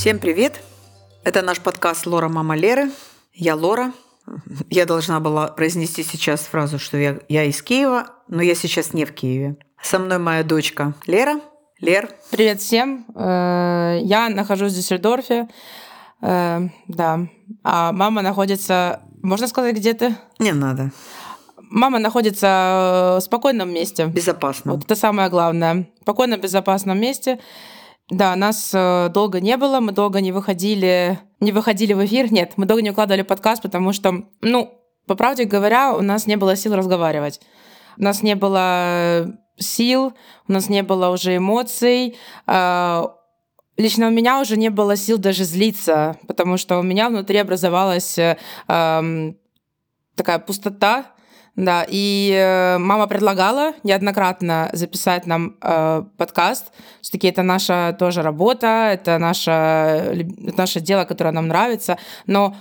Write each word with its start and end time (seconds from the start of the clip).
Всем 0.00 0.18
привет! 0.18 0.62
Это 1.24 1.42
наш 1.42 1.60
подкаст 1.60 2.06
«Лора, 2.06 2.30
мама 2.30 2.56
Леры». 2.56 2.90
Я 3.34 3.54
Лора. 3.54 3.92
Я 4.70 4.86
должна 4.86 5.20
была 5.20 5.48
произнести 5.48 6.02
сейчас 6.04 6.40
фразу, 6.40 6.78
что 6.78 6.96
я, 6.96 7.18
я 7.28 7.44
из 7.44 7.60
Киева, 7.60 8.06
но 8.26 8.40
я 8.40 8.54
сейчас 8.54 8.94
не 8.94 9.04
в 9.04 9.12
Киеве. 9.12 9.58
Со 9.82 9.98
мной 9.98 10.16
моя 10.16 10.42
дочка 10.42 10.94
Лера. 11.06 11.38
Лер. 11.80 12.08
Привет 12.30 12.62
всем. 12.62 13.04
Э, 13.14 13.98
я 14.00 14.30
нахожусь 14.30 14.72
в 14.72 14.76
Дюссельдорфе. 14.76 15.48
Э, 16.22 16.60
да. 16.88 17.20
А 17.62 17.92
мама 17.92 18.22
находится... 18.22 19.02
Можно 19.22 19.48
сказать, 19.48 19.76
где 19.76 19.92
ты? 19.92 20.16
Не 20.38 20.52
надо. 20.52 20.92
Мама 21.58 21.98
находится 21.98 23.18
в 23.18 23.22
спокойном 23.22 23.70
месте. 23.70 24.06
Безопасно. 24.06 24.72
Вот 24.72 24.84
это 24.84 24.96
самое 24.96 25.28
главное. 25.28 25.90
В 25.98 26.02
спокойном, 26.04 26.40
безопасном 26.40 26.98
месте. 26.98 27.38
Да, 28.10 28.34
нас 28.34 28.72
э, 28.74 29.08
долго 29.14 29.40
не 29.40 29.56
было, 29.56 29.78
мы 29.78 29.92
долго 29.92 30.20
не 30.20 30.32
выходили, 30.32 31.20
не 31.38 31.52
выходили 31.52 31.92
в 31.92 32.04
эфир. 32.04 32.32
Нет, 32.32 32.54
мы 32.56 32.66
долго 32.66 32.82
не 32.82 32.90
укладывали 32.90 33.22
подкаст, 33.22 33.62
потому 33.62 33.92
что, 33.92 34.24
ну, 34.40 34.80
по 35.06 35.14
правде 35.14 35.44
говоря, 35.44 35.94
у 35.94 36.02
нас 36.02 36.26
не 36.26 36.36
было 36.36 36.56
сил 36.56 36.74
разговаривать. 36.74 37.40
У 37.96 38.02
нас 38.02 38.22
не 38.22 38.34
было 38.34 39.38
сил, 39.58 40.12
у 40.48 40.52
нас 40.52 40.68
не 40.68 40.82
было 40.82 41.10
уже 41.10 41.36
эмоций. 41.36 42.16
А, 42.46 43.14
лично 43.76 44.08
у 44.08 44.10
меня 44.10 44.40
уже 44.40 44.56
не 44.56 44.70
было 44.70 44.96
сил 44.96 45.18
даже 45.18 45.44
злиться, 45.44 46.16
потому 46.26 46.56
что 46.56 46.78
у 46.78 46.82
меня 46.82 47.10
внутри 47.10 47.38
образовалась 47.38 48.18
э, 48.18 48.36
такая 48.66 50.38
пустота, 50.40 51.06
да, 51.64 51.84
и 51.88 52.32
э, 52.34 52.78
мама 52.78 53.06
предлагала 53.06 53.74
неоднократно 53.82 54.70
записать 54.72 55.26
нам 55.26 55.56
э, 55.60 56.02
подкаст. 56.16 56.72
Все-таки 57.00 57.28
это 57.28 57.42
наша 57.42 57.94
тоже 57.98 58.22
работа, 58.22 58.90
это 58.92 59.18
наше, 59.18 59.50
это 59.50 60.56
наше 60.56 60.80
дело, 60.80 61.04
которое 61.04 61.32
нам 61.32 61.48
нравится. 61.48 61.98
Но 62.26 62.56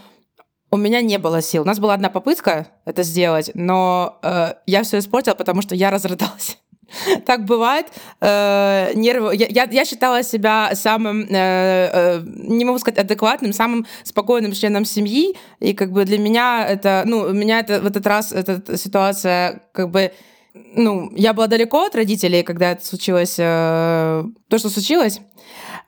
у 0.72 0.78
меня 0.78 1.02
не 1.02 1.18
было 1.18 1.42
сил. 1.42 1.64
У 1.64 1.66
нас 1.66 1.80
была 1.80 1.94
одна 1.94 2.10
попытка 2.10 2.68
это 2.86 3.04
сделать, 3.04 3.52
но 3.54 4.20
э, 4.22 4.54
я 4.66 4.84
все 4.84 5.00
испортила, 5.00 5.36
потому 5.36 5.62
что 5.62 5.76
я 5.76 5.92
разрыдалась. 5.92 6.58
Так 7.26 7.46
бывает. 7.46 7.88
Э, 8.22 8.92
нервы. 8.96 9.36
Я, 9.36 9.68
я 9.70 9.86
считала 9.86 10.24
себя 10.24 10.72
самым, 10.74 11.22
э, 11.22 11.28
э, 11.32 12.22
не 12.26 12.66
могу 12.66 12.80
сказать 12.80 13.00
адекватным, 13.00 13.54
самым 13.54 13.86
спокойным 14.04 14.54
членом 14.54 14.86
семьи. 14.86 15.36
И 15.60 15.74
как 15.74 15.92
бы 15.92 16.06
для 16.06 16.18
меня 16.18 16.66
это, 16.68 17.04
ну, 17.06 17.32
меня 17.34 17.60
это 17.60 17.82
в 17.82 17.86
этот 17.86 18.06
раз 18.08 18.32
эта 18.32 18.78
ситуация 18.78 19.62
как 19.72 19.90
бы 19.90 20.12
ну, 20.54 21.12
я 21.16 21.34
была 21.34 21.48
далеко 21.48 21.86
от 21.86 21.96
родителей, 21.96 22.44
когда 22.44 22.72
это 22.72 22.86
случилось, 22.86 23.36
то, 23.36 24.26
что 24.58 24.70
случилось. 24.70 25.22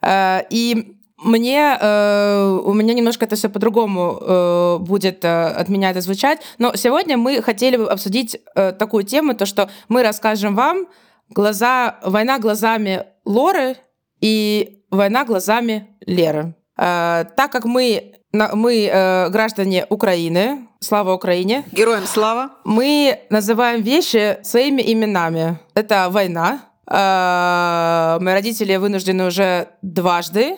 И 0.06 0.96
мне 1.22 1.78
э, 1.80 2.60
у 2.66 2.74
меня 2.74 2.94
немножко 2.94 3.26
это 3.26 3.36
все 3.36 3.50
по-другому 3.50 4.18
э, 4.20 4.78
будет 4.80 5.24
э, 5.24 5.46
от 5.46 5.70
меня 5.70 5.92
это 5.92 6.02
звучать. 6.02 6.42
Но 6.58 6.76
сегодня 6.76 7.18
мы 7.18 7.42
хотели 7.42 7.78
бы 7.78 7.90
обсудить 7.90 8.40
э, 8.56 8.72
такую 8.72 9.04
тему, 9.04 9.34
то 9.36 9.46
что 9.46 9.70
мы 9.88 10.04
расскажем 10.04 10.56
вам 10.56 10.88
глаза 11.30 12.00
война 12.04 12.40
глазами 12.40 13.06
Лоры 13.26 13.76
и 14.20 14.84
война 14.90 15.24
глазами 15.26 15.88
Леры. 16.06 16.56
Э, 16.78 17.26
так 17.36 17.52
как 17.52 17.66
мы 17.66 18.16
мы 18.34 18.90
э, 18.92 19.30
граждане 19.30 19.86
Украины, 19.90 20.68
слава 20.80 21.14
Украине. 21.14 21.66
Героям 21.74 22.06
слава. 22.06 22.52
Мы 22.64 23.20
называем 23.30 23.82
вещи 23.82 24.38
своими 24.42 24.82
именами. 24.82 25.60
Это 25.74 26.08
война. 26.10 26.62
Э, 26.90 28.18
мои 28.22 28.34
родители 28.34 28.78
вынуждены 28.78 29.28
уже 29.28 29.68
дважды 29.82 30.58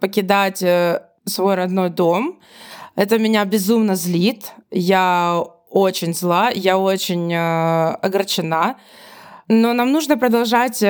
покидать 0.00 0.62
э, 0.62 1.02
свой 1.24 1.54
родной 1.54 1.90
дом. 1.90 2.40
Это 2.96 3.18
меня 3.18 3.44
безумно 3.44 3.94
злит. 3.96 4.52
Я 4.70 5.44
очень 5.70 6.14
зла, 6.14 6.50
я 6.50 6.78
очень 6.78 7.32
э, 7.32 7.94
огорчена. 8.02 8.76
Но 9.48 9.72
нам 9.72 9.92
нужно 9.92 10.16
продолжать 10.16 10.82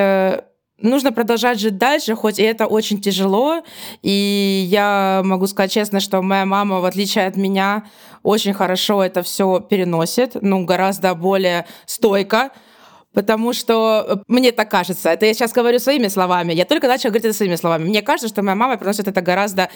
нужно 0.81 1.11
продолжать 1.11 1.59
жить 1.59 1.77
дальше, 1.77 2.15
хоть 2.15 2.39
и 2.39 2.43
это 2.43 2.67
очень 2.67 3.01
тяжело. 3.01 3.63
И 4.01 4.65
я 4.69 5.21
могу 5.23 5.47
сказать 5.47 5.71
честно, 5.71 5.99
что 5.99 6.21
моя 6.21 6.45
мама, 6.45 6.79
в 6.79 6.85
отличие 6.85 7.27
от 7.27 7.35
меня, 7.35 7.85
очень 8.23 8.53
хорошо 8.53 9.03
это 9.03 9.23
все 9.23 9.59
переносит, 9.59 10.35
ну, 10.41 10.65
гораздо 10.65 11.13
более 11.15 11.65
стойко. 11.85 12.51
Потому 13.15 13.53
что 13.53 14.05
э, 14.07 14.15
мне 14.27 14.51
так 14.51 14.69
кажется, 14.69 15.09
это 15.09 15.25
я 15.25 15.33
сейчас 15.33 15.53
говорю 15.53 15.79
своими 15.79 16.09
словами, 16.09 16.53
я 16.53 16.65
только 16.65 16.87
начала 16.87 17.11
говорить 17.11 17.25
это 17.25 17.33
своими 17.33 17.55
словами. 17.55 17.85
Мне 17.85 18.01
кажется, 18.01 18.27
что 18.27 18.43
моя 18.43 18.55
мама 18.55 18.77
приносит 18.77 19.07
это 19.07 19.21
гораздо 19.21 19.69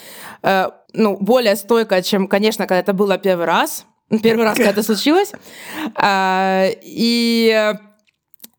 э, 0.44 0.70
ну, 0.94 1.18
более 1.18 1.56
стойко, 1.56 2.02
чем, 2.04 2.28
конечно, 2.28 2.68
когда 2.68 2.80
это 2.80 2.94
было 2.94 3.18
первый 3.18 3.46
раз. 3.46 3.86
Первый 4.24 4.44
раз, 4.44 4.58
когда 4.58 4.72
это 4.72 4.84
случилось. 4.84 5.32
А, 5.96 6.66
и 6.82 7.74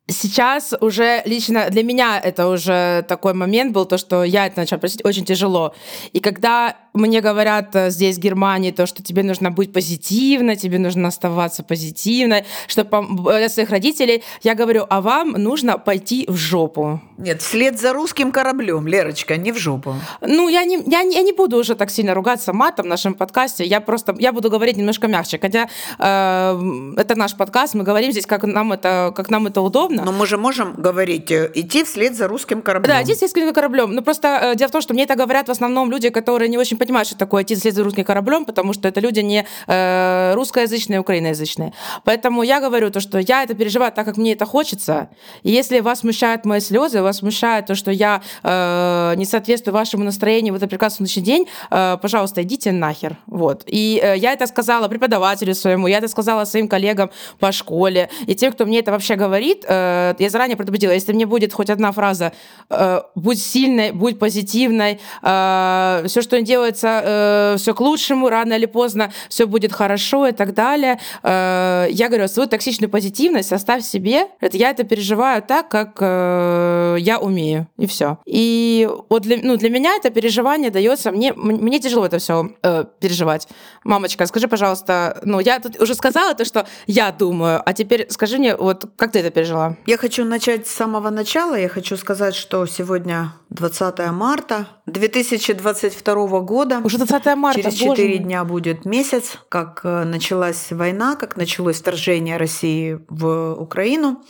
сейчас 0.07 0.73
уже 0.79 1.21
лично 1.25 1.69
для 1.69 1.83
меня 1.83 2.19
это 2.19 2.47
уже 2.47 3.03
такой 3.07 3.33
момент 3.33 3.73
был, 3.73 3.85
то, 3.85 3.97
что 3.97 4.23
я 4.23 4.47
это 4.47 4.59
начала 4.59 4.79
просить 4.79 5.03
очень 5.05 5.25
тяжело. 5.25 5.73
И 6.13 6.19
когда 6.19 6.77
мне 6.93 7.21
говорят 7.21 7.75
э, 7.75 7.89
здесь, 7.89 8.17
в 8.17 8.19
Германии, 8.19 8.71
то, 8.71 8.85
что 8.85 9.01
тебе 9.01 9.23
нужно 9.23 9.51
быть 9.51 9.71
позитивной, 9.71 10.55
тебе 10.55 10.77
нужно 10.77 11.07
оставаться 11.07 11.63
позитивной, 11.63 12.45
что 12.67 12.83
для 12.83 13.49
своих 13.49 13.69
родителей, 13.69 14.23
я 14.43 14.55
говорю, 14.55 14.85
а 14.89 15.01
вам 15.01 15.31
нужно 15.31 15.77
пойти 15.77 16.25
в 16.27 16.35
жопу. 16.35 16.99
Нет, 17.17 17.41
вслед 17.41 17.79
за 17.79 17.93
русским 17.93 18.31
кораблем, 18.31 18.87
Лерочка, 18.87 19.37
не 19.37 19.51
в 19.51 19.57
жопу. 19.57 19.95
Ну, 20.21 20.49
я 20.49 20.65
не, 20.65 20.83
я, 20.87 21.01
я 21.01 21.21
не 21.21 21.31
буду 21.31 21.57
уже 21.57 21.75
так 21.75 21.91
сильно 21.91 22.13
ругаться 22.13 22.51
матом 22.51 22.85
в 22.85 22.89
нашем 22.89 23.13
подкасте, 23.13 23.63
я 23.63 23.79
просто, 23.79 24.15
я 24.19 24.33
буду 24.33 24.49
говорить 24.49 24.77
немножко 24.77 25.07
мягче, 25.07 25.39
хотя 25.39 25.69
э, 25.97 26.93
это 26.97 27.15
наш 27.15 27.35
подкаст, 27.35 27.73
мы 27.73 27.83
говорим 27.83 28.11
здесь, 28.11 28.25
как 28.25 28.43
нам 28.43 28.73
это, 28.73 29.13
как 29.15 29.29
нам 29.29 29.47
это 29.47 29.61
удобно. 29.61 30.03
Но 30.03 30.11
мы 30.11 30.25
же 30.25 30.37
можем 30.37 30.73
говорить, 30.73 31.31
э, 31.31 31.51
идти 31.55 31.83
вслед 31.83 32.15
за 32.15 32.27
русским 32.27 32.61
кораблем. 32.61 32.93
Да, 32.93 33.01
идти 33.01 33.13
вслед 33.13 33.31
за 33.31 33.37
русским 33.37 33.53
кораблем. 33.53 33.93
Ну, 33.93 34.01
просто 34.01 34.27
э, 34.27 34.55
дело 34.55 34.69
в 34.69 34.71
том, 34.71 34.81
что 34.81 34.93
мне 34.93 35.03
это 35.03 35.15
говорят 35.15 35.47
в 35.47 35.51
основном 35.51 35.89
люди, 35.91 36.09
которые 36.09 36.49
не 36.49 36.57
очень 36.57 36.77
понимают, 36.81 37.07
что 37.07 37.15
такое 37.17 37.43
идти 37.43 37.53
за 37.53 37.83
русским 37.83 38.03
кораблем, 38.03 38.43
потому 38.43 38.73
что 38.73 38.87
это 38.87 38.99
люди 38.99 39.19
не 39.19 39.45
э, 39.67 40.33
русскоязычные, 40.33 40.99
украиноязычные. 40.99 41.73
Поэтому 42.03 42.41
я 42.41 42.59
говорю 42.59 42.89
то, 42.89 42.99
что 42.99 43.19
я 43.19 43.43
это 43.43 43.53
переживаю 43.53 43.91
так, 43.91 44.05
как 44.05 44.17
мне 44.17 44.33
это 44.33 44.47
хочется. 44.47 45.09
И 45.43 45.51
если 45.51 45.79
вас 45.81 45.99
смущают 45.99 46.43
мои 46.45 46.59
слезы, 46.59 47.03
вас 47.03 47.17
смущает 47.17 47.67
то, 47.67 47.75
что 47.75 47.91
я 47.91 48.21
э, 48.41 49.13
не 49.15 49.25
соответствую 49.25 49.75
вашему 49.75 50.03
настроению 50.03 50.53
в 50.53 50.57
этот 50.57 50.71
прекрасный 50.71 51.05
день, 51.21 51.47
э, 51.69 51.97
пожалуйста, 52.01 52.41
идите 52.41 52.71
нахер. 52.71 53.17
Вот. 53.27 53.63
И 53.67 54.01
э, 54.03 54.17
я 54.17 54.33
это 54.33 54.47
сказала 54.47 54.87
преподавателю 54.87 55.53
своему, 55.53 55.87
я 55.87 55.99
это 55.99 56.07
сказала 56.07 56.45
своим 56.45 56.67
коллегам 56.67 57.11
по 57.39 57.51
школе, 57.51 58.09
и 58.25 58.33
тем, 58.33 58.53
кто 58.53 58.65
мне 58.65 58.79
это 58.79 58.91
вообще 58.91 59.15
говорит, 59.15 59.65
э, 59.67 60.15
я 60.17 60.29
заранее 60.29 60.57
предупредила, 60.57 60.93
если 60.93 61.13
мне 61.13 61.27
будет 61.27 61.53
хоть 61.53 61.69
одна 61.69 61.91
фраза 61.91 62.31
э, 62.69 63.01
«будь 63.15 63.39
сильной, 63.39 63.91
будь 63.91 64.17
позитивной», 64.17 64.99
э, 65.21 66.03
все, 66.07 66.21
что 66.21 66.39
делается, 66.71 67.01
э, 67.03 67.55
все 67.57 67.73
к 67.73 67.81
лучшему, 67.81 68.29
рано 68.29 68.53
или 68.53 68.65
поздно 68.65 69.11
все 69.29 69.45
будет 69.45 69.73
хорошо 69.73 70.27
и 70.27 70.31
так 70.31 70.53
далее. 70.53 70.99
Э, 71.23 71.87
я 71.89 72.07
говорю, 72.07 72.27
свою 72.27 72.49
токсичную 72.49 72.89
позитивность 72.89 73.53
оставь 73.53 73.83
себе. 73.83 74.27
Это, 74.39 74.57
я 74.57 74.69
это 74.69 74.83
переживаю 74.83 75.41
так, 75.41 75.69
как 75.69 75.97
э, 75.99 76.97
я 76.99 77.19
умею, 77.19 77.67
и 77.77 77.85
все. 77.85 78.17
И 78.25 78.89
вот 79.09 79.23
для, 79.23 79.37
ну, 79.41 79.57
для 79.57 79.69
меня 79.69 79.95
это 79.95 80.09
переживание 80.09 80.71
дается, 80.71 81.11
мне, 81.11 81.33
мне 81.33 81.79
тяжело 81.79 82.05
это 82.05 82.17
все 82.17 82.51
э, 82.63 82.85
переживать. 82.99 83.47
Мамочка, 83.83 84.25
скажи, 84.25 84.47
пожалуйста, 84.47 85.19
ну, 85.23 85.39
я 85.39 85.59
тут 85.59 85.79
уже 85.81 85.95
сказала 85.95 86.33
то, 86.33 86.45
что 86.45 86.65
я 86.87 87.11
думаю, 87.11 87.61
а 87.65 87.73
теперь 87.73 88.07
скажи 88.09 88.37
мне, 88.37 88.55
вот 88.55 88.85
как 88.95 89.11
ты 89.11 89.19
это 89.19 89.29
пережила? 89.29 89.75
Я 89.85 89.97
хочу 89.97 90.25
начать 90.25 90.67
с 90.67 90.71
самого 90.71 91.09
начала. 91.09 91.55
Я 91.55 91.69
хочу 91.69 91.97
сказать, 91.97 92.35
что 92.35 92.65
сегодня 92.65 93.33
20 93.49 94.11
марта 94.11 94.67
2022 94.91 96.41
года. 96.41 96.81
Уже 96.83 96.97
20 96.97 97.35
марта. 97.35 97.61
Через 97.61 97.75
4 97.75 98.17
дня 98.19 98.43
будет 98.43 98.85
месяц, 98.85 99.37
как 99.49 99.81
э, 99.83 100.03
началась 100.03 100.71
война, 100.71 101.15
как 101.15 101.37
началось 101.37 101.79
вторжение 101.79 102.37
России 102.37 102.99
в 103.09 103.53
Украину. 103.53 104.23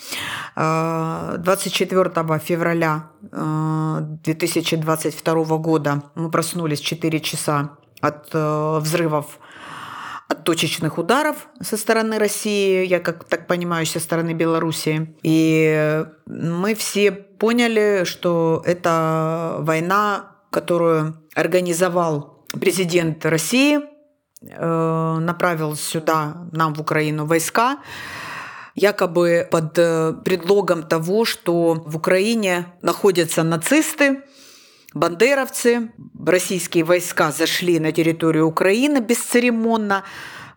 24 0.56 2.12
э, 2.16 2.40
февраля 2.40 3.10
2022 3.32 5.34
э, 5.34 5.58
года 5.58 6.04
мы 6.16 6.32
проснулись 6.32 6.80
4 6.80 7.20
часа 7.20 7.72
от 8.02 8.34
взрывов 8.34 9.40
от 10.28 10.44
точечных 10.46 10.98
ударов 10.98 11.48
со 11.62 11.78
стороны 11.78 12.18
России, 12.18 12.86
я 12.86 13.00
как 13.00 13.26
так 13.26 13.48
понимаю, 13.48 13.86
со 13.86 14.00
стороны 14.00 14.34
Белоруссии. 14.34 15.14
И 15.24 16.06
мы 16.26 16.76
все 16.76 17.12
поняли, 17.12 18.04
что 18.06 18.64
это 18.66 19.58
война, 19.60 20.31
которую 20.52 21.16
организовал 21.34 22.46
президент 22.60 23.26
России, 23.26 23.80
э, 24.42 25.18
направил 25.20 25.76
сюда, 25.76 26.48
нам 26.52 26.74
в 26.76 26.82
Украину, 26.82 27.26
войска, 27.26 27.80
якобы 28.76 29.48
под 29.50 29.80
э, 29.80 30.14
предлогом 30.24 30.84
того, 30.84 31.26
что 31.26 31.74
в 31.74 31.96
Украине 31.96 32.66
находятся 32.82 33.44
нацисты, 33.44 34.24
бандеровцы, 34.94 35.92
российские 36.26 36.84
войска 36.84 37.32
зашли 37.32 37.80
на 37.80 37.92
территорию 37.92 38.48
Украины 38.48 39.00
бесцеремонно. 39.00 40.04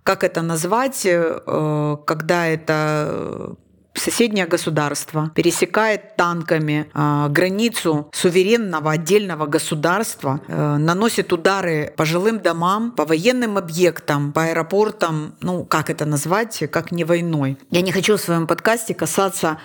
Как 0.02 0.24
это 0.24 0.42
назвать, 0.42 1.06
э, 1.06 1.96
когда 2.04 2.46
это 2.46 3.56
соседнее 3.94 4.46
государство 4.46 5.30
пересекает 5.34 6.16
танками 6.16 6.90
э, 6.92 7.26
границу 7.30 8.10
суверенного 8.12 8.92
отдельного 8.92 9.46
государства, 9.46 10.40
э, 10.46 10.76
наносит 10.76 11.32
удары 11.32 11.92
по 11.96 12.04
жилым 12.04 12.40
домам, 12.40 12.92
по 12.92 13.04
военным 13.04 13.56
объектам, 13.56 14.32
по 14.32 14.44
аэропортам, 14.44 15.36
ну 15.40 15.64
как 15.64 15.90
это 15.90 16.04
назвать, 16.04 16.64
как 16.70 16.92
не 16.92 17.04
войной. 17.04 17.58
Я 17.70 17.82
не 17.82 17.92
хочу 17.92 18.16
в 18.16 18.20
своем 18.20 18.46
подкасте 18.46 18.94
касаться 18.94 19.58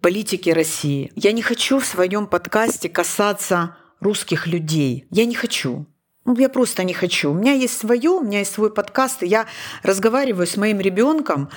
политики 0.00 0.50
России. 0.50 1.12
Я 1.14 1.32
не 1.32 1.42
хочу 1.42 1.78
в 1.78 1.86
своем 1.86 2.26
подкасте 2.26 2.88
касаться 2.88 3.76
русских 4.00 4.46
людей. 4.46 5.06
Я 5.10 5.24
не 5.24 5.34
хочу. 5.34 5.86
Ну, 6.28 6.36
я 6.36 6.50
просто 6.50 6.84
не 6.84 6.92
хочу. 6.92 7.30
У 7.30 7.34
меня 7.34 7.52
есть 7.52 7.78
свое, 7.78 8.10
у 8.10 8.20
меня 8.20 8.40
есть 8.40 8.52
свой 8.52 8.70
подкаст, 8.70 9.22
я 9.22 9.46
разговариваю 9.82 10.46
с 10.46 10.58
моим 10.58 10.78
ребенком, 10.78 11.48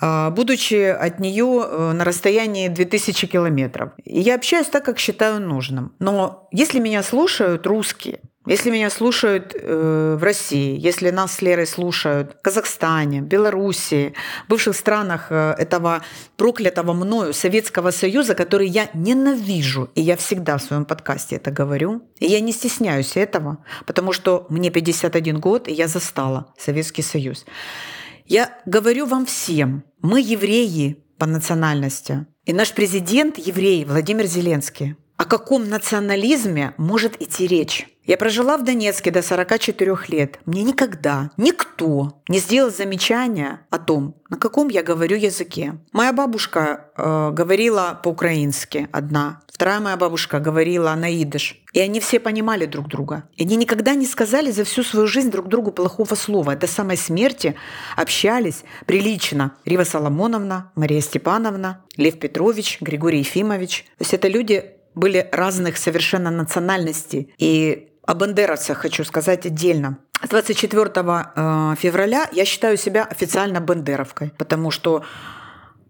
а, 0.00 0.28
будучи 0.28 0.74
от 0.74 1.18
нее 1.18 1.64
э, 1.66 1.92
на 1.92 2.04
расстоянии 2.04 2.68
2000 2.68 3.26
километров. 3.26 3.92
И 4.04 4.20
я 4.20 4.34
общаюсь 4.34 4.66
так, 4.66 4.84
как 4.84 4.98
считаю 4.98 5.40
нужным. 5.40 5.94
Но 5.98 6.46
если 6.52 6.78
меня 6.78 7.02
слушают 7.02 7.66
русские, 7.66 8.20
если 8.46 8.70
меня 8.70 8.88
слушают 8.88 9.54
э, 9.54 10.16
в 10.18 10.22
России, 10.22 10.78
если 10.78 11.10
нас 11.10 11.34
с 11.34 11.42
Лерой 11.42 11.66
слушают 11.66 12.32
в 12.32 12.42
Казахстане, 12.42 13.20
Белоруссии, 13.20 14.14
бывших 14.48 14.74
странах 14.74 15.26
э, 15.30 15.54
этого 15.58 16.02
проклятого 16.36 16.92
мною 16.92 17.34
Советского 17.34 17.90
Союза, 17.90 18.34
который 18.34 18.68
я 18.68 18.88
ненавижу, 18.94 19.90
и 19.94 20.00
я 20.00 20.16
всегда 20.16 20.56
в 20.56 20.62
своем 20.62 20.84
подкасте 20.84 21.36
это 21.36 21.50
говорю, 21.50 22.02
и 22.20 22.26
я 22.26 22.40
не 22.40 22.52
стесняюсь 22.52 23.16
этого, 23.16 23.58
потому 23.86 24.12
что 24.12 24.46
мне 24.48 24.70
51 24.70 25.40
год, 25.40 25.68
и 25.68 25.72
я 25.72 25.88
застала 25.88 26.54
Советский 26.56 27.02
Союз. 27.02 27.44
Я 28.24 28.58
говорю 28.66 29.06
вам 29.06 29.26
всем, 29.26 29.84
мы 30.00 30.20
евреи 30.20 31.04
по 31.18 31.26
национальности, 31.26 32.26
и 32.44 32.52
наш 32.52 32.72
президент 32.72 33.36
еврей 33.36 33.84
Владимир 33.84 34.26
Зеленский. 34.26 34.96
О 35.18 35.24
каком 35.24 35.68
национализме 35.68 36.74
может 36.78 37.20
идти 37.20 37.46
речь? 37.46 37.88
Я 38.08 38.16
прожила 38.16 38.56
в 38.56 38.64
Донецке 38.64 39.10
до 39.10 39.20
44 39.20 39.94
лет. 40.08 40.38
Мне 40.46 40.62
никогда 40.62 41.30
никто 41.36 42.22
не 42.26 42.38
сделал 42.38 42.70
замечания 42.70 43.60
о 43.68 43.78
том, 43.78 44.14
на 44.30 44.38
каком 44.38 44.68
я 44.68 44.82
говорю 44.82 45.18
языке. 45.18 45.74
Моя 45.92 46.14
бабушка 46.14 46.86
э, 46.96 47.30
говорила 47.32 48.00
по-украински 48.02 48.88
одна, 48.92 49.42
вторая 49.52 49.80
моя 49.80 49.98
бабушка 49.98 50.40
говорила 50.40 50.94
на 50.94 51.22
идыш. 51.22 51.60
И 51.74 51.80
они 51.80 52.00
все 52.00 52.18
понимали 52.18 52.64
друг 52.64 52.88
друга. 52.88 53.24
И 53.36 53.42
они 53.42 53.56
никогда 53.56 53.94
не 53.94 54.06
сказали 54.06 54.52
за 54.52 54.64
всю 54.64 54.84
свою 54.84 55.06
жизнь 55.06 55.30
друг 55.30 55.48
другу 55.48 55.70
плохого 55.70 56.14
слова. 56.14 56.56
До 56.56 56.66
самой 56.66 56.96
смерти 56.96 57.56
общались 57.94 58.64
прилично. 58.86 59.52
Рива 59.66 59.84
Соломоновна, 59.84 60.72
Мария 60.76 61.02
Степановна, 61.02 61.84
Лев 61.98 62.18
Петрович, 62.18 62.78
Григорий 62.80 63.18
Ефимович. 63.18 63.84
То 63.98 64.04
есть 64.04 64.14
это 64.14 64.28
люди 64.28 64.78
были 64.94 65.28
разных 65.30 65.76
совершенно 65.76 66.30
национальностей. 66.30 67.32
И 67.38 67.87
о 68.08 68.14
бандеровцах 68.14 68.78
хочу 68.78 69.04
сказать 69.04 69.44
отдельно. 69.44 69.98
С 70.24 70.30
24 70.30 70.90
э, 70.96 71.74
февраля 71.78 72.26
я 72.32 72.46
считаю 72.46 72.78
себя 72.78 73.04
официально 73.04 73.60
бандеровкой, 73.60 74.32
потому 74.38 74.70
что 74.70 75.04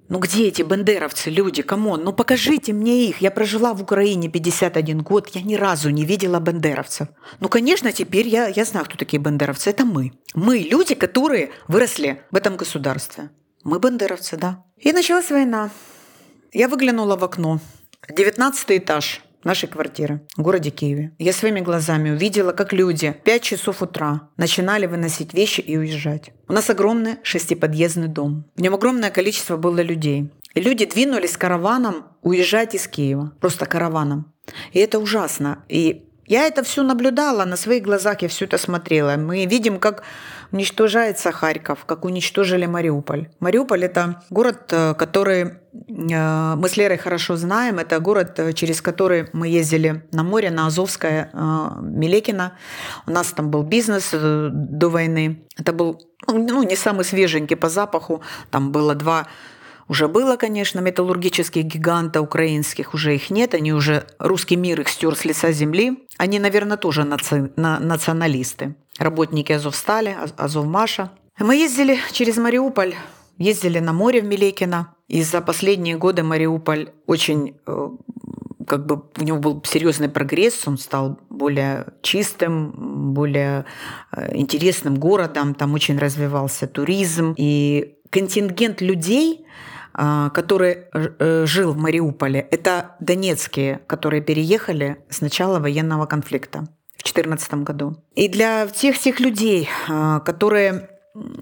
ну 0.08 0.18
где 0.18 0.48
эти 0.48 0.62
бандеровцы, 0.62 1.30
люди, 1.30 1.62
come 1.62 1.85
on, 1.85 2.02
ну 2.02 2.12
покажите 2.12 2.72
мне 2.72 3.08
их. 3.08 3.18
Я 3.18 3.30
прожила 3.30 3.72
в 3.72 3.82
Украине 3.82 4.28
51 4.28 5.02
год, 5.02 5.28
я 5.28 5.42
ни 5.42 5.54
разу 5.54 5.90
не 5.90 6.04
видела 6.04 6.40
бандеровцев. 6.40 7.06
Ну, 7.38 7.48
конечно, 7.48 7.92
теперь 7.92 8.26
я, 8.26 8.48
я 8.48 8.64
знаю, 8.64 8.86
кто 8.86 8.96
такие 8.96 9.20
бандеровцы. 9.20 9.70
Это 9.70 9.84
мы. 9.84 10.12
Мы 10.34 10.58
люди, 10.58 10.96
которые 10.96 11.50
выросли 11.68 12.22
в 12.32 12.36
этом 12.36 12.56
государстве. 12.56 13.30
Мы 13.62 13.78
бандеровцы, 13.78 14.36
да. 14.36 14.64
И 14.78 14.92
началась 14.92 15.30
война. 15.30 15.70
Я 16.52 16.66
выглянула 16.66 17.16
в 17.16 17.22
окно. 17.22 17.60
19 18.08 18.70
этаж 18.70 19.22
нашей 19.48 19.68
квартиры 19.68 20.20
в 20.36 20.42
городе 20.42 20.68
Киеве. 20.70 21.12
Я 21.18 21.32
своими 21.32 21.60
глазами 21.60 22.10
увидела, 22.10 22.52
как 22.52 22.74
люди 22.74 23.16
в 23.18 23.24
5 23.24 23.42
часов 23.42 23.82
утра 23.82 24.28
начинали 24.36 24.84
выносить 24.84 25.32
вещи 25.32 25.60
и 25.60 25.78
уезжать. 25.78 26.32
У 26.48 26.52
нас 26.52 26.68
огромный 26.68 27.16
шестиподъездный 27.22 28.08
дом. 28.08 28.44
В 28.56 28.60
нем 28.60 28.74
огромное 28.74 29.10
количество 29.10 29.56
было 29.56 29.80
людей. 29.80 30.30
И 30.54 30.60
люди 30.60 30.84
двинулись 30.84 31.38
караваном 31.38 32.04
уезжать 32.22 32.74
из 32.74 32.86
Киева. 32.86 33.32
Просто 33.40 33.64
караваном. 33.64 34.32
И 34.72 34.78
это 34.80 34.98
ужасно. 34.98 35.64
И 35.68 36.04
я 36.26 36.46
это 36.46 36.62
все 36.62 36.82
наблюдала, 36.82 37.46
на 37.46 37.56
своих 37.56 37.82
глазах 37.82 38.20
я 38.20 38.28
все 38.28 38.44
это 38.44 38.58
смотрела. 38.58 39.16
Мы 39.16 39.46
видим, 39.46 39.78
как 39.78 40.02
уничтожается 40.52 41.32
Харьков, 41.32 41.84
как 41.84 42.04
уничтожили 42.04 42.66
Мариуполь. 42.66 43.28
Мариуполь– 43.40 43.84
это 43.84 44.22
город, 44.30 44.72
э, 44.72 44.94
который 44.94 45.42
э, 45.42 46.54
мы 46.56 46.68
с 46.68 46.76
Лерой 46.76 46.98
хорошо 46.98 47.36
знаем. 47.36 47.78
Это 47.78 48.00
город, 48.00 48.38
э, 48.38 48.52
через 48.52 48.80
который 48.80 49.28
мы 49.32 49.48
ездили 49.48 50.04
на 50.12 50.22
море, 50.22 50.50
на 50.50 50.66
Азовское, 50.66 51.30
Милекино. 51.80 52.52
У 53.06 53.10
нас 53.10 53.32
там 53.32 53.50
был 53.50 53.62
бизнес 53.62 54.10
до 54.12 54.88
войны. 54.88 55.44
Это 55.56 55.72
был 55.72 56.00
ну, 56.26 56.62
не 56.62 56.76
самый 56.76 57.04
свеженький 57.04 57.56
по 57.56 57.68
запаху. 57.68 58.22
Там 58.50 58.72
было 58.72 58.94
два 58.94 59.26
уже 59.88 60.06
было, 60.06 60.36
конечно, 60.36 60.80
металлургических 60.80 61.64
гиганта 61.64 62.20
украинских, 62.20 62.94
уже 62.94 63.14
их 63.14 63.30
нет, 63.30 63.54
они 63.54 63.72
уже, 63.72 64.06
русский 64.18 64.56
мир 64.56 64.80
их 64.80 64.88
стер 64.88 65.16
с 65.16 65.24
лица 65.24 65.50
земли. 65.52 66.06
Они, 66.18 66.38
наверное, 66.38 66.76
тоже 66.76 67.04
наци, 67.04 67.50
на, 67.56 67.80
националисты. 67.80 68.74
Работники 68.98 69.52
Азовстали, 69.52 70.16
Азовмаша. 70.36 71.10
Мы 71.38 71.56
ездили 71.56 71.98
через 72.12 72.36
Мариуполь, 72.36 72.94
ездили 73.38 73.78
на 73.78 73.92
море 73.92 74.20
в 74.20 74.24
Милекино. 74.24 74.94
И 75.06 75.22
за 75.22 75.40
последние 75.40 75.96
годы 75.96 76.22
Мариуполь 76.22 76.90
очень 77.06 77.56
э, 77.66 77.88
как 78.66 78.86
бы 78.86 79.02
у 79.18 79.22
него 79.22 79.38
был 79.38 79.62
серьезный 79.64 80.08
прогресс, 80.08 80.68
он 80.68 80.76
стал 80.76 81.18
более 81.30 81.86
чистым, 82.02 83.14
более 83.14 83.64
э, 84.12 84.36
интересным 84.36 84.96
городом, 84.96 85.54
там 85.54 85.72
очень 85.72 85.98
развивался 85.98 86.66
туризм, 86.66 87.34
и 87.38 87.94
контингент 88.10 88.80
людей, 88.80 89.46
который 90.32 90.84
э, 90.92 91.44
жил 91.46 91.72
в 91.72 91.76
Мариуполе, 91.76 92.46
это 92.52 92.96
донецкие, 93.00 93.80
которые 93.88 94.22
переехали 94.22 94.98
с 95.10 95.20
начала 95.20 95.58
военного 95.58 96.06
конфликта 96.06 96.60
в 96.96 97.02
2014 97.02 97.54
году. 97.64 97.96
И 98.14 98.28
для 98.28 98.68
всех 98.68 98.98
тех 98.98 99.18
людей, 99.18 99.68
а, 99.88 100.20
которые 100.20 100.88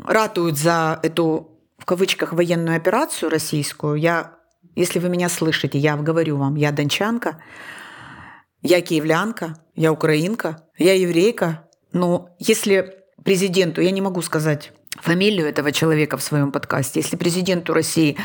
ратуют 0.06 0.56
за 0.56 0.98
эту 1.02 1.50
в 1.76 1.84
кавычках 1.84 2.32
военную 2.32 2.76
операцию 2.76 3.30
российскую, 3.30 3.96
я, 3.96 4.32
если 4.74 4.98
вы 4.98 5.08
меня 5.08 5.28
слышите, 5.28 5.78
я 5.78 5.96
говорю 5.96 6.38
вам, 6.38 6.54
я 6.56 6.72
дончанка, 6.72 7.42
я 8.62 8.80
киевлянка, 8.80 9.58
я 9.74 9.92
украинка, 9.92 10.62
я 10.78 10.94
еврейка. 10.94 11.68
Но 11.92 12.30
если 12.38 13.04
президенту, 13.22 13.82
я 13.82 13.90
не 13.90 14.00
могу 14.00 14.22
сказать, 14.22 14.72
фамилию 15.00 15.46
этого 15.46 15.72
человека 15.72 16.16
в 16.16 16.22
своем 16.22 16.52
подкасте. 16.52 17.00
Если 17.00 17.16
президенту 17.16 17.72
России 17.72 18.16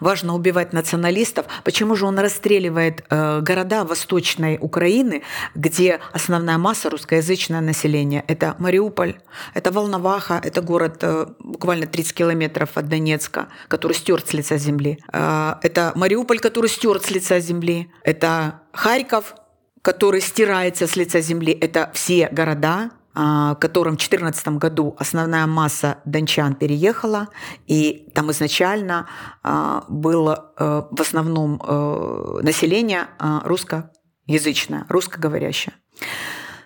важно 0.00 0.34
убивать 0.34 0.72
националистов, 0.72 1.46
почему 1.64 1.96
же 1.96 2.06
он 2.06 2.18
расстреливает 2.18 3.04
э, 3.10 3.40
города 3.40 3.84
Восточной 3.84 4.58
Украины, 4.60 5.22
где 5.54 6.00
основная 6.12 6.58
масса 6.58 6.90
русскоязычное 6.90 7.60
население? 7.60 8.24
Это 8.28 8.54
Мариуполь, 8.58 9.16
это 9.54 9.70
Волноваха, 9.70 10.40
это 10.42 10.62
город 10.62 10.98
э, 11.02 11.26
буквально 11.38 11.86
30 11.86 12.14
километров 12.14 12.70
от 12.74 12.88
Донецка, 12.88 13.48
который 13.68 13.92
стерт 13.92 14.28
с 14.28 14.32
лица 14.32 14.56
земли. 14.58 14.98
Э, 15.12 15.54
это 15.62 15.92
Мариуполь, 15.94 16.38
который 16.38 16.68
стерт 16.68 17.04
с 17.04 17.10
лица 17.10 17.40
земли. 17.40 17.90
Это 18.04 18.60
Харьков, 18.72 19.34
который 19.82 20.20
стирается 20.20 20.86
с 20.86 20.96
лица 20.96 21.20
земли. 21.20 21.52
Это 21.52 21.90
все 21.94 22.28
города, 22.30 22.90
а, 23.12 23.56
которым 23.56 23.94
в 23.94 23.98
2014 23.98 24.48
году 24.58 24.94
основная 24.96 25.46
масса 25.46 25.98
дончан 26.04 26.54
переехала, 26.54 27.28
и 27.66 28.08
там 28.14 28.30
изначально 28.30 29.08
а, 29.42 29.84
было 29.88 30.52
э, 30.56 30.82
в 30.92 31.00
основном 31.00 31.60
э, 31.60 32.40
население 32.42 33.08
а, 33.18 33.42
русскоязычное, 33.44 34.86
русскоговорящее. 34.88 35.74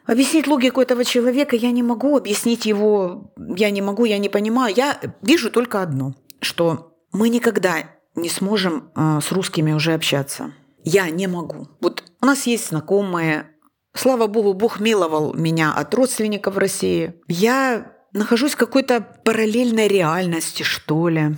Объяснить 0.04 0.46
логику 0.46 0.82
этого 0.82 1.02
человека 1.02 1.56
я 1.56 1.70
не 1.70 1.82
могу, 1.82 2.14
объяснить 2.18 2.66
его 2.66 3.32
я 3.56 3.70
не 3.70 3.80
могу, 3.80 4.04
я 4.04 4.18
не 4.18 4.28
понимаю. 4.28 4.74
Я 4.76 5.00
вижу 5.22 5.50
только 5.50 5.80
одно, 5.80 6.14
что 6.40 6.92
мы 7.10 7.30
никогда 7.30 7.76
не 8.14 8.28
сможем 8.28 8.90
с 8.94 9.32
русскими 9.32 9.72
уже 9.72 9.94
общаться. 9.94 10.52
Я 10.84 11.08
не 11.08 11.26
могу. 11.26 11.68
Вот 11.80 12.04
у 12.20 12.26
нас 12.26 12.46
есть 12.46 12.68
знакомые, 12.68 13.53
Слава 13.96 14.26
богу, 14.26 14.54
Бог 14.54 14.80
миловал 14.80 15.34
меня 15.34 15.72
от 15.72 15.94
родственников 15.94 16.54
в 16.54 16.58
России. 16.58 17.14
Я 17.28 17.92
нахожусь 18.12 18.52
в 18.52 18.56
какой-то 18.56 19.00
параллельной 19.24 19.86
реальности, 19.86 20.64
что 20.64 21.08
ли, 21.08 21.36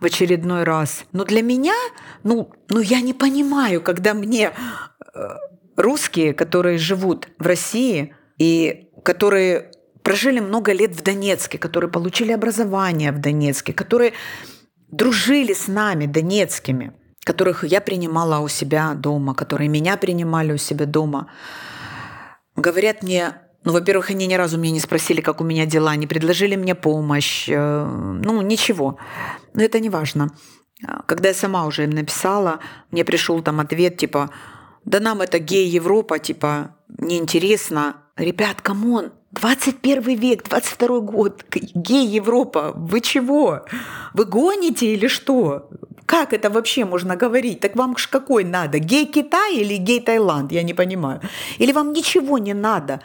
в 0.00 0.04
очередной 0.04 0.64
раз. 0.64 1.04
Но 1.12 1.24
для 1.24 1.42
меня, 1.42 1.74
ну, 2.24 2.50
ну 2.68 2.80
я 2.80 3.00
не 3.00 3.14
понимаю, 3.14 3.80
когда 3.80 4.14
мне 4.14 4.50
э, 4.50 5.20
русские, 5.76 6.34
которые 6.34 6.78
живут 6.78 7.28
в 7.38 7.46
России 7.46 8.14
и 8.36 8.88
которые 9.04 9.70
прожили 10.02 10.40
много 10.40 10.72
лет 10.72 10.96
в 10.96 11.02
Донецке, 11.02 11.56
которые 11.56 11.90
получили 11.90 12.32
образование 12.32 13.12
в 13.12 13.20
Донецке, 13.20 13.72
которые 13.72 14.12
дружили 14.90 15.52
с 15.52 15.68
нами, 15.68 16.06
донецкими, 16.06 16.92
которых 17.24 17.64
я 17.64 17.80
принимала 17.80 18.40
у 18.40 18.48
себя 18.48 18.94
дома, 18.94 19.34
которые 19.34 19.68
меня 19.68 19.96
принимали 19.96 20.52
у 20.52 20.58
себя 20.58 20.86
дома, 20.86 21.28
говорят 22.62 23.02
мне, 23.02 23.34
ну, 23.64 23.72
во-первых, 23.72 24.10
они 24.10 24.26
ни 24.26 24.34
разу 24.34 24.58
меня 24.58 24.72
не 24.72 24.80
спросили, 24.80 25.20
как 25.20 25.40
у 25.40 25.44
меня 25.44 25.66
дела, 25.66 25.94
не 25.96 26.06
предложили 26.06 26.56
мне 26.56 26.74
помощь, 26.74 27.48
э, 27.48 27.84
ну, 28.24 28.40
ничего. 28.42 28.96
Но 29.54 29.62
это 29.62 29.80
не 29.80 29.90
важно. 29.90 30.30
Когда 31.06 31.28
я 31.28 31.34
сама 31.34 31.66
уже 31.66 31.84
им 31.84 31.90
написала, 31.90 32.58
мне 32.90 33.04
пришел 33.04 33.40
там 33.42 33.60
ответ 33.60 33.98
типа, 33.98 34.30
да 34.84 34.98
нам 34.98 35.20
это 35.20 35.38
гей-Европа, 35.38 36.18
типа, 36.18 36.76
неинтересно. 36.98 37.96
Ребят, 38.16 38.60
come 38.60 38.90
on, 38.90 39.12
21 39.30 40.18
век, 40.18 40.42
22 40.42 41.00
год, 41.00 41.44
гей-Европа, 41.52 42.72
вы 42.74 43.00
чего? 43.00 43.64
Вы 44.12 44.24
гоните 44.24 44.86
или 44.92 45.06
что? 45.06 45.70
Как 46.06 46.32
это 46.32 46.50
вообще 46.50 46.84
можно 46.84 47.16
говорить? 47.16 47.60
Так 47.60 47.76
вам 47.76 47.96
ж 47.96 48.08
какой 48.08 48.44
надо? 48.44 48.78
Гей-Китай 48.78 49.56
или 49.56 49.76
гей-Таиланд? 49.76 50.52
Я 50.52 50.62
не 50.62 50.74
понимаю. 50.74 51.20
Или 51.58 51.72
вам 51.72 51.92
ничего 51.92 52.38
не 52.38 52.54
надо? 52.54 53.00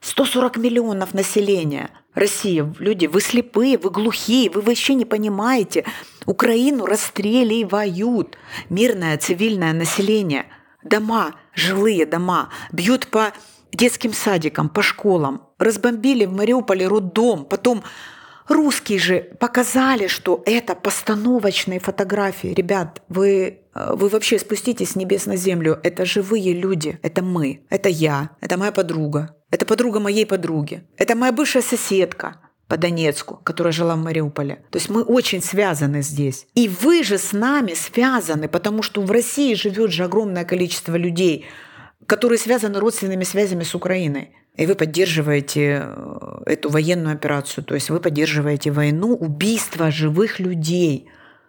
140 0.00 0.56
миллионов 0.56 1.14
населения. 1.14 1.90
Россия, 2.14 2.74
люди, 2.78 3.06
вы 3.06 3.20
слепые, 3.20 3.78
вы 3.78 3.90
глухие, 3.90 4.50
вы 4.50 4.60
вообще 4.60 4.94
не 4.94 5.04
понимаете. 5.04 5.84
Украину 6.26 6.86
расстреливают. 6.86 8.36
Мирное 8.68 9.16
цивильное 9.16 9.72
население. 9.72 10.46
Дома, 10.82 11.34
жилые 11.54 12.04
дома. 12.04 12.50
Бьют 12.72 13.06
по 13.06 13.32
детским 13.72 14.12
садикам, 14.12 14.68
по 14.68 14.82
школам. 14.82 15.42
Разбомбили 15.58 16.26
в 16.26 16.32
Мариуполе 16.32 16.86
роддом. 16.86 17.44
Потом 17.44 17.82
русские 18.52 18.98
же 18.98 19.20
показали, 19.38 20.06
что 20.06 20.42
это 20.46 20.74
постановочные 20.74 21.80
фотографии. 21.80 22.54
Ребят, 22.54 23.02
вы, 23.08 23.60
э, 23.74 23.94
вы 23.94 24.08
вообще 24.08 24.38
спуститесь 24.38 24.90
с 24.90 24.96
небес 24.96 25.26
на 25.26 25.36
землю. 25.36 25.78
Это 25.82 26.04
живые 26.04 26.52
люди. 26.52 26.98
Это 27.02 27.22
мы. 27.22 27.64
Это 27.70 27.88
я. 27.88 28.30
Это 28.40 28.56
моя 28.56 28.72
подруга. 28.72 29.36
Это 29.50 29.66
подруга 29.66 30.00
моей 30.00 30.26
подруги. 30.26 30.82
Это 30.96 31.14
моя 31.14 31.32
бывшая 31.32 31.62
соседка 31.62 32.36
по 32.68 32.78
Донецку, 32.78 33.38
которая 33.44 33.72
жила 33.72 33.96
в 33.96 34.02
Мариуполе. 34.02 34.64
То 34.70 34.78
есть 34.78 34.88
мы 34.88 35.02
очень 35.02 35.42
связаны 35.42 36.02
здесь. 36.02 36.46
И 36.54 36.68
вы 36.68 37.02
же 37.02 37.18
с 37.18 37.32
нами 37.32 37.74
связаны, 37.74 38.48
потому 38.48 38.82
что 38.82 39.02
в 39.02 39.10
России 39.10 39.54
живет 39.54 39.92
же 39.92 40.04
огромное 40.04 40.44
количество 40.44 40.96
людей, 40.96 41.44
которые 42.06 42.38
связаны 42.38 42.80
родственными 42.80 43.24
связями 43.24 43.64
с 43.64 43.74
Украиной. 43.74 44.30
И 44.56 44.66
вы 44.66 44.74
поддерживаете 44.74 45.82
э, 45.84 46.42
эту 46.46 46.68
военную 46.68 47.14
операцию, 47.14 47.64
то 47.64 47.74
есть 47.74 47.90
вы 47.90 48.00
поддерживаете 48.00 48.70
войну, 48.70 49.14
убийство 49.14 49.90
живых 49.90 50.40
людей. 50.40 51.08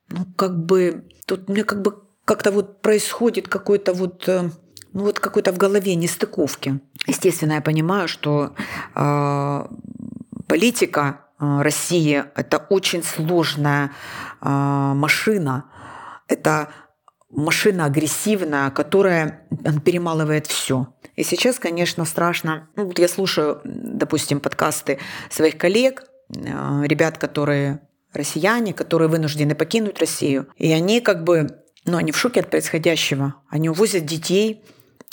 Ну, 0.10 0.26
как 0.38 0.66
бы, 0.66 1.04
тут 1.26 1.50
мне 1.50 1.64
как 1.64 1.82
бы 1.82 2.02
как-то 2.26 2.52
вот 2.52 2.82
происходит 2.82 3.48
какой-то 3.48 3.94
вот 3.94 4.28
э, 4.30 4.50
ну 4.94 5.04
вот 5.04 5.20
какой-то 5.20 5.52
в 5.52 5.58
голове 5.58 5.96
нестыковки. 5.96 6.80
Естественно, 7.08 7.54
я 7.54 7.62
понимаю, 7.62 8.08
что 8.08 8.56
э, 8.96 9.66
политика 10.48 11.22
э, 11.40 11.62
России 11.62 12.24
это 12.36 12.58
очень 12.70 13.04
сложная 13.04 13.92
э, 14.42 14.48
машина. 14.50 15.66
Это 16.28 16.70
машина 17.30 17.86
агрессивная, 17.86 18.70
которая 18.70 19.48
перемалывает 19.84 20.48
все. 20.48 20.88
И 21.16 21.24
сейчас, 21.24 21.60
конечно, 21.60 22.06
страшно. 22.06 22.70
Ну, 22.76 22.86
вот 22.86 23.00
я 23.00 23.08
слушаю, 23.08 23.62
допустим, 23.64 24.40
подкасты 24.40 25.00
своих 25.30 25.58
коллег, 25.58 26.04
э, 26.36 26.84
ребят, 26.86 27.18
которые 27.18 27.82
россияне, 28.14 28.74
которые 28.74 29.10
вынуждены 29.10 29.56
покинуть 29.56 30.00
Россию. 30.00 30.48
И 30.58 30.72
они 30.72 31.02
как 31.02 31.24
бы, 31.24 31.50
ну, 31.86 31.98
они 31.98 32.12
в 32.12 32.18
шоке 32.18 32.42
от 32.42 32.50
происходящего. 32.50 33.36
Они 33.50 33.70
увозят 33.70 34.06
детей, 34.06 34.64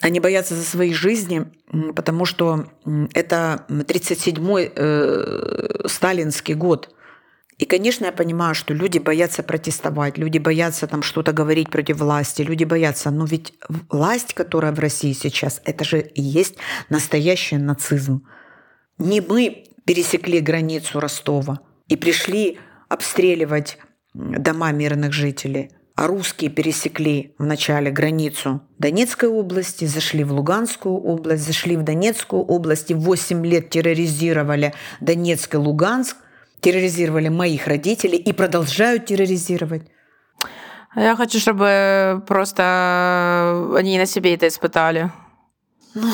они 0.00 0.20
боятся 0.20 0.54
за 0.54 0.62
свои 0.62 0.92
жизни, 0.92 1.44
потому 1.94 2.24
что 2.24 2.66
это 3.12 3.66
37-й 3.68 4.72
э, 4.74 5.86
сталинский 5.86 6.54
год. 6.54 6.94
И, 7.60 7.66
конечно, 7.66 8.06
я 8.06 8.12
понимаю, 8.12 8.54
что 8.54 8.72
люди 8.72 8.98
боятся 8.98 9.42
протестовать, 9.42 10.16
люди 10.16 10.38
боятся 10.38 10.86
там 10.86 11.02
что-то 11.02 11.32
говорить 11.32 11.68
против 11.68 11.98
власти, 11.98 12.40
люди 12.40 12.64
боятся. 12.64 13.10
Но 13.10 13.26
ведь 13.26 13.52
власть, 13.90 14.32
которая 14.32 14.72
в 14.72 14.78
России 14.78 15.12
сейчас, 15.12 15.60
это 15.66 15.84
же 15.84 16.00
и 16.00 16.22
есть 16.22 16.54
настоящий 16.88 17.58
нацизм. 17.58 18.26
Не 18.96 19.20
мы 19.20 19.64
пересекли 19.84 20.40
границу 20.40 21.00
Ростова 21.00 21.60
и 21.86 21.96
пришли 21.96 22.58
обстреливать 22.88 23.76
дома 24.14 24.72
мирных 24.72 25.12
жителей, 25.12 25.70
а 25.96 26.06
русские 26.06 26.48
пересекли 26.48 27.34
вначале 27.36 27.90
границу 27.90 28.62
Донецкой 28.78 29.28
области, 29.28 29.84
зашли 29.84 30.24
в 30.24 30.32
Луганскую 30.32 30.94
область, 30.94 31.44
зашли 31.44 31.76
в 31.76 31.82
Донецкую 31.82 32.42
область 32.42 32.90
и 32.90 32.94
8 32.94 33.44
лет 33.44 33.68
терроризировали 33.68 34.72
Донецк 35.02 35.52
и 35.52 35.58
Луганск– 35.58 36.16
терроризировали 36.60 37.28
моих 37.28 37.66
родителей 37.66 38.18
и 38.18 38.32
продолжают 38.32 39.06
терроризировать. 39.06 39.82
Я 40.96 41.14
хочу, 41.16 41.38
чтобы 41.38 42.22
просто 42.26 43.72
они 43.76 43.98
на 43.98 44.06
себе 44.06 44.34
это 44.34 44.48
испытали. 44.48 45.10
Ну, 45.94 46.12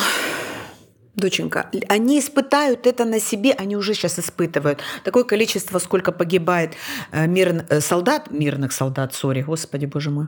доченька, 1.16 1.70
они 1.88 2.20
испытают 2.20 2.86
это 2.86 3.04
на 3.04 3.20
себе, 3.20 3.52
они 3.52 3.76
уже 3.76 3.94
сейчас 3.94 4.18
испытывают. 4.18 4.80
Такое 5.04 5.24
количество, 5.24 5.78
сколько 5.78 6.12
погибает 6.12 6.72
э, 7.12 7.26
мир, 7.26 7.64
э, 7.68 7.80
солдат, 7.80 8.30
мирных 8.30 8.72
солдат, 8.72 9.14
сори, 9.14 9.42
господи, 9.42 9.86
боже 9.86 10.10
мой, 10.10 10.26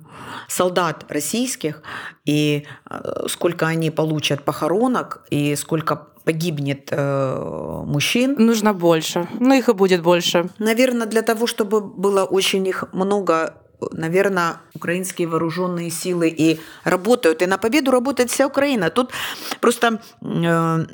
солдат 0.49 1.05
российских, 1.09 1.83
и 2.25 2.67
э, 2.91 3.27
сколько 3.29 3.67
они 3.67 3.91
получат 3.91 4.45
похоронок, 4.45 5.25
и 5.31 5.57
сколько 5.57 6.09
погибнет 6.25 6.89
э, 6.91 7.83
мужчин. 7.87 8.35
Нужно 8.39 8.75
больше. 8.75 9.27
Ну, 9.41 9.55
их 9.55 9.69
и 9.69 9.73
будет 9.73 10.03
больше. 10.03 10.51
Наверное, 10.59 11.07
для 11.07 11.23
того, 11.23 11.47
чтобы 11.47 11.81
было 11.81 12.25
очень 12.25 12.67
их 12.67 12.85
много, 12.93 13.55
наверное, 13.93 14.61
украинские 14.75 15.29
вооруженные 15.29 15.91
силы 15.91 16.29
и 16.29 16.61
работают. 16.85 17.43
И 17.43 17.47
на 17.47 17.59
победу 17.59 17.91
работает 17.91 18.31
вся 18.31 18.47
Украина. 18.47 18.91
Тут 18.91 19.13
просто 19.61 20.01
э, 20.21 20.87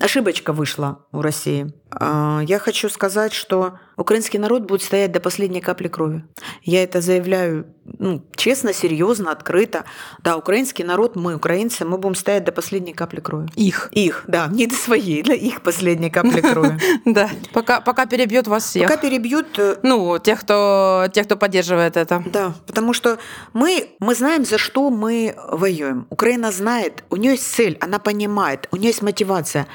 ошибочка 0.00 0.52
вышла 0.52 0.98
у 1.12 1.22
России. 1.22 1.72
Э, 1.90 2.40
я 2.42 2.58
хочу 2.58 2.88
сказать, 2.88 3.32
что 3.32 3.78
украинский 3.96 4.38
народ 4.38 4.62
будет 4.62 4.82
стоять 4.82 5.12
до 5.12 5.20
последней 5.20 5.60
капли 5.60 5.88
крови. 5.88 6.24
Я 6.62 6.82
это 6.82 7.00
заявляю 7.00 7.66
ну, 7.84 8.22
честно, 8.36 8.72
серьезно, 8.72 9.32
открыто. 9.32 9.84
Да, 10.22 10.36
украинский 10.36 10.84
народ, 10.84 11.16
мы, 11.16 11.34
украинцы, 11.34 11.84
мы 11.84 11.98
будем 11.98 12.14
стоять 12.14 12.44
до 12.44 12.52
последней 12.52 12.92
капли 12.92 13.20
крови. 13.20 13.48
Их. 13.56 13.88
Их, 13.92 14.24
да, 14.28 14.48
не 14.48 14.66
до 14.66 14.74
своей, 14.74 15.22
для 15.22 15.34
их 15.34 15.62
последней 15.62 16.10
капли 16.10 16.40
крови. 16.52 16.78
Да, 17.04 17.28
пока, 17.52 17.80
пока 17.80 18.06
перебьют 18.06 18.46
вас 18.46 18.64
всех. 18.64 18.88
Пока 18.88 19.00
перебьют... 19.00 19.58
Э, 19.58 19.76
ну, 19.82 20.18
тех, 20.18 20.40
кто, 20.40 21.08
тех, 21.12 21.26
кто 21.26 21.36
поддерживает 21.36 21.96
это. 21.96 22.22
Да, 22.32 22.54
потому 22.66 22.92
что 22.92 23.18
мы, 23.52 23.88
мы 23.98 24.14
знаем, 24.14 24.44
за 24.44 24.58
что 24.58 24.90
мы 24.90 25.34
воюем. 25.48 26.06
Украина 26.10 26.52
знает, 26.52 27.04
у 27.10 27.16
нее 27.16 27.32
есть 27.32 27.52
цель, 27.52 27.76
она 27.80 27.98
понимает, 27.98 28.68
у 28.70 28.76
нее 28.76 28.88
есть 28.88 29.02
мотивация. 29.02 29.66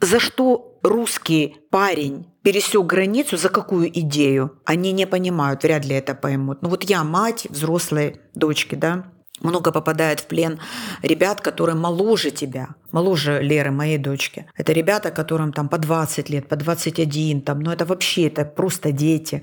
За 0.00 0.20
что 0.20 0.67
русский 0.82 1.56
парень 1.70 2.26
пересек 2.42 2.86
границу, 2.86 3.36
за 3.36 3.48
какую 3.48 3.88
идею? 4.00 4.60
Они 4.64 4.92
не 4.92 5.06
понимают, 5.06 5.62
вряд 5.62 5.84
ли 5.84 5.94
это 5.96 6.14
поймут. 6.14 6.62
Ну 6.62 6.68
вот 6.68 6.84
я 6.84 7.04
мать 7.04 7.46
взрослой 7.50 8.20
дочки, 8.34 8.74
да, 8.74 9.12
много 9.40 9.72
попадает 9.72 10.20
в 10.20 10.26
плен 10.26 10.58
ребят, 11.02 11.40
которые 11.40 11.76
моложе 11.76 12.30
тебя, 12.30 12.68
моложе 12.92 13.40
Леры, 13.42 13.70
моей 13.70 13.98
дочки. 13.98 14.46
Это 14.56 14.72
ребята, 14.72 15.10
которым 15.10 15.52
там 15.52 15.68
по 15.68 15.78
20 15.78 16.30
лет, 16.30 16.48
по 16.48 16.56
21, 16.56 17.42
там, 17.42 17.60
ну 17.60 17.70
это 17.70 17.84
вообще, 17.84 18.26
это 18.26 18.44
просто 18.44 18.92
дети. 18.92 19.42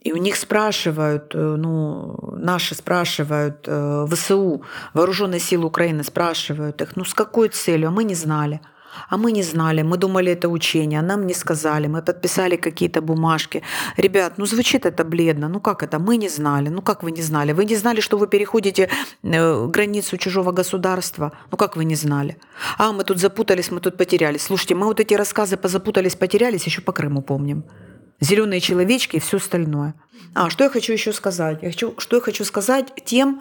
И 0.00 0.12
у 0.12 0.16
них 0.16 0.36
спрашивают, 0.36 1.34
э, 1.34 1.38
ну, 1.38 2.16
наши 2.36 2.74
спрашивают, 2.74 3.64
э, 3.66 4.06
ВСУ, 4.10 4.62
Вооруженные 4.94 5.40
силы 5.40 5.66
Украины 5.66 6.04
спрашивают 6.04 6.80
их, 6.80 6.96
ну 6.96 7.04
с 7.04 7.12
какой 7.12 7.48
целью, 7.48 7.88
а 7.88 7.90
мы 7.90 8.04
не 8.04 8.14
знали. 8.14 8.60
А 9.08 9.16
мы 9.16 9.32
не 9.32 9.42
знали, 9.42 9.82
мы 9.82 9.96
думали, 9.96 10.32
это 10.32 10.48
учение, 10.48 10.98
а 10.98 11.02
нам 11.02 11.26
не 11.26 11.34
сказали, 11.34 11.88
мы 11.88 12.02
подписали 12.02 12.56
какие-то 12.56 13.00
бумажки. 13.00 13.62
Ребят, 13.96 14.38
ну 14.38 14.46
звучит 14.46 14.86
это 14.86 15.04
бледно, 15.04 15.48
ну 15.48 15.60
как 15.60 15.82
это, 15.82 15.98
мы 15.98 16.16
не 16.16 16.28
знали, 16.28 16.70
ну 16.70 16.82
как 16.82 17.02
вы 17.02 17.12
не 17.12 17.22
знали? 17.22 17.52
Вы 17.52 17.64
не 17.64 17.76
знали, 17.76 18.00
что 18.00 18.18
вы 18.18 18.26
переходите 18.26 18.88
э, 19.22 19.66
границу 19.66 20.16
чужого 20.16 20.52
государства? 20.52 21.32
Ну 21.50 21.56
как 21.56 21.76
вы 21.76 21.84
не 21.84 21.96
знали? 21.96 22.36
А, 22.78 22.92
мы 22.92 23.04
тут 23.04 23.18
запутались, 23.18 23.70
мы 23.70 23.80
тут 23.80 23.96
потерялись. 23.96 24.42
Слушайте, 24.42 24.74
мы 24.74 24.86
вот 24.86 25.00
эти 25.00 25.14
рассказы 25.14 25.56
позапутались, 25.56 26.16
потерялись, 26.16 26.66
еще 26.66 26.80
по 26.80 26.92
Крыму 26.92 27.22
помним. 27.22 27.64
Зеленые 28.20 28.60
человечки 28.60 29.16
и 29.16 29.20
все 29.20 29.36
остальное. 29.36 29.94
А 30.34 30.50
что 30.50 30.64
я 30.64 30.70
хочу 30.70 30.92
еще 30.92 31.12
сказать? 31.12 31.58
Я 31.62 31.68
хочу, 31.70 31.94
что 31.98 32.16
я 32.16 32.22
хочу 32.22 32.44
сказать 32.44 32.86
тем, 33.04 33.40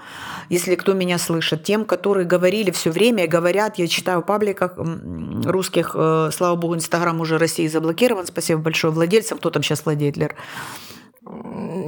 если 0.49 0.75
кто 0.75 0.93
меня 0.93 1.17
слышит, 1.17 1.63
тем, 1.63 1.85
которые 1.85 2.25
говорили 2.25 2.69
все 2.69 2.91
время 2.91 3.23
и 3.23 3.27
говорят, 3.27 3.79
я 3.79 3.87
читаю 3.87 4.21
в 4.21 4.25
пабликах 4.25 4.73
русских, 4.77 5.95
э, 5.95 6.29
слава 6.31 6.55
богу, 6.55 6.75
Инстаграм 6.75 7.19
уже 7.19 7.39
России 7.39 7.67
заблокирован, 7.67 8.27
спасибо 8.27 8.61
большое 8.61 8.93
владельцам, 8.93 9.39
кто 9.39 9.49
там 9.49 9.63
сейчас 9.63 9.85
владеет, 9.85 10.17
Лер? 10.17 10.35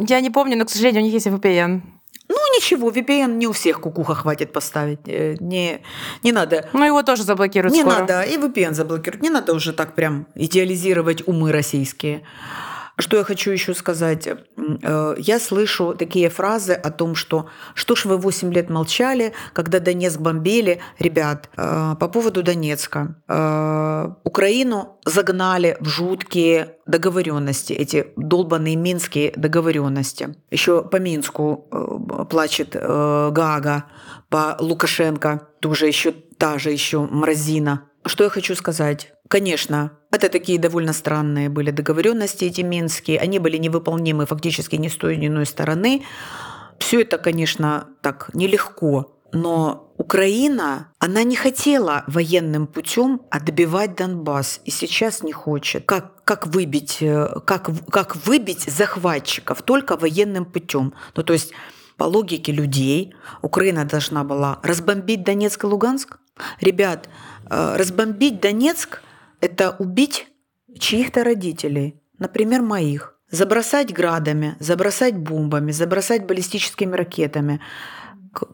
Я 0.07 0.21
не 0.21 0.31
помню, 0.31 0.57
но, 0.57 0.65
к 0.65 0.69
сожалению, 0.69 1.01
у 1.01 1.05
них 1.05 1.13
есть 1.13 1.27
VPN. 1.27 1.81
Ну, 2.27 2.55
ничего, 2.57 2.89
VPN 2.89 3.35
не 3.35 3.45
у 3.45 3.51
всех 3.51 3.81
кукуха 3.81 4.15
хватит 4.15 4.51
поставить. 4.53 4.99
Э, 5.05 5.35
не, 5.39 5.81
не 6.23 6.31
надо. 6.31 6.67
Ну, 6.73 6.83
его 6.83 7.03
тоже 7.03 7.23
заблокируют 7.23 7.73
Не 7.75 7.81
скоро. 7.81 7.99
надо, 7.99 8.21
и 8.23 8.37
VPN 8.37 8.73
заблокируют. 8.73 9.21
Не 9.21 9.29
надо 9.29 9.53
уже 9.53 9.73
так 9.73 9.93
прям 9.93 10.25
идеализировать 10.33 11.27
умы 11.27 11.51
российские. 11.51 12.23
Что 12.97 13.17
я 13.17 13.23
хочу 13.23 13.51
еще 13.51 13.73
сказать? 13.73 14.27
Э, 14.27 15.15
я 15.17 15.39
слышу 15.39 15.95
такие 15.97 16.29
фразы 16.29 16.73
о 16.73 16.91
том, 16.91 17.15
что 17.15 17.47
что 17.73 17.95
ж 17.95 18.05
вы 18.05 18.17
8 18.17 18.53
лет 18.53 18.69
молчали, 18.69 19.33
когда 19.53 19.79
Донецк 19.79 20.19
бомбили. 20.19 20.79
Ребят, 20.99 21.49
э, 21.57 21.95
по 21.99 22.07
поводу 22.07 22.41
Донецка. 22.41 23.15
Э, 23.27 24.11
Украину 24.23 24.97
загнали 25.05 25.77
в 25.79 25.87
жуткие 25.89 26.77
договоренности, 26.85 27.73
эти 27.73 28.07
долбанные 28.15 28.75
минские 28.75 29.33
договоренности. 29.35 30.35
Еще 30.51 30.81
по 30.83 30.97
Минску 30.97 31.67
плачет 32.29 32.75
Гага, 32.75 33.85
по 34.29 34.55
Лукашенко 34.59 35.47
тоже 35.59 35.87
еще 35.87 36.11
та 36.11 36.59
же 36.59 36.71
еще 36.71 37.01
мразина. 37.01 37.89
Что 38.05 38.24
я 38.24 38.29
хочу 38.29 38.55
сказать? 38.55 39.13
Конечно, 39.27 39.91
это 40.12 40.29
такие 40.29 40.59
довольно 40.59 40.93
странные 40.93 41.50
были 41.50 41.71
договоренности 41.71 42.45
эти 42.45 42.62
минские. 42.62 43.19
Они 43.19 43.39
были 43.39 43.57
невыполнимы 43.57 44.25
фактически 44.27 44.75
ни 44.75 44.88
с 44.88 44.95
той, 44.95 45.17
ни 45.17 45.27
иной 45.27 45.45
стороны. 45.45 46.05
Все 46.77 47.01
это, 47.01 47.17
конечно, 47.17 47.88
так 48.01 48.29
нелегко. 48.33 49.12
Но 49.31 49.93
Украина, 49.97 50.93
она 51.00 51.24
не 51.24 51.35
хотела 51.35 52.03
военным 52.07 52.67
путем 52.67 53.21
отбивать 53.31 53.95
Донбасс 53.95 54.62
и 54.65 54.71
сейчас 54.71 55.24
не 55.24 55.33
хочет. 55.33 55.85
Как, 55.85 56.24
как, 56.24 56.47
выбить, 56.47 57.00
э, 57.01 57.39
как, 57.45 57.69
как 57.89 58.15
выбить 58.25 58.63
захватчиков 58.63 59.62
только 59.63 59.97
военным 59.97 60.45
путем. 60.45 60.93
Ну, 61.15 61.24
то 61.24 61.33
есть 61.33 61.53
по 61.97 62.03
логике 62.03 62.51
людей 62.51 63.15
Украина 63.41 63.85
должна 63.85 64.24
была 64.24 64.59
разбомбить 64.63 65.24
Донецк 65.24 65.63
и 65.63 65.67
Луганск. 65.67 66.17
Ребят, 66.59 67.09
разбомбить 67.49 68.39
Донецк 68.39 69.01
это 69.41 69.75
убить 69.79 70.27
чьих-то 70.77 71.23
родителей, 71.23 72.01
например, 72.19 72.61
моих, 72.61 73.15
забросать 73.29 73.93
градами, 73.93 74.55
забросать 74.59 75.15
бомбами, 75.15 75.71
забросать 75.71 76.25
баллистическими 76.25 76.95
ракетами. 76.95 77.61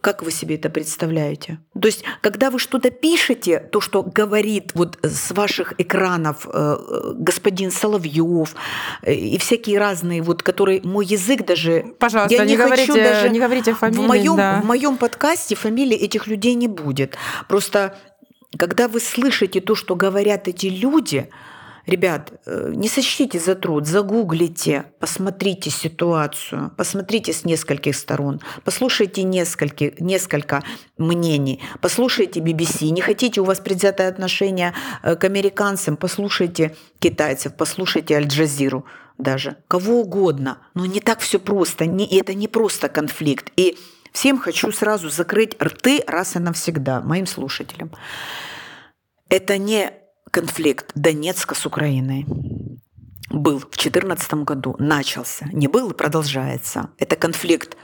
Как 0.02 0.22
вы 0.22 0.30
себе 0.30 0.58
это 0.58 0.70
представляете? 0.70 1.60
То 1.74 1.88
есть, 1.88 2.04
когда 2.22 2.52
вы 2.52 2.60
что-то 2.60 2.92
пишете, 2.92 3.60
то, 3.60 3.82
что 3.82 4.04
говорит 4.04 4.72
вот 4.76 5.00
с 5.02 5.32
ваших 5.32 5.74
экранов 5.80 6.48
э, 6.54 7.14
господин 7.16 7.72
Соловьев 7.72 8.54
э, 9.02 9.14
и 9.14 9.40
всякие 9.40 9.80
разные, 9.80 10.22
вот, 10.22 10.44
которые 10.44 10.82
мой 10.84 11.08
язык 11.08 11.48
даже... 11.48 11.96
Пожалуйста, 11.98 12.36
я 12.36 12.46
не, 12.46 12.52
не 12.52 12.58
говорите, 12.58 12.92
хочу 12.92 13.04
даже... 13.04 13.30
Не 13.30 13.40
говорите 13.40 13.74
фамилии, 13.74 14.04
в 14.04 14.08
моем, 14.08 14.36
да. 14.36 14.62
в 14.62 14.66
моем 14.66 14.98
подкасте 14.98 15.56
фамилии 15.56 15.98
этих 15.98 16.28
людей 16.28 16.54
не 16.54 16.68
будет. 16.68 17.18
Просто 17.48 17.96
когда 18.58 18.88
вы 18.88 19.00
слышите 19.00 19.62
то, 19.62 19.76
что 19.76 19.96
говорят 19.96 20.48
эти 20.48 20.68
люди, 20.68 21.30
ребят, 21.86 22.34
э, 22.46 22.72
не 22.76 22.88
сочтите 22.88 23.40
за 23.40 23.56
труд, 23.56 23.88
загуглите, 23.88 24.86
посмотрите 25.00 25.70
ситуацию, 25.70 26.72
посмотрите 26.78 27.34
с 27.34 27.46
нескольких 27.46 27.96
сторон, 27.96 28.42
послушайте 28.64 29.24
несколько, 29.24 29.92
несколько 30.00 30.64
мнений, 30.98 31.62
послушайте 31.80 32.40
BBC. 32.40 32.90
Не 32.90 33.02
хотите, 33.02 33.42
у 33.42 33.46
вас 33.46 33.60
предвзятое 33.60 34.10
отношение 34.10 34.74
э, 35.02 35.16
к 35.16 35.24
американцам, 35.24 35.98
послушайте 35.98 36.76
китайцев, 37.00 37.54
послушайте 37.56 38.16
Аль-Джазиру 38.16 38.86
даже, 39.18 39.58
кого 39.68 40.02
угодно. 40.02 40.58
Но 40.74 40.86
не 40.86 41.00
так 41.00 41.20
все 41.20 41.40
просто, 41.40 41.86
не, 41.86 42.06
это 42.06 42.34
не 42.34 42.48
просто 42.48 42.90
конфликт. 42.90 43.52
И 43.56 43.78
Всем 44.12 44.38
хочу 44.38 44.72
сразу 44.72 45.10
закрыть 45.10 45.62
рты 45.62 46.04
раз 46.06 46.36
и 46.36 46.40
навсегда 46.40 47.02
моим 47.02 47.26
слушателям. 47.26 47.92
Это 49.30 49.58
не 49.58 49.94
конфликт 50.32 50.92
Донецка 50.96 51.56
с 51.56 51.66
Украиной. 51.66 52.26
Был 53.30 53.60
в 53.60 53.70
2014 53.70 54.34
году, 54.46 54.76
начался. 54.78 55.48
Не 55.54 55.68
был 55.68 55.92
и 55.92 55.94
продолжается. 55.94 56.90
Это 56.98 57.16
конфликт 57.16 57.78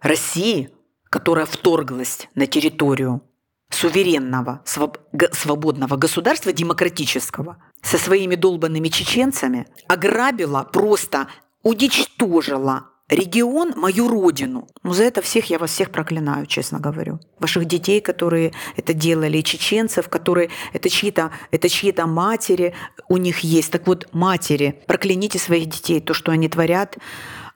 России, 0.00 0.70
которая 1.10 1.44
вторглась 1.44 2.28
на 2.34 2.46
территорию 2.46 3.22
суверенного, 3.70 4.64
свободного 4.64 5.96
государства, 5.96 6.52
демократического, 6.52 7.62
со 7.82 7.98
своими 7.98 8.34
долбанными 8.34 8.88
чеченцами, 8.88 9.66
ограбила, 9.86 10.64
просто 10.64 11.28
уничтожила 11.62 12.89
регион, 13.10 13.74
мою 13.76 14.08
родину. 14.08 14.68
Ну, 14.82 14.92
за 14.92 15.04
это 15.04 15.20
всех 15.20 15.50
я 15.50 15.58
вас 15.58 15.70
всех 15.70 15.90
проклинаю, 15.90 16.46
честно 16.46 16.78
говорю. 16.78 17.20
Ваших 17.38 17.64
детей, 17.64 18.00
которые 18.00 18.52
это 18.76 18.94
делали, 18.94 19.38
и 19.38 19.44
чеченцев, 19.44 20.08
которые 20.08 20.50
это 20.72 20.88
чьи-то 20.88 21.30
это 21.50 21.68
чьи-то 21.68 22.06
матери 22.06 22.74
у 23.08 23.16
них 23.16 23.40
есть. 23.40 23.72
Так 23.72 23.86
вот, 23.86 24.08
матери, 24.12 24.80
прокляните 24.86 25.38
своих 25.38 25.66
детей, 25.66 26.00
то, 26.00 26.14
что 26.14 26.32
они 26.32 26.48
творят. 26.48 26.96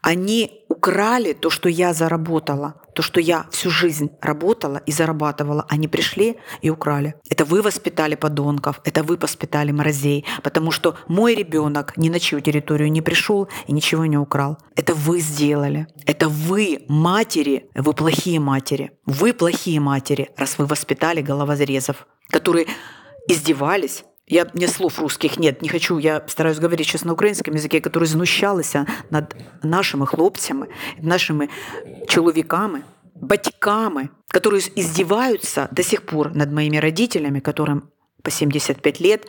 Они 0.05 0.51
украли 0.69 1.33
то, 1.33 1.49
что 1.49 1.71
я 1.71 1.95
заработала, 1.95 2.75
то, 2.95 3.01
что 3.01 3.21
я 3.21 3.47
всю 3.51 3.71
жизнь 3.71 4.11
работала 4.21 4.83
и 4.85 4.93
зарабатывала. 4.93 5.65
Они 5.71 5.89
пришли 5.89 6.37
и 6.61 6.69
украли. 6.69 7.15
Это 7.31 7.47
вы 7.47 7.63
воспитали 7.63 8.15
подонков, 8.15 8.83
это 8.85 9.03
вы 9.03 9.17
воспитали 9.17 9.73
мразей, 9.73 10.27
потому 10.43 10.73
что 10.73 10.95
мой 11.09 11.35
ребенок 11.35 11.97
ни 11.97 12.11
на 12.11 12.21
чью 12.21 12.43
территорию 12.43 12.93
не 12.93 13.01
пришел 13.01 13.49
и 13.67 13.73
ничего 13.73 14.05
не 14.05 14.19
украл. 14.19 14.59
Это 14.77 14.95
вы 14.95 15.21
сделали. 15.21 15.87
Это 16.05 16.29
вы, 16.29 16.85
матери, 16.87 17.71
вы 17.75 17.95
плохие 17.95 18.41
матери. 18.41 18.91
Вы 19.07 19.33
плохие 19.33 19.81
матери, 19.81 20.29
раз 20.37 20.59
вы 20.59 20.67
воспитали 20.67 21.23
головозрезов, 21.23 22.07
которые 22.29 22.67
издевались 23.27 24.05
я, 24.27 24.47
мне 24.55 24.69
слов 24.69 24.99
русских 24.99 25.39
нет, 25.39 25.63
не 25.63 25.69
хочу, 25.69 25.99
я 25.99 26.25
стараюсь 26.29 26.59
говорить 26.59 26.87
сейчас 26.87 27.05
на 27.05 27.13
украинском 27.13 27.55
языке, 27.55 27.81
который 27.81 28.05
знущалися 28.05 28.87
над 29.11 29.37
нашими 29.63 30.07
хлопцями, 30.07 30.69
нашими 30.99 31.51
чоловіками, 32.09 32.83
батьками, 33.15 34.11
которые 34.29 34.63
издеваются 34.77 35.69
до 35.71 35.83
сих 35.83 36.03
пор 36.03 36.35
над 36.35 36.53
моими 36.53 36.79
родителями, 36.79 37.41
которым 37.41 37.91
по 38.23 38.31
75 38.31 39.01
лет, 39.01 39.27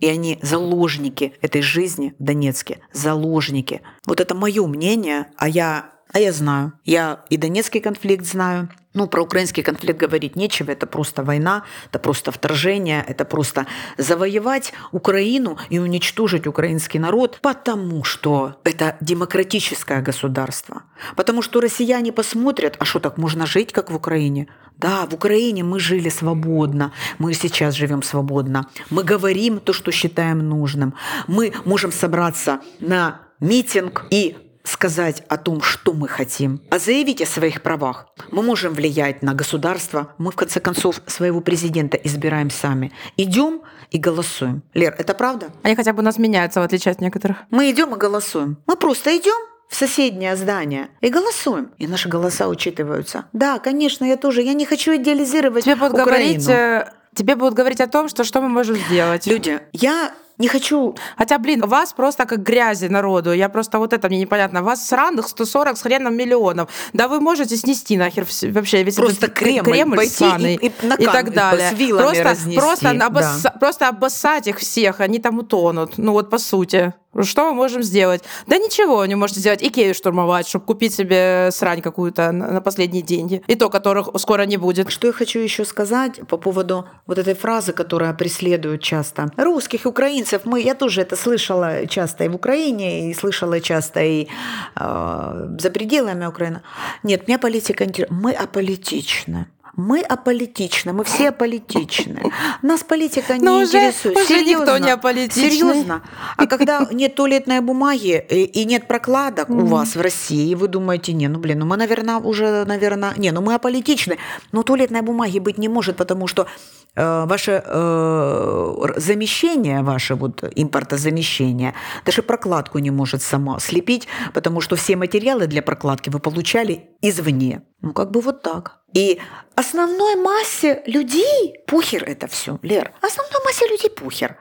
и 0.00 0.06
они 0.06 0.38
заложники 0.40 1.34
этой 1.42 1.60
жизни 1.60 2.14
в 2.18 2.22
Донецке, 2.24 2.78
заложники. 2.92 3.82
Вот 4.06 4.20
это 4.20 4.34
мое 4.34 4.66
мнение, 4.66 5.26
а 5.36 5.48
я, 5.48 5.90
а 6.12 6.18
я 6.18 6.32
знаю. 6.32 6.72
Я 6.84 7.24
и 7.28 7.36
донецкий 7.36 7.80
конфликт 7.80 8.24
знаю, 8.24 8.70
ну, 8.94 9.06
про 9.06 9.22
украинский 9.22 9.62
конфликт 9.62 10.00
говорить 10.00 10.36
нечего, 10.36 10.70
это 10.70 10.86
просто 10.86 11.22
война, 11.22 11.64
это 11.90 11.98
просто 11.98 12.32
вторжение, 12.32 13.04
это 13.06 13.24
просто 13.24 13.66
завоевать 13.98 14.72
Украину 14.92 15.58
и 15.70 15.78
уничтожить 15.78 16.46
украинский 16.46 16.98
народ, 16.98 17.38
потому 17.42 18.02
что 18.04 18.56
это 18.64 18.96
демократическое 19.00 20.02
государство. 20.02 20.82
Потому 21.16 21.42
что 21.42 21.60
россияне 21.60 22.12
посмотрят, 22.12 22.76
а 22.78 22.84
что 22.84 22.98
так 22.98 23.18
можно 23.18 23.46
жить, 23.46 23.72
как 23.72 23.90
в 23.90 23.96
Украине? 23.96 24.48
Да, 24.76 25.06
в 25.06 25.14
Украине 25.14 25.62
мы 25.62 25.78
жили 25.78 26.08
свободно, 26.08 26.92
мы 27.18 27.34
сейчас 27.34 27.74
живем 27.74 28.02
свободно. 28.02 28.66
Мы 28.88 29.04
говорим 29.04 29.60
то, 29.60 29.72
что 29.72 29.92
считаем 29.92 30.38
нужным. 30.48 30.94
Мы 31.28 31.52
можем 31.64 31.92
собраться 31.92 32.60
на 32.80 33.20
митинг 33.40 34.06
и 34.10 34.49
сказать 34.64 35.22
о 35.28 35.36
том, 35.36 35.62
что 35.62 35.92
мы 35.92 36.08
хотим, 36.08 36.60
а 36.70 36.78
заявить 36.78 37.22
о 37.22 37.26
своих 37.26 37.62
правах. 37.62 38.06
Мы 38.30 38.42
можем 38.42 38.74
влиять 38.74 39.22
на 39.22 39.34
государство. 39.34 40.14
Мы, 40.18 40.30
в 40.30 40.36
конце 40.36 40.60
концов, 40.60 41.00
своего 41.06 41.40
президента 41.40 41.96
избираем 41.96 42.50
сами. 42.50 42.92
Идем 43.16 43.62
и 43.90 43.98
голосуем. 43.98 44.62
Лер, 44.74 44.94
это 44.98 45.14
правда? 45.14 45.48
Они 45.62 45.74
хотя 45.76 45.92
бы 45.92 46.00
у 46.00 46.04
нас 46.04 46.18
меняются, 46.18 46.60
в 46.60 46.62
отличие 46.64 46.92
от 46.92 47.00
некоторых. 47.00 47.38
Мы 47.50 47.70
идем 47.70 47.94
и 47.94 47.98
голосуем. 47.98 48.58
Мы 48.66 48.76
просто 48.76 49.16
идем 49.16 49.36
в 49.68 49.74
соседнее 49.76 50.36
здание 50.36 50.88
и 51.00 51.08
голосуем. 51.10 51.70
И 51.78 51.86
наши 51.86 52.08
голоса 52.08 52.48
учитываются. 52.48 53.26
Да, 53.32 53.58
конечно, 53.58 54.04
я 54.04 54.16
тоже. 54.16 54.42
Я 54.42 54.52
не 54.54 54.66
хочу 54.66 54.96
идеализировать 54.96 55.64
Тебе 55.64 55.76
будут 55.76 55.94
Украину. 55.94 56.06
говорить, 56.06 56.48
э, 56.48 56.92
тебе 57.14 57.36
будут 57.36 57.54
говорить 57.54 57.80
о 57.80 57.86
том, 57.86 58.08
что 58.08 58.24
что 58.24 58.40
мы 58.40 58.48
можем 58.48 58.76
сделать. 58.76 59.26
Люди, 59.26 59.60
я 59.72 60.12
не 60.40 60.48
хочу. 60.48 60.94
Хотя, 61.16 61.38
блин, 61.38 61.60
вас 61.66 61.92
просто 61.92 62.24
как 62.24 62.42
грязи 62.42 62.86
народу. 62.86 63.32
Я 63.32 63.48
просто 63.48 63.78
вот 63.78 63.92
это 63.92 64.08
мне 64.08 64.20
непонятно. 64.20 64.62
Вас 64.62 64.88
сраных 64.88 65.28
140 65.28 65.76
с 65.76 65.82
хреном 65.82 66.16
миллионов. 66.16 66.68
Да 66.92 67.08
вы 67.08 67.20
можете 67.20 67.56
снести 67.56 67.96
нахер 67.96 68.26
вообще 68.42 68.82
весь 68.82 68.96
просто 68.96 69.26
этот 69.26 69.38
Кремль, 69.38 69.72
Кремль 69.72 70.06
ссаный 70.06 70.54
и, 70.54 70.66
и, 70.66 70.72
и 70.98 71.06
так 71.06 71.32
далее. 71.32 71.70
С 71.70 71.96
просто, 71.96 72.24
разнести. 72.24 72.58
просто, 72.58 72.94
да. 72.94 73.06
обосса, 73.06 73.54
просто 73.60 73.88
обоссать 73.88 74.46
их 74.48 74.58
всех, 74.58 75.00
они 75.00 75.18
там 75.18 75.38
утонут. 75.38 75.98
Ну 75.98 76.12
вот 76.12 76.30
по 76.30 76.38
сути. 76.38 76.94
Что 77.22 77.50
мы 77.50 77.54
можем 77.54 77.82
сделать? 77.82 78.22
Да 78.46 78.56
ничего 78.56 79.04
не 79.06 79.16
можете 79.16 79.40
сделать. 79.40 79.62
Икею 79.62 79.94
штурмовать, 79.94 80.46
чтобы 80.48 80.64
купить 80.64 80.94
себе 80.94 81.50
срань 81.52 81.82
какую-то 81.82 82.30
на 82.30 82.60
последние 82.60 83.02
деньги. 83.02 83.42
И 83.48 83.56
то, 83.56 83.68
которых 83.68 84.08
скоро 84.18 84.42
не 84.42 84.56
будет. 84.56 84.90
Что 84.90 85.08
я 85.08 85.12
хочу 85.12 85.40
еще 85.40 85.64
сказать 85.64 86.20
по 86.28 86.36
поводу 86.36 86.86
вот 87.06 87.18
этой 87.18 87.34
фразы, 87.34 87.72
которая 87.72 88.14
преследует 88.14 88.82
часто. 88.82 89.30
Русских, 89.36 89.86
украинцев, 89.86 90.42
мы, 90.44 90.60
я 90.60 90.74
тоже 90.74 91.00
это 91.02 91.16
слышала 91.16 91.86
часто 91.86 92.24
и 92.24 92.28
в 92.28 92.36
Украине, 92.36 93.10
и 93.10 93.14
слышала 93.14 93.60
часто 93.60 94.00
и 94.00 94.28
э, 94.76 95.56
за 95.58 95.70
пределами 95.70 96.26
Украины. 96.26 96.62
Нет, 97.02 97.26
меня 97.26 97.38
политика 97.38 97.84
интересует. 97.84 98.22
Мы 98.22 98.32
аполитичны. 98.32 99.46
Мы 99.80 100.00
аполитичны, 100.00 100.92
мы 100.92 101.04
все 101.04 101.30
аполитичны. 101.30 102.30
Нас 102.62 102.82
политика 102.82 103.38
не 103.38 103.44
Но 103.44 103.62
интересует. 103.62 104.16
Уже, 104.16 104.34
уже 104.34 104.44
никто 104.44 104.78
не 104.78 104.90
аполитичный. 104.90 105.50
Серьезно. 105.50 106.02
А 106.36 106.46
когда 106.46 106.86
нет 106.92 107.14
туалетной 107.14 107.60
бумаги 107.60 108.24
и 108.28 108.64
нет 108.66 108.86
прокладок 108.88 109.48
у 109.48 109.64
вас 109.64 109.96
в 109.96 110.00
России, 110.00 110.54
вы 110.54 110.68
думаете, 110.68 111.14
не, 111.14 111.28
ну 111.28 111.38
блин, 111.38 111.60
ну 111.60 111.66
мы, 111.66 111.76
наверное, 111.76 112.18
уже, 112.18 112.64
наверное, 112.66 113.14
не, 113.16 113.32
ну 113.32 113.40
мы 113.40 113.54
аполитичны. 113.54 114.18
Но 114.52 114.62
туалетной 114.62 115.00
бумаги 115.00 115.38
быть 115.38 115.56
не 115.56 115.68
может, 115.68 115.96
потому 115.96 116.26
что 116.26 116.46
э, 116.94 117.24
ваше 117.26 117.62
э, 117.64 118.86
замещение, 118.96 119.82
ваше 119.82 120.14
вот 120.14 120.44
импортозамещение, 120.54 121.74
даже 122.04 122.22
прокладку 122.22 122.78
не 122.78 122.90
может 122.90 123.22
само 123.22 123.58
слепить, 123.58 124.08
потому 124.34 124.60
что 124.60 124.76
все 124.76 124.96
материалы 124.96 125.46
для 125.46 125.62
прокладки 125.62 126.10
вы 126.10 126.18
получали 126.18 126.89
извне. 127.02 127.62
Ну 127.82 127.92
как 127.92 128.10
бы 128.10 128.20
вот 128.20 128.42
так. 128.42 128.80
И 128.92 129.20
основной 129.54 130.16
массе 130.16 130.82
людей 130.86 131.60
пухер 131.66 132.02
это 132.04 132.26
все, 132.26 132.58
Лер. 132.62 132.92
Основной 133.00 133.44
массе 133.44 133.66
людей 133.68 133.90
пухер. 133.90 134.36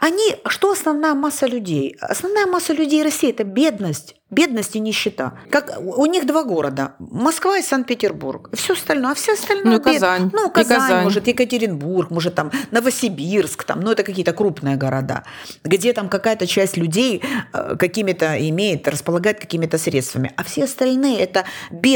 Они, 0.00 0.36
что 0.46 0.72
основная 0.72 1.14
масса 1.14 1.46
людей? 1.46 1.96
Основная 2.00 2.46
масса 2.46 2.74
людей 2.74 3.02
России– 3.02 3.30
это 3.30 3.44
бедность, 3.44 4.16
бедность 4.30 4.76
и 4.76 4.80
нищета. 4.80 5.38
Как 5.50 5.78
у 5.80 6.04
них 6.06 6.26
два 6.26 6.42
города– 6.44 6.94
Москва 6.98 7.56
и 7.56 7.62
Санкт-Петербург. 7.62 8.50
Все 8.52 8.74
остальное, 8.74 9.12
а 9.12 9.14
все 9.14 9.32
остальное 9.32 9.78
ну, 9.78 9.82
Казань. 9.82 10.30
Ну, 10.32 10.50
Казань, 10.50 10.80
Казань, 10.80 11.04
может, 11.04 11.26
Екатеринбург, 11.28 12.10
может, 12.10 12.34
там 12.34 12.50
Новосибирск, 12.70 13.64
там, 13.64 13.80
ну, 13.80 13.92
это 13.92 14.02
какие-то 14.02 14.34
крупные 14.34 14.76
города, 14.76 15.24
где 15.64 15.94
там 15.94 16.10
какая-то 16.10 16.46
часть 16.46 16.76
людей 16.76 17.22
э, 17.54 17.76
какими-то 17.78 18.36
имеет, 18.50 18.86
располагает 18.88 19.40
какими-то 19.40 19.78
средствами. 19.78 20.32
А 20.36 20.44
все 20.44 20.64
остальные– 20.64 21.20
это 21.20 21.44
бедность. 21.70 21.95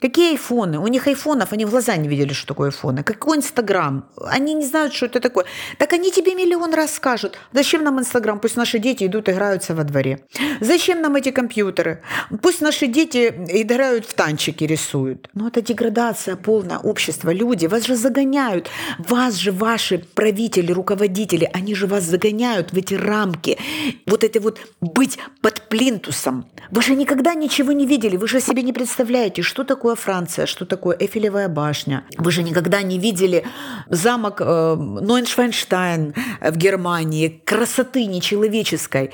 Какие 0.00 0.30
айфоны? 0.30 0.78
У 0.78 0.86
них 0.86 1.06
айфонов, 1.06 1.52
они 1.52 1.64
в 1.64 1.70
глаза 1.70 1.96
не 1.96 2.08
видели, 2.08 2.32
что 2.32 2.48
такое 2.48 2.70
айфоны. 2.70 3.02
Какой 3.02 3.38
Инстаграм? 3.38 4.08
Они 4.16 4.54
не 4.54 4.64
знают, 4.64 4.94
что 4.94 5.06
это 5.06 5.20
такое. 5.20 5.44
Так 5.78 5.92
они 5.92 6.10
тебе 6.10 6.34
миллион 6.34 6.74
раз 6.74 6.94
скажут. 6.94 7.38
Зачем 7.52 7.84
нам 7.84 7.98
Инстаграм? 8.00 8.40
Пусть 8.40 8.56
наши 8.56 8.78
дети 8.78 9.04
идут, 9.04 9.28
играются 9.28 9.74
во 9.74 9.84
дворе. 9.84 10.24
Зачем 10.60 11.02
нам 11.02 11.16
эти 11.16 11.30
компьютеры? 11.30 12.02
Пусть 12.42 12.60
наши 12.60 12.86
дети 12.86 13.32
играют 13.48 14.06
в 14.06 14.14
танчики, 14.14 14.64
рисуют. 14.64 15.28
Но 15.34 15.48
это 15.48 15.62
деградация 15.62 16.36
полная 16.36 16.78
общества. 16.78 17.30
Люди, 17.30 17.66
вас 17.66 17.86
же 17.86 17.96
загоняют. 17.96 18.68
Вас 18.98 19.34
же 19.34 19.52
ваши 19.52 19.98
правители, 19.98 20.72
руководители, 20.72 21.48
они 21.52 21.74
же 21.74 21.86
вас 21.86 22.04
загоняют 22.04 22.72
в 22.72 22.76
эти 22.76 22.94
рамки. 22.94 23.58
Вот 24.06 24.24
это 24.24 24.40
вот 24.40 24.60
быть 24.80 25.18
под 25.40 25.68
плинтусом. 25.68 26.46
Вы 26.70 26.82
же 26.82 26.94
никогда 26.94 27.34
ничего 27.34 27.72
не 27.72 27.86
видели. 27.86 28.16
Вы 28.16 28.28
же 28.28 28.40
себе 28.40 28.62
не 28.62 28.72
представляете, 28.72 29.29
что 29.38 29.64
такое 29.64 29.94
Франция, 29.94 30.46
что 30.46 30.66
такое 30.66 30.96
Эфелевая 30.98 31.48
башня. 31.48 32.04
Вы 32.18 32.32
же 32.32 32.42
никогда 32.42 32.82
не 32.82 32.98
видели 32.98 33.44
замок 33.88 34.40
э, 34.40 34.74
Нойншвайнштайн 34.74 36.14
в 36.40 36.56
Германии, 36.56 37.42
красоты 37.44 38.06
нечеловеческой. 38.06 39.12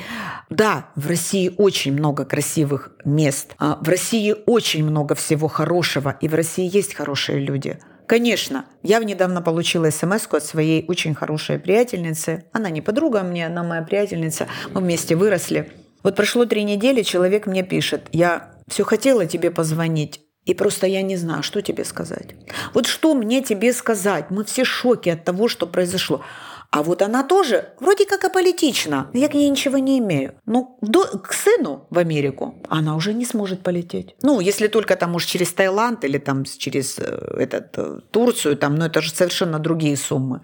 Да, 0.49 0.89
в 0.97 1.07
России 1.09 1.55
очень 1.59 1.93
много 1.93 2.25
красивых 2.25 2.93
мест, 3.05 3.55
а 3.59 3.79
в 3.81 3.89
России 3.89 4.35
очень 4.47 4.85
много 4.85 5.15
всего 5.15 5.49
хорошего, 5.49 6.17
и 6.21 6.29
в 6.29 6.35
России 6.35 6.69
есть 6.73 6.95
хорошие 6.95 7.39
люди. 7.39 7.79
Конечно, 8.07 8.67
я 8.83 9.01
недавно 9.01 9.43
получила 9.43 9.91
смс 9.91 10.29
от 10.31 10.45
своей 10.45 10.85
очень 10.87 11.15
хорошей 11.15 11.59
приятельницы. 11.59 12.45
Она 12.53 12.71
не 12.71 12.81
подруга 12.81 13.23
мне, 13.23 13.47
она 13.47 13.65
моя 13.65 13.83
приятельница. 13.83 14.47
Мы 14.73 14.81
вместе 14.81 15.17
выросли. 15.17 15.73
Вот 16.05 16.15
прошло 16.15 16.45
три 16.45 16.63
недели, 16.63 17.03
человек 17.03 17.47
мне 17.47 17.65
пишет, 17.65 18.07
я 18.13 18.56
все 18.69 18.85
хотела 18.85 19.27
тебе 19.27 19.51
позвонить, 19.51 20.21
и 20.45 20.55
просто 20.55 20.87
я 20.87 21.03
не 21.03 21.17
знаю, 21.17 21.43
что 21.43 21.61
тебе 21.61 21.85
сказать. 21.85 22.35
Вот 22.73 22.87
что 22.87 23.15
мне 23.15 23.43
тебе 23.43 23.73
сказать? 23.73 24.27
Мы 24.31 24.45
все 24.45 24.63
в 24.63 24.69
шоке 24.69 25.13
от 25.15 25.25
того, 25.25 25.49
что 25.49 25.67
произошло. 25.67 26.23
А 26.71 26.83
вот 26.83 27.03
она 27.03 27.23
тоже 27.23 27.75
вроде 27.81 28.07
как 28.07 28.25
аполитична. 28.25 29.11
Я 29.13 29.29
к 29.29 29.35
ней 29.35 29.49
ничего 29.49 29.79
не 29.79 29.99
имею. 29.99 30.35
Но 30.47 30.79
до, 30.83 31.05
к 31.19 31.33
сыну 31.33 31.87
в 31.91 31.99
Америку 31.99 32.61
она 32.69 32.97
уже 32.97 33.13
не 33.15 33.25
сможет 33.25 33.63
полететь. 33.63 34.15
Ну, 34.23 34.41
если 34.41 34.69
только 34.69 34.97
там, 34.97 35.13
может, 35.13 35.29
через 35.29 35.53
Таиланд 35.53 36.05
или 36.05 36.19
там 36.19 36.45
через 36.45 36.99
э, 36.99 37.03
этот, 37.39 37.77
э, 37.77 38.01
Турцию, 38.11 38.57
там, 38.57 38.77
ну, 38.77 38.87
это 38.87 39.01
же 39.01 39.11
совершенно 39.11 39.59
другие 39.59 39.97
суммы. 39.97 40.43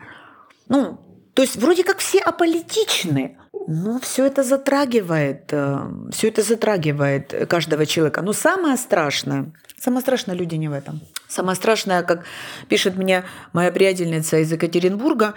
Ну, 0.68 0.98
то 1.34 1.42
есть 1.42 1.56
вроде 1.56 1.84
как 1.84 1.98
все 1.98 2.18
аполитичны, 2.20 3.38
но 3.68 3.98
все 4.00 4.26
это 4.26 4.42
затрагивает, 4.42 5.52
э, 5.52 5.78
все 6.12 6.28
это 6.28 6.42
затрагивает 6.42 7.46
каждого 7.48 7.86
человека. 7.86 8.22
Но 8.22 8.32
самое 8.32 8.76
страшное, 8.76 9.52
Самое 9.82 10.02
страшное 10.02 10.36
люди 10.36 10.54
не 10.54 10.68
в 10.68 10.72
этом. 10.72 11.00
Самое 11.26 11.56
страшное, 11.56 12.04
как 12.04 12.24
пишет 12.68 12.96
мне 12.96 13.24
моя 13.52 13.72
приятельница 13.72 14.38
из 14.38 14.52
Екатеринбурга, 14.52 15.34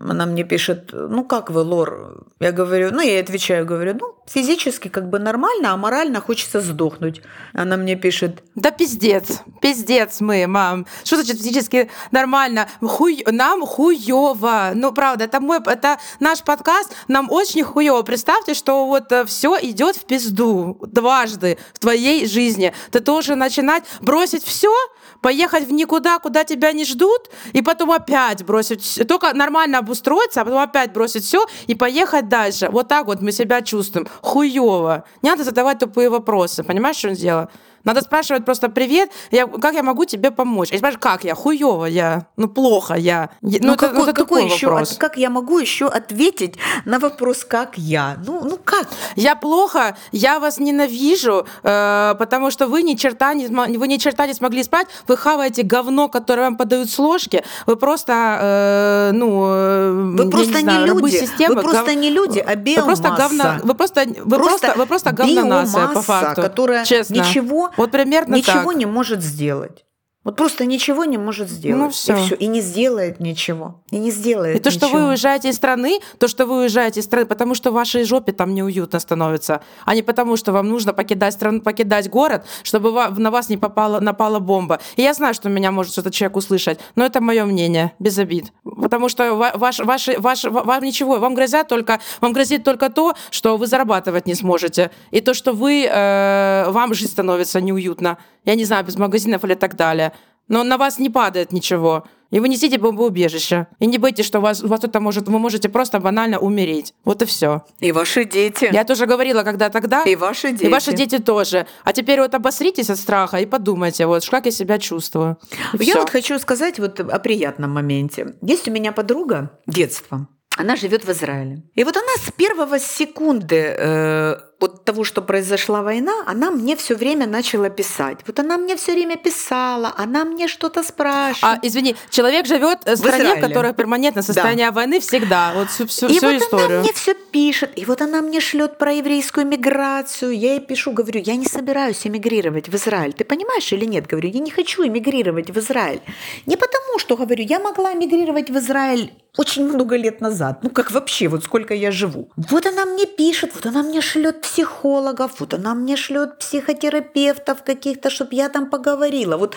она 0.00 0.26
мне 0.26 0.44
пишет, 0.44 0.90
ну 0.92 1.24
как 1.24 1.50
вы, 1.50 1.62
Лор? 1.62 2.24
Я 2.40 2.52
говорю, 2.52 2.90
ну 2.92 3.00
я 3.00 3.12
ей 3.12 3.22
отвечаю, 3.22 3.64
говорю, 3.64 3.94
ну 3.98 4.14
физически 4.26 4.88
как 4.88 5.08
бы 5.08 5.18
нормально, 5.18 5.72
а 5.72 5.76
морально 5.76 6.20
хочется 6.20 6.60
сдохнуть. 6.60 7.22
Она 7.52 7.76
мне 7.76 7.96
пишет. 7.96 8.42
Да 8.54 8.70
пиздец, 8.70 9.42
пиздец 9.60 10.20
мы, 10.20 10.46
мам. 10.46 10.86
Что 11.04 11.16
значит 11.16 11.38
физически 11.38 11.90
нормально? 12.10 12.68
Хуй, 12.80 13.24
нам 13.26 13.64
хуево. 13.64 14.72
Ну 14.74 14.92
правда, 14.92 15.24
это 15.24 15.40
мой, 15.40 15.58
это 15.64 15.98
наш 16.20 16.42
подкаст, 16.42 16.92
нам 17.08 17.30
очень 17.30 17.62
хуево. 17.62 18.02
Представьте, 18.02 18.54
что 18.54 18.86
вот 18.86 19.10
э, 19.12 19.24
все 19.24 19.56
идет 19.62 19.96
в 19.96 20.04
пизду 20.06 20.78
дважды 20.82 21.58
в 21.72 21.78
твоей 21.78 22.26
жизни. 22.26 22.72
Ты 22.90 23.00
должен 23.00 23.38
начинать 23.38 23.84
бросить 24.00 24.44
все, 24.44 24.72
поехать 25.20 25.66
в 25.66 25.72
никуда, 25.72 26.18
куда 26.18 26.44
тебя 26.44 26.72
не 26.72 26.84
ждут, 26.84 27.30
и 27.52 27.62
потом 27.62 27.90
опять 27.92 28.44
бросить, 28.44 29.00
только 29.08 29.32
нормально 29.34 29.78
обустроиться, 29.78 30.40
а 30.40 30.44
потом 30.44 30.60
опять 30.60 30.92
бросить 30.92 31.24
все 31.24 31.44
и 31.66 31.74
поехать 31.74 32.28
дальше. 32.28 32.68
Вот 32.70 32.88
так 32.88 33.06
вот 33.06 33.20
мы 33.20 33.32
себя 33.32 33.62
чувствуем. 33.62 34.08
Хуево. 34.22 35.04
Не 35.22 35.30
надо 35.30 35.44
задавать 35.44 35.78
тупые 35.78 36.10
вопросы. 36.10 36.64
Понимаешь, 36.64 36.96
что 36.96 37.08
он 37.08 37.14
дело? 37.14 37.50
Надо 37.86 38.02
спрашивать 38.02 38.44
просто 38.44 38.68
«Привет, 38.68 39.10
я, 39.30 39.46
как 39.46 39.74
я 39.74 39.84
могу 39.84 40.04
тебе 40.06 40.32
помочь?» 40.32 40.72
Я 40.72 40.78
спрашиваю, 40.78 41.00
как 41.00 41.22
я? 41.22 41.36
Хуёво 41.36 41.86
я, 41.86 42.26
ну 42.36 42.48
плохо 42.48 42.94
я. 42.94 43.30
Ну, 43.42 43.58
ну 43.60 43.72
это, 43.74 43.88
какой, 43.88 44.02
это 44.02 44.12
какой 44.12 44.44
еще, 44.44 44.66
вопрос. 44.66 44.96
как 44.98 45.16
я 45.16 45.30
могу 45.30 45.60
еще 45.60 45.86
ответить 45.86 46.56
на 46.84 46.98
вопрос 46.98 47.44
«как 47.44 47.78
я?» 47.78 48.16
Ну, 48.26 48.40
ну 48.42 48.58
как? 48.62 48.88
Я 49.14 49.36
плохо, 49.36 49.96
я 50.10 50.40
вас 50.40 50.58
ненавижу, 50.58 51.46
э, 51.62 52.14
потому 52.18 52.50
что 52.50 52.66
вы 52.66 52.82
ни, 52.82 52.94
черта 52.94 53.34
не, 53.34 53.46
вы 53.46 53.86
ни 53.86 53.98
черта 53.98 54.26
не 54.26 54.34
смогли 54.34 54.64
спать, 54.64 54.88
вы 55.06 55.16
хаваете 55.16 55.62
говно, 55.62 56.08
которое 56.08 56.42
вам 56.42 56.56
подают 56.56 56.90
с 56.90 56.98
ложки, 56.98 57.44
вы 57.66 57.76
просто, 57.76 58.12
э, 58.12 59.10
ну, 59.12 60.16
вы 60.16 60.28
просто 60.28 60.54
не, 60.56 60.60
знаю, 60.62 60.86
люди, 60.86 61.18
системы, 61.18 61.54
вы 61.54 61.62
просто 61.62 61.92
гов... 61.92 61.94
не 61.94 62.10
люди, 62.10 62.40
а 62.40 62.56
биомасса. 62.56 62.82
Вы 62.82 62.96
просто 62.96 63.22
говно, 63.22 63.44
вы 63.62 63.74
просто, 63.74 64.00
вы 64.06 64.38
просто, 64.38 64.58
просто, 64.58 64.74
вы 64.76 64.86
просто 64.86 65.12
говнонация, 65.12 65.86
по 65.86 66.02
факту. 66.02 66.42
которая 66.42 66.84
Честно. 66.84 67.14
ничего 67.14 67.70
вот 67.76 67.90
примерно 67.90 68.34
ничего 68.34 68.72
так. 68.72 68.76
не 68.76 68.86
может 68.86 69.22
сделать. 69.22 69.85
Вот 70.26 70.34
просто 70.34 70.66
ничего 70.66 71.04
не 71.04 71.18
может 71.18 71.48
сделать. 71.48 71.78
Ну, 71.80 71.90
все. 71.90 72.16
И, 72.16 72.20
все. 72.24 72.34
и 72.34 72.48
не 72.48 72.60
сделает 72.60 73.20
ничего. 73.20 73.80
И 73.92 73.96
не 73.96 74.10
сделает 74.10 74.56
И 74.56 74.58
то, 74.58 74.70
ничего. 74.70 74.88
что 74.88 74.96
вы 74.96 75.08
уезжаете 75.10 75.50
из 75.50 75.54
страны, 75.54 76.00
то, 76.18 76.26
что 76.26 76.46
вы 76.46 76.62
уезжаете 76.62 76.98
из 76.98 77.04
страны, 77.04 77.26
потому 77.26 77.54
что 77.54 77.70
в 77.70 77.74
вашей 77.74 78.02
жопе 78.02 78.32
там 78.32 78.52
неуютно 78.52 78.98
становится, 78.98 79.60
а 79.84 79.94
не 79.94 80.02
потому, 80.02 80.36
что 80.36 80.50
вам 80.50 80.68
нужно 80.68 80.92
покидать 80.92 81.32
страну, 81.32 81.60
покидать 81.60 82.10
город, 82.10 82.44
чтобы 82.64 82.90
на 83.16 83.30
вас 83.30 83.48
не 83.48 83.56
попала, 83.56 84.00
напала 84.00 84.40
бомба. 84.40 84.80
И 84.96 85.02
я 85.02 85.14
знаю, 85.14 85.32
что 85.32 85.48
меня 85.48 85.70
может 85.70 85.92
что-то 85.92 86.10
человек 86.10 86.36
услышать, 86.36 86.80
но 86.96 87.06
это 87.06 87.20
мое 87.20 87.44
мнение, 87.44 87.92
без 88.00 88.18
обид. 88.18 88.46
Потому 88.64 89.08
что 89.08 89.32
ваш, 89.32 89.78
ваш, 89.78 90.08
ваш, 90.18 90.42
вам 90.42 90.82
ничего, 90.82 91.20
вам 91.20 91.36
грозят 91.36 91.68
только, 91.68 92.00
вам 92.20 92.32
грозит 92.32 92.64
только 92.64 92.90
то, 92.90 93.14
что 93.30 93.56
вы 93.56 93.68
зарабатывать 93.68 94.26
не 94.26 94.34
сможете, 94.34 94.90
и 95.12 95.20
то, 95.20 95.34
что 95.34 95.52
вы, 95.52 95.86
э, 95.88 96.68
вам 96.68 96.94
жизнь 96.94 97.12
становится 97.12 97.60
неуютно. 97.60 98.18
Я 98.44 98.54
не 98.54 98.64
знаю, 98.64 98.84
без 98.84 98.96
магазинов 98.96 99.44
или 99.44 99.54
так 99.54 99.74
далее 99.76 100.12
но 100.48 100.64
на 100.64 100.78
вас 100.78 100.98
не 100.98 101.10
падает 101.10 101.52
ничего. 101.52 102.04
И 102.30 102.40
вы 102.40 102.48
несите 102.48 102.78
бомбоубежище. 102.78 103.68
И 103.78 103.86
не 103.86 103.98
бойтесь, 103.98 104.26
что 104.26 104.40
у 104.40 104.42
вас, 104.42 104.62
у 104.62 104.66
вас 104.66 104.82
это 104.82 105.00
может, 105.00 105.28
вы 105.28 105.38
можете 105.38 105.68
просто 105.68 106.00
банально 106.00 106.38
умереть. 106.38 106.92
Вот 107.04 107.22
и 107.22 107.24
все. 107.24 107.64
И 107.78 107.92
ваши 107.92 108.24
дети. 108.24 108.68
Я 108.72 108.84
тоже 108.84 109.06
говорила, 109.06 109.42
когда 109.44 109.70
тогда. 109.70 110.02
И 110.02 110.16
ваши 110.16 110.50
дети. 110.50 110.64
И 110.64 110.68
ваши 110.68 110.92
дети 110.92 111.18
тоже. 111.18 111.66
А 111.84 111.92
теперь 111.92 112.20
вот 112.20 112.34
обосритесь 112.34 112.90
от 112.90 112.98
страха 112.98 113.38
и 113.38 113.46
подумайте, 113.46 114.06
вот 114.06 114.28
как 114.28 114.46
я 114.46 114.50
себя 114.52 114.78
чувствую. 114.78 115.38
И 115.78 115.84
я 115.84 115.92
всё. 115.92 116.00
вот 116.00 116.10
хочу 116.10 116.38
сказать 116.38 116.78
вот 116.78 116.98
о 116.98 117.18
приятном 117.20 117.70
моменте. 117.70 118.34
Есть 118.42 118.66
у 118.68 118.72
меня 118.72 118.92
подруга 118.92 119.50
детства. 119.66 120.26
она 120.56 120.74
живет 120.76 121.04
в 121.04 121.10
Израиле. 121.10 121.62
И 121.74 121.84
вот 121.84 121.96
она 121.96 122.12
с 122.18 122.32
первого 122.32 122.78
секунды 122.78 123.74
э, 123.78 124.36
от 124.58 124.84
того, 124.84 125.04
что 125.04 125.22
произошла 125.22 125.82
война, 125.82 126.12
она 126.26 126.50
мне 126.50 126.76
все 126.76 126.94
время 126.94 127.26
начала 127.26 127.68
писать. 127.68 128.18
Вот 128.26 128.38
она 128.38 128.56
мне 128.56 128.76
все 128.76 128.92
время 128.92 129.16
писала, 129.16 129.92
она 129.96 130.24
мне 130.24 130.48
что-то 130.48 130.82
спрашивала. 130.82 131.54
А, 131.54 131.58
извини, 131.62 131.96
человек 132.10 132.46
живет 132.46 132.78
в 132.84 132.96
стране, 132.96 133.24
Израиле. 133.24 133.42
в 133.42 133.48
которой 133.48 133.74
перманентно 133.74 134.22
состояние 134.22 134.68
да. 134.68 134.72
войны 134.72 135.00
всегда. 135.00 135.52
Вот 135.54 135.68
всю, 135.68 135.86
всю, 135.86 136.06
и 136.08 136.18
всю 136.18 136.26
вот 136.26 136.42
историю. 136.42 136.66
она 136.66 136.80
мне 136.80 136.92
все 136.92 137.14
пишет, 137.14 137.72
и 137.76 137.84
вот 137.84 138.00
она 138.00 138.22
мне 138.22 138.40
шлет 138.40 138.78
про 138.78 138.92
еврейскую 138.92 139.46
миграцию. 139.46 140.32
Я 140.32 140.54
ей 140.54 140.60
пишу, 140.60 140.92
говорю, 140.92 141.20
я 141.20 141.36
не 141.36 141.44
собираюсь 141.44 142.06
эмигрировать 142.06 142.68
в 142.68 142.74
Израиль. 142.76 143.12
Ты 143.12 143.24
понимаешь 143.24 143.70
или 143.72 143.84
нет? 143.84 144.06
Говорю, 144.06 144.30
я 144.30 144.40
не 144.40 144.50
хочу 144.50 144.86
эмигрировать 144.86 145.50
в 145.50 145.58
Израиль. 145.58 146.00
Не 146.46 146.56
потому, 146.56 146.98
что, 146.98 147.16
говорю, 147.16 147.44
я 147.44 147.60
могла 147.60 147.92
эмигрировать 147.92 148.50
в 148.50 148.56
Израиль 148.56 149.12
очень 149.36 149.68
много 149.68 149.96
лет 149.96 150.20
назад. 150.20 150.60
Ну, 150.62 150.70
как 150.70 150.90
вообще, 150.90 151.28
вот 151.28 151.44
сколько 151.44 151.74
я 151.74 151.90
живу. 151.90 152.30
Вот 152.36 152.66
она 152.66 152.84
мне 152.86 153.06
пишет, 153.06 153.52
вот 153.54 153.66
она 153.66 153.82
мне 153.82 154.00
шлет 154.00 154.45
психологов, 154.46 155.40
вот 155.40 155.54
она 155.54 155.74
мне 155.74 155.96
шлет 155.96 156.38
психотерапевтов 156.38 157.62
каких-то, 157.62 158.10
чтобы 158.10 158.34
я 158.34 158.48
там 158.48 158.70
поговорила. 158.70 159.36
Вот, 159.36 159.56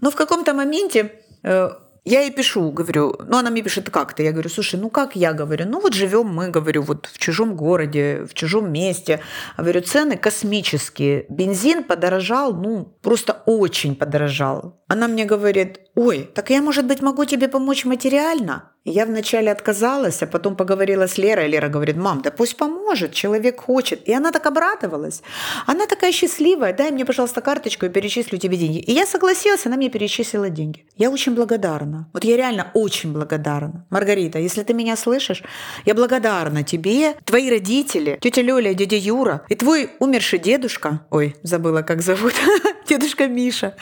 но 0.00 0.10
в 0.10 0.16
каком-то 0.16 0.54
моменте 0.54 1.12
э, 1.42 1.70
я 2.04 2.20
ей 2.22 2.30
пишу, 2.30 2.72
говорю, 2.72 3.16
ну 3.28 3.36
она 3.36 3.50
мне 3.50 3.62
пишет, 3.62 3.90
как 3.90 4.14
ты? 4.14 4.22
Я 4.22 4.32
говорю, 4.32 4.48
слушай, 4.48 4.80
ну 4.80 4.88
как 4.90 5.16
я 5.16 5.32
говорю? 5.32 5.66
Ну 5.68 5.80
вот 5.80 5.94
живем 5.94 6.28
мы, 6.28 6.48
говорю, 6.48 6.82
вот 6.82 7.06
в 7.06 7.18
чужом 7.18 7.54
городе, 7.56 8.24
в 8.24 8.34
чужом 8.34 8.72
месте. 8.72 9.20
Говорю, 9.58 9.82
цены 9.82 10.16
космические. 10.16 11.26
Бензин 11.28 11.84
подорожал, 11.84 12.54
ну 12.54 12.84
просто 13.02 13.42
очень 13.46 13.94
подорожал. 13.94 14.80
Она 14.88 15.08
мне 15.08 15.24
говорит, 15.26 15.80
ой, 15.94 16.28
так 16.34 16.50
я, 16.50 16.62
может 16.62 16.86
быть, 16.86 17.02
могу 17.02 17.26
тебе 17.26 17.48
помочь 17.48 17.84
материально? 17.84 18.72
Я 18.84 19.04
вначале 19.04 19.52
отказалась, 19.52 20.22
а 20.22 20.26
потом 20.26 20.56
поговорила 20.56 21.06
с 21.06 21.18
Лерой. 21.18 21.48
Лера 21.48 21.68
говорит, 21.68 21.96
мам, 21.96 22.22
да 22.22 22.30
пусть 22.30 22.56
поможет, 22.56 23.12
человек 23.12 23.60
хочет. 23.60 24.08
И 24.08 24.12
она 24.14 24.32
так 24.32 24.46
обрадовалась. 24.46 25.22
Она 25.66 25.86
такая 25.86 26.12
счастливая, 26.12 26.72
дай 26.72 26.90
мне, 26.90 27.04
пожалуйста, 27.04 27.42
карточку, 27.42 27.84
и 27.84 27.90
перечислю 27.90 28.38
тебе 28.38 28.56
деньги. 28.56 28.78
И 28.78 28.92
я 28.92 29.04
согласилась, 29.04 29.66
она 29.66 29.76
мне 29.76 29.90
перечислила 29.90 30.48
деньги. 30.48 30.86
Я 30.96 31.10
очень 31.10 31.34
благодарна. 31.34 32.08
Вот 32.14 32.24
я 32.24 32.38
реально 32.38 32.70
очень 32.72 33.12
благодарна. 33.12 33.86
Маргарита, 33.90 34.38
если 34.38 34.62
ты 34.62 34.72
меня 34.72 34.96
слышишь, 34.96 35.42
я 35.84 35.94
благодарна 35.94 36.62
тебе, 36.62 37.16
твои 37.24 37.50
родители, 37.50 38.18
тетя 38.22 38.40
Лёля, 38.40 38.72
дядя 38.72 38.96
Юра 38.96 39.44
и 39.50 39.56
твой 39.56 39.90
умерший 39.98 40.38
дедушка. 40.38 41.06
Ой, 41.10 41.36
забыла, 41.42 41.82
как 41.82 42.00
зовут. 42.00 42.32
Дедушка 42.88 43.28
Миша. 43.28 43.76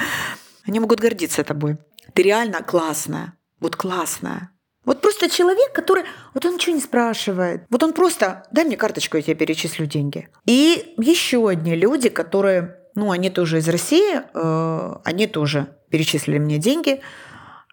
Они 0.66 0.80
могут 0.80 0.98
гордиться 0.98 1.44
тобой. 1.44 1.76
Ты 2.14 2.22
реально 2.24 2.62
классная. 2.64 3.34
Вот 3.60 3.76
классная. 3.76 4.50
Вот 4.88 5.02
просто 5.02 5.28
человек, 5.28 5.74
который... 5.74 6.04
Вот 6.32 6.46
он 6.46 6.54
ничего 6.54 6.74
не 6.74 6.80
спрашивает. 6.80 7.66
Вот 7.68 7.82
он 7.82 7.92
просто... 7.92 8.44
Дай 8.52 8.64
мне 8.64 8.78
карточку, 8.78 9.18
я 9.18 9.22
тебе 9.22 9.34
перечислю 9.34 9.84
деньги. 9.84 10.30
И 10.46 10.94
еще 10.96 11.46
одни 11.46 11.76
люди, 11.76 12.08
которые... 12.08 12.78
Ну, 12.94 13.10
они 13.10 13.28
тоже 13.28 13.58
из 13.58 13.68
России, 13.68 14.22
э, 14.32 14.94
они 15.04 15.26
тоже 15.26 15.76
перечислили 15.90 16.38
мне 16.38 16.56
деньги, 16.56 17.02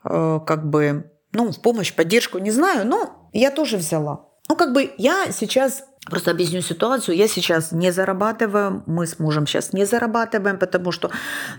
э, 0.04 0.40
как 0.46 0.70
бы, 0.70 1.10
ну, 1.32 1.54
в 1.54 1.62
помощь, 1.62 1.94
поддержку, 1.94 2.38
не 2.40 2.52
знаю, 2.52 2.86
но 2.86 3.30
я 3.32 3.50
тоже 3.50 3.78
взяла. 3.78 4.26
Ну, 4.50 4.58
как 4.58 4.74
бы 4.74 4.94
я 4.98 5.32
сейчас 5.32 5.86
Просто 6.06 6.32
объясню 6.32 6.62
ситуацию. 6.62 7.18
Я 7.18 7.28
сейчас 7.28 7.72
не 7.72 7.92
зарабатываю, 7.92 8.84
мы 8.86 9.08
с 9.08 9.18
мужем 9.18 9.48
сейчас 9.48 9.74
не 9.74 9.86
зарабатываем, 9.86 10.60
потому 10.60 10.92
что 10.92 11.10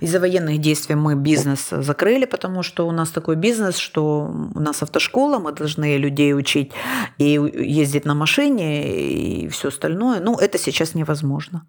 из-за 0.01 0.21
военных 0.21 0.61
действий 0.61 0.95
мы 0.95 1.17
бизнес 1.17 1.69
закрыли, 1.71 2.27
потому 2.27 2.63
что 2.63 2.87
у 2.87 2.93
нас 2.93 3.11
такой 3.11 3.35
бизнес, 3.35 3.77
что 3.77 4.31
у 4.55 4.61
нас 4.61 4.83
автошкола, 4.83 5.39
мы 5.41 5.53
должны 5.53 5.97
людей 5.97 6.33
учить 6.33 6.73
и 7.19 7.33
ездить 7.33 8.05
на 8.05 8.15
машине 8.15 9.45
и 9.45 9.49
все 9.49 9.69
остальное. 9.69 10.21
Ну, 10.21 10.39
это 10.39 10.59
сейчас 10.59 10.95
невозможно. 10.95 11.67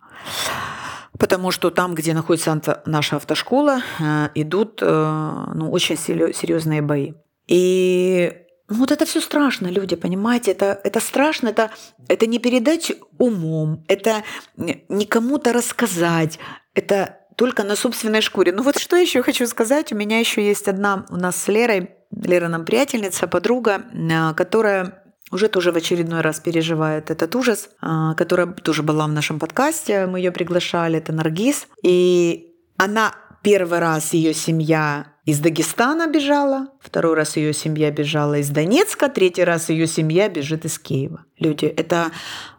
Потому 1.18 1.50
что 1.50 1.72
там, 1.72 1.96
где 1.96 2.14
находится 2.14 2.84
наша 2.86 3.16
автошкола, 3.16 3.82
э, 4.00 4.30
идут 4.36 4.80
э, 4.84 5.46
ну, 5.56 5.72
очень 5.72 5.98
серьезные 5.98 6.84
бои. 6.84 7.14
И 7.48 8.47
ну 8.70 8.76
вот 8.76 8.92
это 8.92 9.06
все 9.06 9.22
страшно, 9.22 9.68
люди, 9.68 9.96
понимаете? 9.96 10.52
Это, 10.52 10.80
это 10.84 11.00
страшно, 11.00 11.50
это, 11.50 11.72
это 12.08 12.28
не 12.28 12.40
передать 12.40 12.92
умом, 13.18 13.84
это 13.88 14.24
не 14.58 15.06
кому-то 15.06 15.54
рассказать, 15.54 16.40
это 16.74 17.18
только 17.38 17.64
на 17.64 17.76
собственной 17.76 18.22
шкуре. 18.22 18.52
Ну 18.52 18.64
вот 18.64 18.78
что 18.80 18.98
еще 18.98 19.22
хочу 19.22 19.46
сказать. 19.46 19.94
У 19.94 19.96
меня 19.96 20.20
еще 20.20 20.46
есть 20.46 20.68
одна 20.68 21.06
у 21.10 21.16
нас 21.16 21.36
с 21.36 21.48
Лерой, 21.48 21.92
Лера 22.12 22.48
нам 22.48 22.66
приятельница, 22.66 23.28
подруга, 23.28 23.84
э, 23.94 24.34
которая 24.34 25.04
уже 25.30 25.48
тоже 25.48 25.72
в 25.72 25.76
очередной 25.76 26.22
раз 26.22 26.40
переживает 26.40 27.12
этот 27.12 27.36
ужас, 27.36 27.70
э, 27.82 28.14
которая 28.18 28.48
тоже 28.48 28.82
была 28.82 29.06
в 29.06 29.12
нашем 29.12 29.40
подкасте, 29.40 30.08
мы 30.08 30.20
ее 30.20 30.32
приглашали, 30.32 30.98
это 30.98 31.14
Наргиз. 31.14 31.68
И 31.84 32.56
она 32.78 33.14
первый 33.44 33.80
раз, 33.80 34.14
ее 34.14 34.34
семья 34.34 35.14
из 35.28 35.40
Дагестана 35.40 36.08
бежала, 36.08 36.68
второй 36.80 37.16
раз 37.16 37.36
ее 37.36 37.52
семья 37.52 37.92
бежала 37.92 38.40
из 38.40 38.50
Донецка, 38.50 39.10
третий 39.10 39.44
раз 39.44 39.68
ее 39.68 39.86
семья 39.86 40.30
бежит 40.30 40.64
из 40.64 40.80
Киева. 40.80 41.26
Люди, 41.38 41.66
это, 41.66 42.12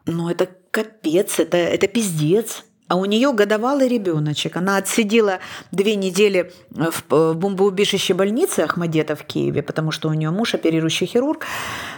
ну, 0.04 0.28
это 0.28 0.50
капец, 0.70 1.38
это, 1.38 1.56
это 1.56 1.88
пиздец. 1.88 2.64
А 2.86 2.96
у 2.96 3.06
нее 3.06 3.32
годовалый 3.32 3.88
ребеночек. 3.88 4.56
Она 4.56 4.76
отсидела 4.76 5.38
две 5.72 5.94
недели 5.96 6.52
в 6.70 7.34
бомбоубежище 7.34 8.12
больницы 8.12 8.60
Ахмадета 8.60 9.16
в 9.16 9.24
Киеве, 9.24 9.62
потому 9.62 9.90
что 9.90 10.10
у 10.10 10.12
нее 10.12 10.30
муж 10.30 10.54
оперирующий 10.54 11.06
хирург. 11.06 11.46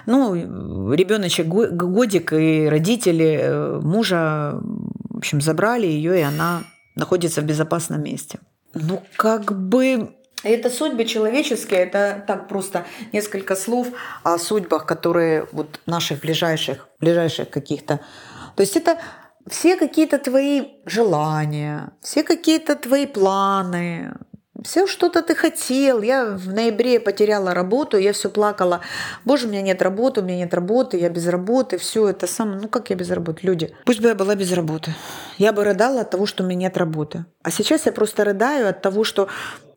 Ну, 0.07 0.93
ребеночек 0.93 1.47
годик, 1.49 2.33
и 2.33 2.69
родители 2.69 3.41
э, 3.43 3.81
мужа, 3.83 4.61
в 4.61 5.19
общем, 5.19 5.41
забрали 5.41 5.87
ее, 5.87 6.21
и 6.21 6.23
она 6.23 6.63
находится 6.95 7.41
в 7.41 7.45
безопасном 7.45 8.05
месте. 8.05 8.39
Ну, 8.75 9.03
как 9.17 9.53
бы 9.53 10.11
это 10.43 10.71
судьбы 10.71 11.05
человеческие, 11.05 11.81
это 11.81 12.25
так 12.27 12.49
просто 12.49 12.85
несколько 13.13 13.57
слов 13.57 13.89
о 14.23 14.39
судьбах, 14.39 14.87
которые 14.87 15.47
вот 15.53 15.81
наших 15.87 16.21
ближайших, 16.21 16.89
ближайших 16.99 17.51
каких-то. 17.51 18.01
То 18.57 18.63
есть 18.63 18.77
это 18.77 18.99
все 19.47 19.77
какие-то 19.77 20.19
твои 20.19 20.63
желания, 20.87 21.93
все 22.03 22.23
какие-то 22.23 22.77
твои 22.77 23.07
планы, 23.07 24.15
все 24.63 24.87
что-то 24.87 25.23
ты 25.23 25.35
хотел. 25.35 26.03
Я 26.03 26.27
в 26.27 26.53
ноябре 26.53 27.01
потеряла 27.01 27.55
работу, 27.55 27.97
я 27.97 28.13
все 28.13 28.29
плакала. 28.29 28.81
Боже, 29.25 29.47
у 29.47 29.51
меня 29.51 29.63
нет 29.63 29.81
работы, 29.83 30.21
у 30.21 30.25
меня 30.25 30.39
нет 30.39 30.55
работы, 30.55 30.99
я 30.99 31.09
без 31.09 31.27
работы, 31.27 31.79
все 31.79 32.09
это 32.09 32.27
самое. 32.27 32.61
Ну 32.61 32.69
как 32.69 32.91
я 32.91 32.97
без 32.97 33.11
работы? 33.11 33.41
Люди, 33.43 33.75
пусть 33.85 34.01
бы 34.01 34.09
я 34.09 34.15
была 34.15 34.35
без 34.35 34.53
работы. 34.53 34.95
Я 35.39 35.53
бы 35.53 35.65
рыдала 35.65 36.03
от 36.03 36.11
того, 36.11 36.27
что 36.27 36.45
у 36.45 36.47
меня 36.47 36.69
нет 36.69 36.77
работы. 36.77 37.25
А 37.43 37.51
сейчас 37.51 37.87
я 37.87 37.93
просто 37.93 38.25
рыдаю 38.25 38.69
от 38.69 38.83
того, 38.83 39.05
что 39.05 39.29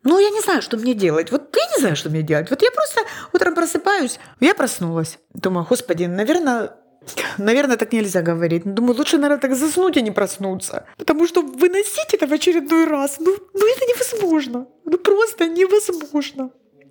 ну, 0.04 0.18
я 0.18 0.30
не 0.30 0.40
знаю, 0.40 0.62
что 0.62 0.76
мне 0.76 0.94
делать. 0.94 1.32
Вот 1.32 1.56
я 1.56 1.62
не 1.74 1.80
знаю, 1.80 1.96
что 1.96 2.10
мне 2.10 2.22
делать. 2.22 2.50
Вот 2.50 2.62
я 2.62 2.70
просто 2.70 3.00
утром 3.32 3.54
просыпаюсь, 3.54 4.20
я 4.40 4.54
проснулась. 4.54 5.18
Думаю, 5.32 5.66
господи, 5.68 6.04
наверное, 6.04 6.76
Наверное, 7.38 7.76
так 7.76 7.92
нельзя 7.92 8.22
говорить. 8.22 8.62
Думаю, 8.64 8.96
лучше, 8.96 9.18
наверное, 9.18 9.40
так 9.40 9.54
заснуть, 9.54 9.96
а 9.96 10.00
не 10.00 10.10
проснуться. 10.10 10.86
Потому 10.96 11.26
что 11.26 11.42
выносить 11.42 12.14
это 12.14 12.26
в 12.26 12.32
очередной 12.32 12.86
раз, 12.86 13.16
ну, 13.18 13.36
ну 13.52 13.72
это 13.72 13.84
невозможно. 13.84 14.66
Ну 14.84 14.98
просто 14.98 15.46
невозможно. 15.46 16.50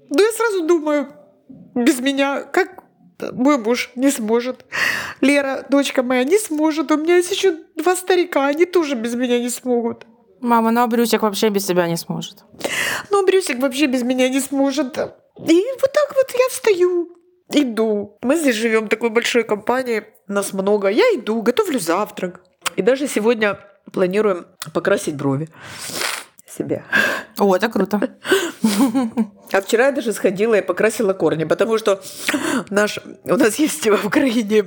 Ну 0.09 0.23
я 0.23 0.31
сразу 0.31 0.67
думаю, 0.67 1.07
без 1.73 1.99
меня, 1.99 2.43
как 2.43 2.83
мой 3.31 3.57
муж 3.57 3.91
не 3.95 4.11
сможет. 4.11 4.65
Лера, 5.21 5.65
дочка 5.69 6.03
моя, 6.03 6.23
не 6.23 6.37
сможет. 6.37 6.91
У 6.91 6.97
меня 6.97 7.17
есть 7.17 7.31
еще 7.31 7.57
два 7.75 7.95
старика, 7.95 8.45
они 8.45 8.65
тоже 8.65 8.95
без 8.95 9.15
меня 9.15 9.39
не 9.39 9.49
смогут. 9.49 10.05
Мама, 10.43 10.71
ну 10.71 10.81
а 10.81 10.87
Брюсик 10.87 11.21
вообще 11.21 11.49
без 11.49 11.65
тебя 11.65 11.87
не 11.87 11.95
сможет. 11.95 12.43
Ну 13.09 13.23
а 13.23 13.25
Брюсик 13.25 13.59
вообще 13.59 13.87
без 13.87 14.03
меня 14.03 14.27
не 14.27 14.41
сможет. 14.41 14.97
И 14.97 15.63
вот 15.81 15.91
так 15.93 16.13
вот 16.15 16.31
я 16.33 16.49
встаю, 16.49 17.07
иду. 17.49 18.17
Мы 18.21 18.35
здесь 18.35 18.55
живем 18.55 18.89
такой 18.89 19.09
большой 19.09 19.45
компании, 19.45 20.03
нас 20.27 20.51
много. 20.51 20.89
Я 20.89 21.05
иду, 21.15 21.41
готовлю 21.41 21.79
завтрак. 21.79 22.41
И 22.75 22.81
даже 22.81 23.07
сегодня 23.07 23.57
планируем 23.93 24.45
покрасить 24.73 25.15
брови 25.15 25.47
себе. 26.57 26.83
О, 27.37 27.55
это 27.55 27.69
круто. 27.69 27.99
А 29.51 29.61
вчера 29.61 29.87
я 29.87 29.91
даже 29.91 30.13
сходила 30.13 30.55
и 30.55 30.61
покрасила 30.61 31.13
корни, 31.13 31.43
потому 31.43 31.77
что 31.77 32.01
наш, 32.69 32.99
у 33.23 33.35
нас 33.35 33.55
есть 33.59 33.87
в 33.87 34.05
Украине 34.05 34.65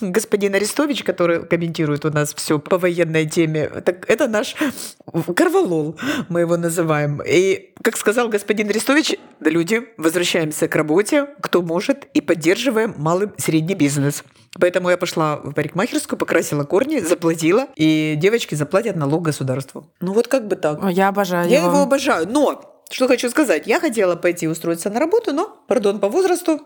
господин 0.00 0.54
Арестович, 0.54 1.04
который 1.04 1.44
комментирует 1.44 2.04
у 2.04 2.10
нас 2.10 2.34
все 2.34 2.58
по 2.58 2.78
военной 2.78 3.26
теме. 3.26 3.68
Так 3.84 4.08
это 4.08 4.26
наш 4.26 4.54
корвалол, 5.36 5.98
мы 6.28 6.40
его 6.40 6.56
называем. 6.56 7.20
И, 7.26 7.74
как 7.82 7.96
сказал 7.96 8.28
господин 8.28 8.70
Арестович, 8.70 9.16
люди, 9.40 9.88
возвращаемся 9.96 10.68
к 10.68 10.74
работе, 10.74 11.28
кто 11.40 11.62
может, 11.62 12.06
и 12.14 12.20
поддерживаем 12.20 12.94
малый 12.96 13.28
средний 13.36 13.74
бизнес. 13.74 14.24
Поэтому 14.60 14.90
я 14.90 14.96
пошла 14.96 15.36
в 15.36 15.52
парикмахерскую, 15.52 16.18
покрасила 16.18 16.64
корни, 16.64 17.00
заплатила, 17.00 17.66
и 17.76 18.14
девочки 18.16 18.54
заплатят 18.54 18.96
налог 18.96 19.22
государству. 19.22 19.90
Ну 20.00 20.12
вот 20.12 20.28
как 20.28 20.46
бы 20.48 20.56
так. 20.56 20.80
Я 20.90 21.08
обожаю 21.08 21.48
Я 21.48 21.58
его, 21.58 21.68
его 21.68 21.82
обожаю. 21.82 22.26
Но 22.28 22.82
что 22.90 23.08
хочу 23.08 23.28
сказать, 23.30 23.66
я 23.66 23.80
хотела 23.80 24.16
пойти 24.16 24.48
устроиться 24.48 24.90
на 24.90 25.00
работу, 25.00 25.32
но, 25.32 25.64
пардон, 25.68 26.00
по 26.00 26.08
возрасту 26.08 26.60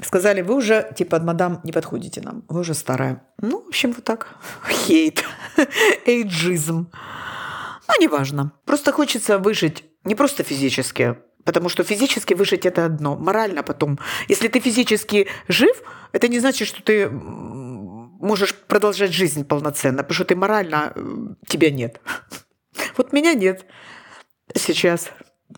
Сказали, 0.00 0.42
вы 0.42 0.54
уже, 0.54 0.92
типа, 0.96 1.18
мадам, 1.18 1.60
не 1.64 1.72
подходите 1.72 2.20
нам, 2.20 2.44
вы 2.48 2.60
уже 2.60 2.74
старая. 2.74 3.20
Ну, 3.40 3.64
в 3.64 3.68
общем, 3.68 3.92
вот 3.92 4.04
так. 4.04 4.28
Хейт. 4.68 5.24
Эйджизм. 6.06 6.92
Ну, 7.88 7.94
неважно. 8.00 8.52
Просто 8.64 8.92
хочется 8.92 9.38
выжить 9.38 9.84
не 10.04 10.14
просто 10.14 10.44
физически, 10.44 11.16
потому 11.48 11.70
что 11.70 11.82
физически 11.82 12.34
выжить 12.34 12.66
это 12.66 12.84
одно, 12.84 13.16
морально 13.16 13.62
потом. 13.62 13.98
Если 14.28 14.48
ты 14.48 14.60
физически 14.60 15.28
жив, 15.48 15.82
это 16.12 16.28
не 16.28 16.40
значит, 16.40 16.68
что 16.68 16.82
ты 16.82 17.08
можешь 17.08 18.54
продолжать 18.54 19.14
жизнь 19.14 19.46
полноценно, 19.46 20.02
потому 20.02 20.14
что 20.14 20.24
ты 20.26 20.36
морально 20.36 20.92
э, 20.94 21.00
тебя 21.46 21.70
нет. 21.70 22.00
Вот 22.98 23.14
меня 23.14 23.32
нет 23.32 23.64
сейчас. 24.54 25.10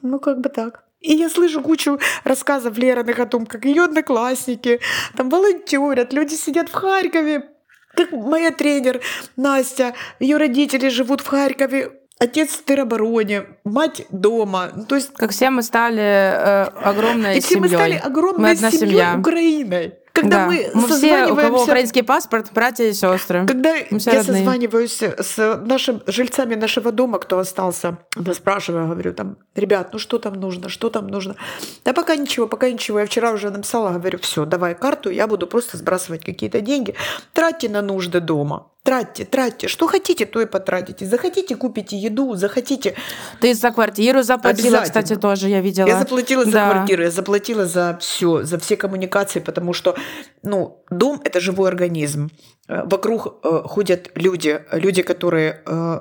Ну, 0.02 0.20
как 0.20 0.40
бы 0.40 0.48
так. 0.48 0.84
И 1.00 1.12
я 1.12 1.28
слышу 1.28 1.60
кучу 1.60 1.98
рассказов 2.22 2.78
Лераных 2.78 3.18
о 3.18 3.26
том, 3.26 3.44
как 3.44 3.64
ее 3.64 3.82
одноклассники 3.82 4.78
там 5.16 5.28
волонтерят, 5.28 6.12
люди 6.12 6.36
сидят 6.36 6.68
в 6.68 6.72
Харькове, 6.72 7.48
как 7.96 8.12
моя 8.12 8.52
тренер 8.52 9.00
Настя, 9.36 9.94
ее 10.20 10.36
родители 10.36 10.88
живут 10.88 11.20
в 11.20 11.26
Харькове, 11.26 11.99
отец 12.20 12.50
в 12.50 12.64
теробороне, 12.64 13.46
мать 13.64 14.06
дома. 14.10 14.70
То 14.88 14.94
есть 14.94 15.12
как 15.14 15.32
все 15.32 15.50
мы 15.50 15.62
стали 15.62 16.02
э, 16.02 16.62
огромной 16.64 17.38
и 17.38 17.40
все 17.40 17.54
семьей. 17.54 17.62
мы 17.62 17.68
стали 17.68 17.94
огромной 17.94 18.50
мы 18.50 18.56
семьей 18.56 18.78
семья. 18.78 19.16
Украиной. 19.18 19.94
Когда 20.12 20.38
да. 20.38 20.46
мы, 20.46 20.70
мы 20.74 20.88
все, 20.88 21.26
у 21.26 21.36
кого 21.36 21.62
украинский 21.62 22.02
паспорт, 22.02 22.50
братья 22.52 22.84
и 22.84 22.92
сестры. 22.92 23.46
Когда 23.46 23.74
я 23.74 23.84
родные. 23.90 24.22
созваниваюсь 24.22 25.02
с 25.02 25.60
нашими 25.64 26.00
жильцами 26.06 26.54
нашего 26.54 26.92
дома, 26.92 27.18
кто 27.18 27.38
остался, 27.38 27.98
я 28.16 28.34
спрашиваю, 28.34 28.88
говорю, 28.88 29.12
там, 29.14 29.36
ребят, 29.54 29.90
ну 29.92 29.98
что 29.98 30.18
там 30.18 30.34
нужно, 30.34 30.68
что 30.68 30.90
там 30.90 31.06
нужно? 31.06 31.36
Да 31.84 31.92
пока 31.92 32.16
ничего, 32.16 32.46
пока 32.46 32.70
ничего. 32.70 33.00
Я 33.00 33.06
вчера 33.06 33.32
уже 33.32 33.50
написала, 33.50 33.90
говорю, 33.90 34.18
все, 34.18 34.44
давай 34.44 34.74
карту, 34.74 35.10
я 35.10 35.26
буду 35.26 35.46
просто 35.46 35.76
сбрасывать 35.76 36.24
какие-то 36.24 36.60
деньги. 36.60 36.94
Тратьте 37.32 37.68
на 37.68 37.82
нужды 37.82 38.20
дома. 38.20 38.66
Тратьте, 38.82 39.26
тратьте. 39.26 39.68
Что 39.68 39.86
хотите, 39.86 40.24
то 40.24 40.40
и 40.40 40.46
потратите. 40.46 41.04
Захотите, 41.04 41.54
купите 41.54 41.98
еду, 41.98 42.34
захотите. 42.34 42.94
Ты 43.38 43.52
за 43.52 43.72
квартиру 43.72 44.22
заплатила, 44.22 44.80
кстати, 44.80 45.16
тоже, 45.16 45.50
я 45.50 45.60
видела. 45.60 45.86
Я 45.86 45.98
заплатила 45.98 46.46
за 46.46 46.50
да. 46.52 46.70
квартиру, 46.70 47.02
я 47.02 47.10
заплатила 47.10 47.66
за 47.66 47.98
все, 48.00 48.42
за 48.42 48.58
все 48.58 48.78
коммуникации, 48.78 49.40
потому 49.40 49.74
что 49.74 49.96
ну, 50.42 50.84
дом– 50.90 51.20
это 51.24 51.40
живой 51.40 51.68
организм. 51.68 52.30
Э, 52.68 52.82
вокруг 52.84 53.44
э, 53.44 53.62
ходят 53.64 54.10
люди, 54.14 54.60
люди, 54.72 55.02
которые 55.02 55.62
э, 55.66 56.00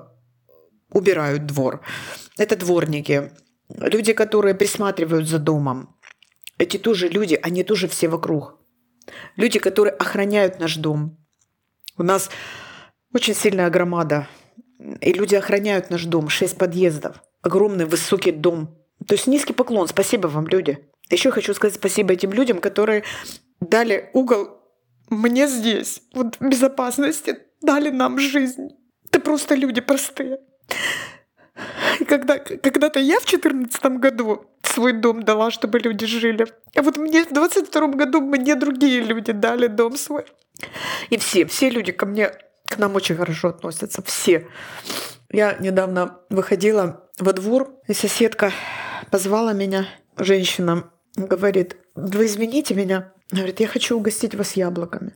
убирают 0.92 1.46
двор. 1.46 1.82
Это 2.38 2.56
дворники, 2.56 3.32
люди, 3.70 4.14
которые 4.14 4.56
присматривают 4.56 5.28
за 5.28 5.40
домом. 5.40 5.96
Эти 6.58 6.78
тоже 6.78 7.08
люди, 7.08 7.40
они 7.42 7.64
тоже 7.64 7.88
все 7.88 8.08
вокруг. 8.08 8.58
Люди, 9.36 9.60
которые 9.60 9.94
охраняют 9.94 10.60
наш 10.60 10.76
дом. 10.76 11.18
У 11.98 12.04
нас 12.04 12.30
очень 13.14 13.34
сильная 13.34 13.70
громада. 13.70 14.28
И 15.02 15.14
люди 15.14 15.36
охраняют 15.36 15.90
наш 15.90 16.06
дом. 16.06 16.30
Шесть 16.30 16.58
подъездов. 16.58 17.22
Огромный 17.42 17.86
высокий 17.86 18.32
дом. 18.32 18.78
То 19.08 19.16
есть 19.16 19.28
низкий 19.28 19.54
поклон. 19.54 19.88
Спасибо 19.88 20.28
вам, 20.28 20.48
люди. 20.48 20.80
Еще 21.10 21.32
хочу 21.32 21.54
сказать 21.54 21.76
спасибо 21.76 22.14
этим 22.14 22.32
людям, 22.32 22.60
которые 22.60 23.04
дали 23.60 24.10
угол 24.13 24.60
мне 25.10 25.48
здесь, 25.48 26.02
вот 26.13 26.39
безопасности, 26.39 27.39
дали 27.62 27.89
нам 27.89 28.19
жизнь. 28.19 28.69
Это 29.08 29.19
просто 29.19 29.56
люди 29.56 29.82
простые. 29.82 30.39
И 32.00 32.06
когда, 32.06 32.38
когда-то 32.38 33.00
я 33.00 33.19
в 33.19 33.26
2014 33.26 33.84
году 34.00 34.45
свой 34.63 34.93
дом 34.93 35.24
дала, 35.24 35.52
чтобы 35.52 35.80
люди 35.80 36.06
жили. 36.06 36.48
А 36.76 36.82
вот 36.82 36.98
мне 36.98 37.26
в 37.26 37.34
22 37.34 37.88
году 37.88 38.22
мне 38.22 38.56
другие 38.56 39.02
люди 39.02 39.34
дали 39.34 39.67
дом 39.67 39.98
свой. 39.98 40.26
И 41.10 41.17
все, 41.17 41.45
все 41.45 41.69
люди 41.69 41.91
ко 41.91 42.06
мне, 42.06 42.32
к 42.67 42.78
нам 42.78 42.95
очень 42.95 43.15
хорошо 43.15 43.50
относятся. 43.50 44.02
Все. 44.04 44.48
Я 45.32 45.58
недавно 45.60 46.19
выходила 46.30 47.10
во 47.19 47.34
двор, 47.34 47.76
и 47.88 47.93
соседка 47.93 48.52
позвала 49.12 49.54
меня, 49.54 49.88
женщина, 50.17 50.91
говорит, 51.15 51.78
вы 51.95 52.26
извините 52.26 52.74
меня, 52.74 53.13
говорит, 53.32 53.60
я 53.60 53.68
хочу 53.68 53.98
угостить 53.98 54.36
вас 54.36 54.58
яблоками. 54.58 55.12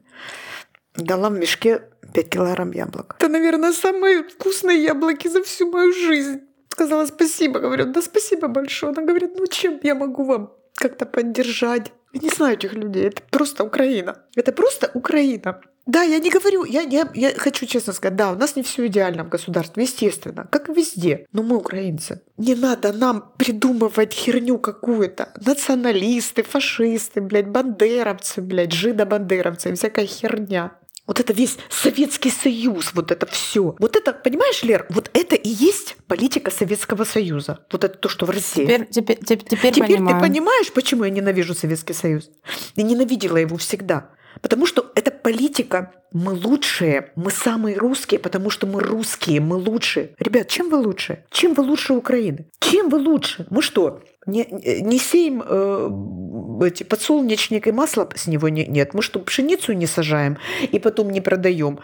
Дала 0.96 1.30
в 1.30 1.34
мешке 1.34 1.82
5 2.14 2.30
килограмм 2.30 2.72
яблок. 2.72 3.16
Это, 3.20 3.28
наверное, 3.28 3.74
самые 3.74 4.24
вкусные 4.24 4.84
яблоки 4.84 5.28
за 5.28 5.42
всю 5.42 5.72
мою 5.72 5.94
жизнь. 5.94 6.42
Сказала 6.70 7.06
спасибо. 7.06 7.60
Говорю, 7.60 7.86
да 7.86 8.02
спасибо 8.02 8.48
большое. 8.48 8.94
Она 8.94 9.02
говорит, 9.04 9.32
ну 9.38 9.48
чем 9.48 9.80
я 9.84 9.96
могу 9.96 10.24
вам 10.24 10.54
как-то 10.76 11.06
поддержать? 11.06 11.92
Я 12.14 12.20
не 12.22 12.30
знаю 12.30 12.54
этих 12.54 12.74
людей. 12.74 13.08
Это 13.08 13.24
просто 13.32 13.64
Украина. 13.64 14.16
Это 14.36 14.52
просто 14.52 14.92
Украина. 14.94 15.62
Да, 15.86 16.02
я 16.02 16.20
не 16.20 16.30
говорю, 16.30 16.64
я, 16.64 16.82
я, 16.82 17.10
я 17.14 17.34
хочу 17.36 17.66
честно 17.66 17.92
сказать, 17.92 18.16
да, 18.16 18.32
у 18.32 18.36
нас 18.36 18.56
не 18.56 18.64
все 18.64 18.88
идеально 18.88 19.26
в 19.26 19.30
государстве, 19.30 19.84
естественно, 19.84 20.48
как 20.50 20.70
и 20.70 20.74
везде. 20.74 21.26
Но 21.34 21.44
мы 21.44 21.58
украинцы. 21.58 22.22
Не 22.38 22.56
надо 22.56 22.94
нам 22.94 23.34
придумывать 23.38 24.14
херню 24.14 24.60
какую-то. 24.60 25.34
Националисты, 25.46 26.44
фашисты, 26.44 27.20
блядь, 27.20 27.50
бандеровцы, 27.50 28.42
блядь, 28.42 28.72
жидобандеровцы, 28.72 29.76
всякая 29.76 30.06
херня. 30.06 30.72
Вот 31.06 31.20
это 31.20 31.34
весь 31.34 31.58
Советский 31.70 32.30
Союз, 32.30 32.94
вот 32.94 33.12
это 33.12 33.26
все. 33.26 33.76
Вот 33.78 33.98
это, 33.98 34.14
понимаешь, 34.14 34.64
Лер, 34.64 34.86
вот 34.90 35.12
это 35.14 35.36
и 35.36 35.50
есть 35.50 35.98
политика 36.08 36.50
Советского 36.50 37.04
Союза. 37.04 37.60
Вот 37.74 37.84
это 37.84 37.98
то, 37.98 38.08
что 38.08 38.26
в 38.26 38.30
России. 38.30 38.64
Теперь, 38.64 38.88
теперь, 38.88 39.18
теперь, 39.18 39.38
теперь, 39.44 39.74
теперь 39.74 39.98
понимаю. 39.98 40.22
ты 40.22 40.28
понимаешь, 40.28 40.72
почему 40.72 41.04
я 41.04 41.10
ненавижу 41.10 41.54
Советский 41.54 41.94
Союз? 41.94 42.30
Я 42.78 42.84
ненавидела 42.84 43.36
его 43.36 43.58
всегда. 43.58 44.12
Потому 44.42 44.66
что 44.66 44.92
это 44.96 45.13
политика. 45.24 45.94
Мы 46.12 46.34
лучшие, 46.34 47.12
мы 47.16 47.32
самые 47.32 47.76
русские, 47.76 48.20
потому 48.20 48.52
что 48.52 48.68
мы 48.68 48.82
русские, 48.82 49.42
мы 49.42 49.56
лучшие. 49.56 50.12
Ребят, 50.20 50.48
чем 50.48 50.70
вы 50.70 50.78
лучше? 50.78 51.26
Чем 51.32 51.56
вы 51.56 51.64
лучше 51.64 51.94
Украины? 51.94 52.46
Чем 52.60 52.90
вы 52.90 53.00
лучше? 53.00 53.48
Мы 53.50 53.64
что, 53.64 54.04
не, 54.28 54.48
не 54.82 55.00
сеем 55.00 55.44
э, 55.44 56.68
эти 56.68 56.84
подсолнечник 56.84 57.68
и 57.68 57.72
масло 57.72 58.08
с 58.16 58.28
него 58.28 58.50
не, 58.50 58.68
нет. 58.68 58.94
Мы 58.94 59.02
что, 59.02 59.20
пшеницу 59.20 59.74
не 59.74 59.88
сажаем 59.88 60.38
и 60.62 60.78
потом 60.78 61.10
не 61.10 61.20
продаем? 61.20 61.80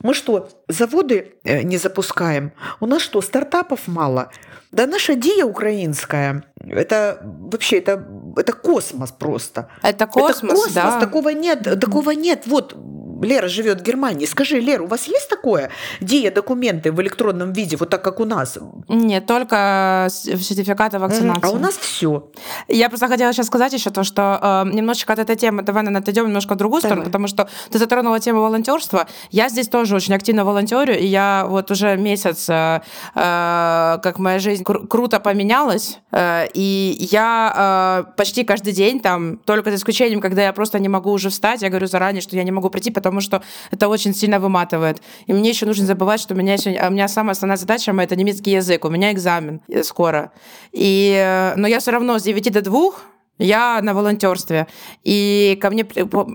Мы 0.00 0.14
что, 0.14 0.48
заводы 0.68 1.32
э, 1.42 1.62
не 1.62 1.76
запускаем? 1.76 2.52
У 2.78 2.86
нас 2.86 3.02
что, 3.02 3.20
стартапов 3.20 3.88
мало? 3.88 4.30
Да 4.72 4.86
наша 4.86 5.14
Дия 5.14 5.44
украинская, 5.44 6.44
это 6.60 7.20
вообще, 7.22 7.78
это, 7.78 8.06
это 8.36 8.52
космос 8.52 9.12
просто. 9.12 9.68
Это 9.82 10.06
космос, 10.06 10.42
это 10.42 10.54
космос 10.54 10.72
да. 10.72 11.00
Такого 11.00 11.30
нет, 11.30 11.62
такого 11.80 12.10
нет. 12.10 12.42
Вот 12.46 12.74
Лера 13.22 13.48
живет 13.48 13.80
в 13.80 13.82
Германии. 13.82 14.26
Скажи, 14.26 14.60
Лера, 14.60 14.82
у 14.82 14.86
вас 14.86 15.06
есть 15.06 15.28
такое? 15.28 15.70
Дия 16.00 16.30
документы 16.30 16.92
в 16.92 17.00
электронном 17.00 17.52
виде, 17.52 17.76
вот 17.76 17.90
так, 17.90 18.02
как 18.02 18.20
у 18.20 18.24
нас? 18.24 18.58
Нет, 18.88 19.26
только 19.26 20.08
сертификаты 20.10 20.98
вакцинации. 20.98 21.48
А 21.48 21.50
у 21.50 21.58
нас 21.58 21.76
все. 21.76 22.30
Я 22.68 22.88
просто 22.88 23.08
хотела 23.08 23.32
сейчас 23.32 23.46
сказать 23.46 23.72
еще 23.72 23.90
то, 23.90 24.04
что 24.04 24.64
э, 24.66 24.74
немножечко 24.74 25.12
от 25.12 25.18
этой 25.18 25.36
темы, 25.36 25.62
давай, 25.62 25.82
наверное, 25.82 26.02
отойдем 26.02 26.26
немножко 26.26 26.54
в 26.54 26.56
другую 26.56 26.82
Давай. 26.82 26.92
сторону, 26.92 27.06
потому 27.06 27.26
что 27.28 27.48
ты 27.70 27.78
затронула 27.78 28.20
тему 28.20 28.40
волонтерства. 28.40 29.06
Я 29.30 29.48
здесь 29.48 29.68
тоже 29.68 29.96
очень 29.96 30.14
активно 30.14 30.44
волонтерю, 30.44 30.98
и 30.98 31.06
я 31.06 31.46
вот 31.48 31.70
уже 31.70 31.96
месяц, 31.96 32.48
э, 32.48 32.80
э, 33.14 33.98
как 34.02 34.18
моя 34.18 34.38
жизнь 34.38 34.62
кру- 34.62 34.86
круто 34.86 35.20
поменялась, 35.20 35.98
э, 36.12 36.46
и 36.54 36.96
я 37.12 38.04
э, 38.08 38.12
почти 38.16 38.44
каждый 38.44 38.72
день 38.72 39.00
там, 39.00 39.38
только 39.38 39.70
за 39.70 39.76
исключением, 39.76 40.20
когда 40.20 40.42
я 40.42 40.52
просто 40.52 40.78
не 40.78 40.88
могу 40.88 41.10
уже 41.10 41.30
встать, 41.30 41.62
я 41.62 41.68
говорю 41.68 41.86
заранее, 41.86 42.20
что 42.20 42.36
я 42.36 42.42
не 42.42 42.50
могу 42.52 42.70
прийти, 42.70 42.90
потому 42.90 43.05
что 43.20 43.42
это 43.70 43.88
очень 43.88 44.14
сильно 44.14 44.38
выматывает. 44.38 45.02
И 45.26 45.32
мне 45.32 45.50
еще 45.50 45.66
нужно 45.66 45.86
забывать, 45.86 46.20
что 46.20 46.34
у 46.34 46.36
меня, 46.36 46.54
еще, 46.54 46.70
у 46.70 46.90
меня 46.90 47.08
самая 47.08 47.32
основная 47.32 47.56
задача– 47.56 47.92
это 48.02 48.16
немецкий 48.16 48.52
язык. 48.52 48.84
У 48.84 48.90
меня 48.90 49.12
экзамен 49.12 49.60
скоро. 49.82 50.32
И, 50.72 51.12
э, 51.16 51.54
но 51.56 51.66
я 51.66 51.80
все 51.80 51.90
равно 51.90 52.18
с 52.18 52.22
9 52.22 52.52
до 52.52 52.62
2 52.62 52.92
я 53.38 53.80
на 53.82 53.94
волонтерстве. 53.94 54.66
И 55.04 55.58
ко 55.60 55.70
мне 55.70 55.86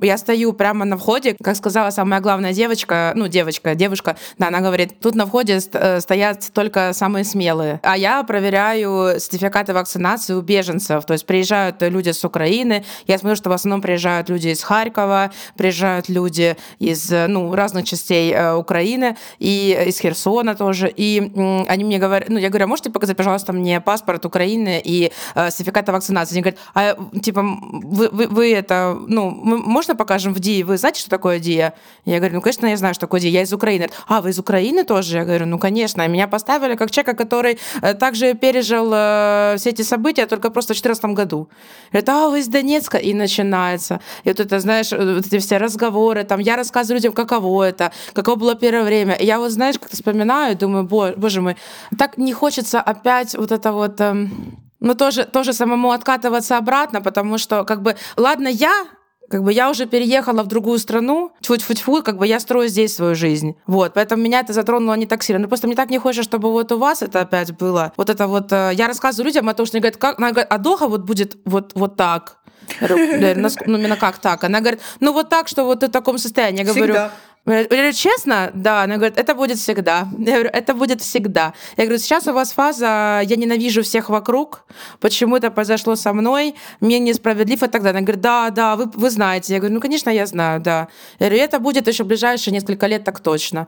я 0.02 0.18
стою 0.18 0.54
прямо 0.54 0.86
на 0.86 0.98
входе, 0.98 1.36
как 1.42 1.56
сказала 1.56 1.90
самая 1.90 2.22
главная 2.22 2.54
девочка, 2.54 3.14
ну, 3.16 3.28
девочка, 3.28 3.76
девушка, 3.76 4.18
да, 4.38 4.48
она 4.48 4.62
говорит, 4.62 5.00
тут 5.00 5.16
на 5.16 5.26
входе 5.26 5.60
э, 5.74 6.00
стоят 6.00 6.52
только 6.54 6.94
самые 6.94 7.24
смелые. 7.24 7.80
А 7.84 7.98
я 7.98 8.24
проверяю 8.24 9.20
сертификаты 9.20 9.74
вакцинации 9.74 10.34
у 10.34 10.42
беженцев. 10.42 11.06
То 11.06 11.14
есть 11.14 11.26
приезжают 11.26 11.82
люди 11.82 12.12
с 12.12 12.24
Украины. 12.24 12.86
Я 13.08 13.18
смотрю, 13.18 13.36
что 13.36 13.50
в 13.50 13.54
основном 13.54 13.82
приезжают 13.82 14.30
люди 14.30 14.50
из 14.50 14.64
Харькова, 14.64 15.32
приезжают 15.58 16.10
люди 16.10 16.56
из 16.80 17.10
ну, 17.10 17.54
разных 17.56 17.86
частей 17.86 18.34
э, 18.34 18.54
Украины 18.54 19.18
и 19.40 19.86
из 19.88 20.00
Херсона 20.00 20.56
тоже. 20.56 20.92
И 20.96 21.32
они 21.68 21.84
мне 21.84 21.98
говорят, 21.98 22.30
ну, 22.30 22.38
я 22.38 22.50
говорю, 22.50 22.66
а 22.66 22.68
можете 22.68 22.90
показать, 22.90 23.18
пожалуйста, 23.18 23.54
мне 23.54 23.82
паспорт 23.82 24.26
Украины 24.26 24.82
и 24.84 25.12
э, 25.36 25.50
сертификат 25.50 25.90
вакцинации? 25.90 26.36
Они 26.36 26.42
говорят, 26.42 26.60
а 26.74 26.91
типа, 27.22 27.42
вы, 27.42 28.10
вы, 28.10 28.28
вы 28.28 28.54
это, 28.54 28.98
ну, 29.08 29.30
мы, 29.30 29.58
можно 29.58 29.96
покажем 29.96 30.34
в 30.34 30.40
ДИ? 30.40 30.64
Вы 30.64 30.78
знаете, 30.78 31.00
что 31.02 31.10
такое 31.10 31.40
ДИА? 31.40 31.74
Я 32.06 32.18
говорю, 32.18 32.36
ну, 32.36 32.42
конечно, 32.42 32.68
я 32.68 32.78
знаю, 32.78 32.94
что 32.94 33.02
такое 33.02 33.22
ДИА. 33.22 33.30
Я 33.30 33.42
из 33.42 33.54
Украины. 33.54 33.90
А, 34.08 34.22
вы 34.22 34.30
из 34.30 34.40
Украины 34.40 34.84
тоже? 34.84 35.18
Я 35.18 35.26
говорю, 35.26 35.46
ну, 35.46 35.60
конечно. 35.60 36.08
Меня 36.08 36.28
поставили 36.28 36.76
как 36.76 36.92
человека, 36.92 37.14
который 37.14 37.60
э, 37.82 37.94
также 37.94 38.34
пережил 38.34 38.92
э, 38.94 39.56
все 39.58 39.70
эти 39.70 39.82
события, 39.84 40.26
только 40.26 40.50
просто 40.50 40.74
в 40.74 40.82
2014 40.82 41.06
году. 41.18 41.50
Говорят, 41.92 42.10
а, 42.10 42.30
вы 42.30 42.40
из 42.40 42.48
Донецка? 42.48 42.98
И 42.98 43.14
начинается. 43.14 44.00
И 44.24 44.30
вот 44.30 44.40
это, 44.40 44.60
знаешь, 44.60 44.92
вот 44.92 45.26
эти 45.26 45.40
все 45.40 45.58
разговоры, 45.58 46.24
там, 46.24 46.40
я 46.40 46.56
рассказываю 46.56 46.98
людям, 46.98 47.14
каково 47.14 47.64
это, 47.64 47.92
каково 48.14 48.36
было 48.36 48.56
первое 48.56 48.84
время. 48.84 49.14
И 49.14 49.26
я 49.26 49.40
вот, 49.40 49.52
знаешь, 49.52 49.78
как-то 49.80 49.96
вспоминаю, 49.96 50.58
думаю, 50.58 50.84
боже 50.86 51.42
мой, 51.42 51.56
так 51.98 52.18
не 52.18 52.34
хочется 52.34 52.82
опять 52.82 53.36
вот 53.36 53.52
это 53.52 53.72
вот... 53.72 54.02
Эм, 54.02 54.71
ну, 54.82 54.96
тоже, 54.96 55.26
тоже 55.26 55.54
самому 55.54 55.92
откатываться 55.92 56.58
обратно, 56.58 57.02
потому 57.02 57.38
что, 57.38 57.64
как 57.64 57.82
бы, 57.82 57.96
ладно, 58.18 58.48
я 58.48 58.86
как 59.30 59.44
бы 59.44 59.54
я 59.54 59.70
уже 59.70 59.86
переехала 59.86 60.44
в 60.44 60.48
другую 60.48 60.78
страну, 60.78 61.32
тьфу-тьфу-тьфу, 61.40 62.04
как 62.04 62.18
бы 62.18 62.28
я 62.28 62.40
строю 62.42 62.68
здесь 62.68 62.94
свою 62.94 63.16
жизнь. 63.16 63.56
Вот, 63.66 63.94
поэтому 63.94 64.22
меня 64.22 64.42
это 64.42 64.52
затронуло 64.52 64.94
не 64.96 65.06
так 65.06 65.24
сильно. 65.24 65.42
Ну, 65.42 65.48
просто 65.48 65.68
мне 65.68 65.76
так 65.78 65.90
не 65.90 66.00
хочется, 66.00 66.24
чтобы 66.24 66.52
вот 66.52 66.70
у 66.74 66.78
вас 66.78 67.02
это 67.02 67.22
опять 67.22 67.58
было. 67.58 67.94
Вот 67.96 68.10
это 68.10 68.28
вот, 68.28 68.52
э, 68.52 68.72
я 68.74 68.88
рассказываю 68.88 69.28
людям 69.28 69.48
о 69.48 69.54
том, 69.54 69.66
что 69.66 69.78
они 69.78 69.82
говорят, 69.82 69.98
как, 69.98 70.20
она 70.20 70.32
говорит, 70.32 70.52
а 70.52 70.58
доха 70.58 70.88
вот 70.88 71.04
будет 71.04 71.38
вот, 71.46 71.72
вот 71.76 71.96
так. 71.96 72.40
ну, 72.82 73.78
именно 73.78 73.96
как 73.96 74.18
так? 74.18 74.44
Она 74.44 74.60
говорит, 74.60 74.82
ну, 75.00 75.14
вот 75.14 75.30
так, 75.30 75.48
что 75.48 75.64
вот 75.64 75.80
ты 75.80 75.88
в 75.88 75.92
таком 75.92 76.18
состоянии. 76.18 76.60
Я 76.60 76.66
говорю, 76.66 76.94
Всегда. 76.94 77.12
Я 77.48 77.64
говорю, 77.64 77.92
честно? 77.94 78.52
Да. 78.54 78.84
Она 78.84 78.98
говорит, 78.98 79.18
это 79.18 79.34
будет 79.34 79.58
всегда. 79.58 80.08
Я 80.18 80.34
говорю, 80.34 80.50
это 80.54 80.74
будет 80.74 81.02
всегда. 81.02 81.54
Я 81.78 81.86
говорю, 81.86 82.00
сейчас 82.00 82.28
у 82.28 82.34
вас 82.34 82.52
фаза 82.52 83.22
«я 83.24 83.36
ненавижу 83.36 83.82
всех 83.82 84.10
вокруг», 84.10 84.66
почему 85.00 85.38
это 85.38 85.50
произошло 85.50 85.96
со 85.96 86.14
мной, 86.14 86.56
мне 86.80 87.00
несправедливо 87.00 87.66
и 87.66 87.70
так 87.70 87.82
далее. 87.82 87.98
Она 87.98 88.02
говорит, 88.02 88.22
да, 88.22 88.50
да, 88.52 88.76
вы, 88.76 88.86
вы 88.94 89.10
знаете. 89.10 89.54
Я 89.54 89.60
говорю, 89.60 89.76
ну, 89.76 89.82
конечно, 89.82 90.10
я 90.12 90.26
знаю, 90.28 90.62
да. 90.62 90.88
Я 91.20 91.28
говорю, 91.28 91.44
это 91.44 91.60
будет 91.60 91.88
еще 91.88 92.04
ближайшие 92.04 92.54
несколько 92.54 92.86
лет 92.86 93.04
так 93.04 93.20
точно. 93.20 93.68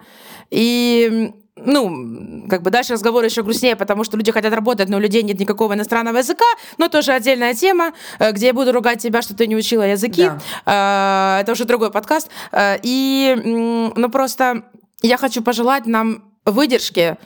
И 0.52 1.34
ну, 1.56 2.48
как 2.50 2.64
бы 2.64 2.72
дальше 2.72 2.94
разговор 2.94 3.24
еще 3.24 3.44
грустнее, 3.44 3.76
потому 3.76 4.04
что 4.04 4.18
люди 4.18 4.32
хотят 4.32 4.54
работать, 4.54 4.90
но 4.90 4.98
у 4.98 5.00
людей 5.00 5.22
нет 5.24 5.40
никакого 5.40 5.74
иностранного 5.74 6.18
языка, 6.18 6.46
но 6.78 6.90
тоже 6.90 7.12
отдельная 7.12 7.54
тема, 7.54 7.94
э, 8.20 8.32
где 8.32 8.48
я 8.48 8.54
буду 8.54 8.72
ругать 8.72 9.02
тебя, 9.02 9.22
что 9.22 9.36
ты 9.36 9.46
не 9.48 9.56
учила 9.56 9.84
языки. 9.84 10.30
Да. 10.66 11.38
Э, 11.38 11.42
это 11.42 11.52
уже 11.52 11.66
другой 11.66 11.92
подкаст. 11.92 12.30
Э, 12.52 12.78
и, 12.82 13.36
ну, 13.44 14.10
просто 14.10 14.64
я 15.02 15.18
хочу 15.18 15.44
пожелать 15.44 15.86
нам 15.86 16.24
выдержки. 16.46 17.18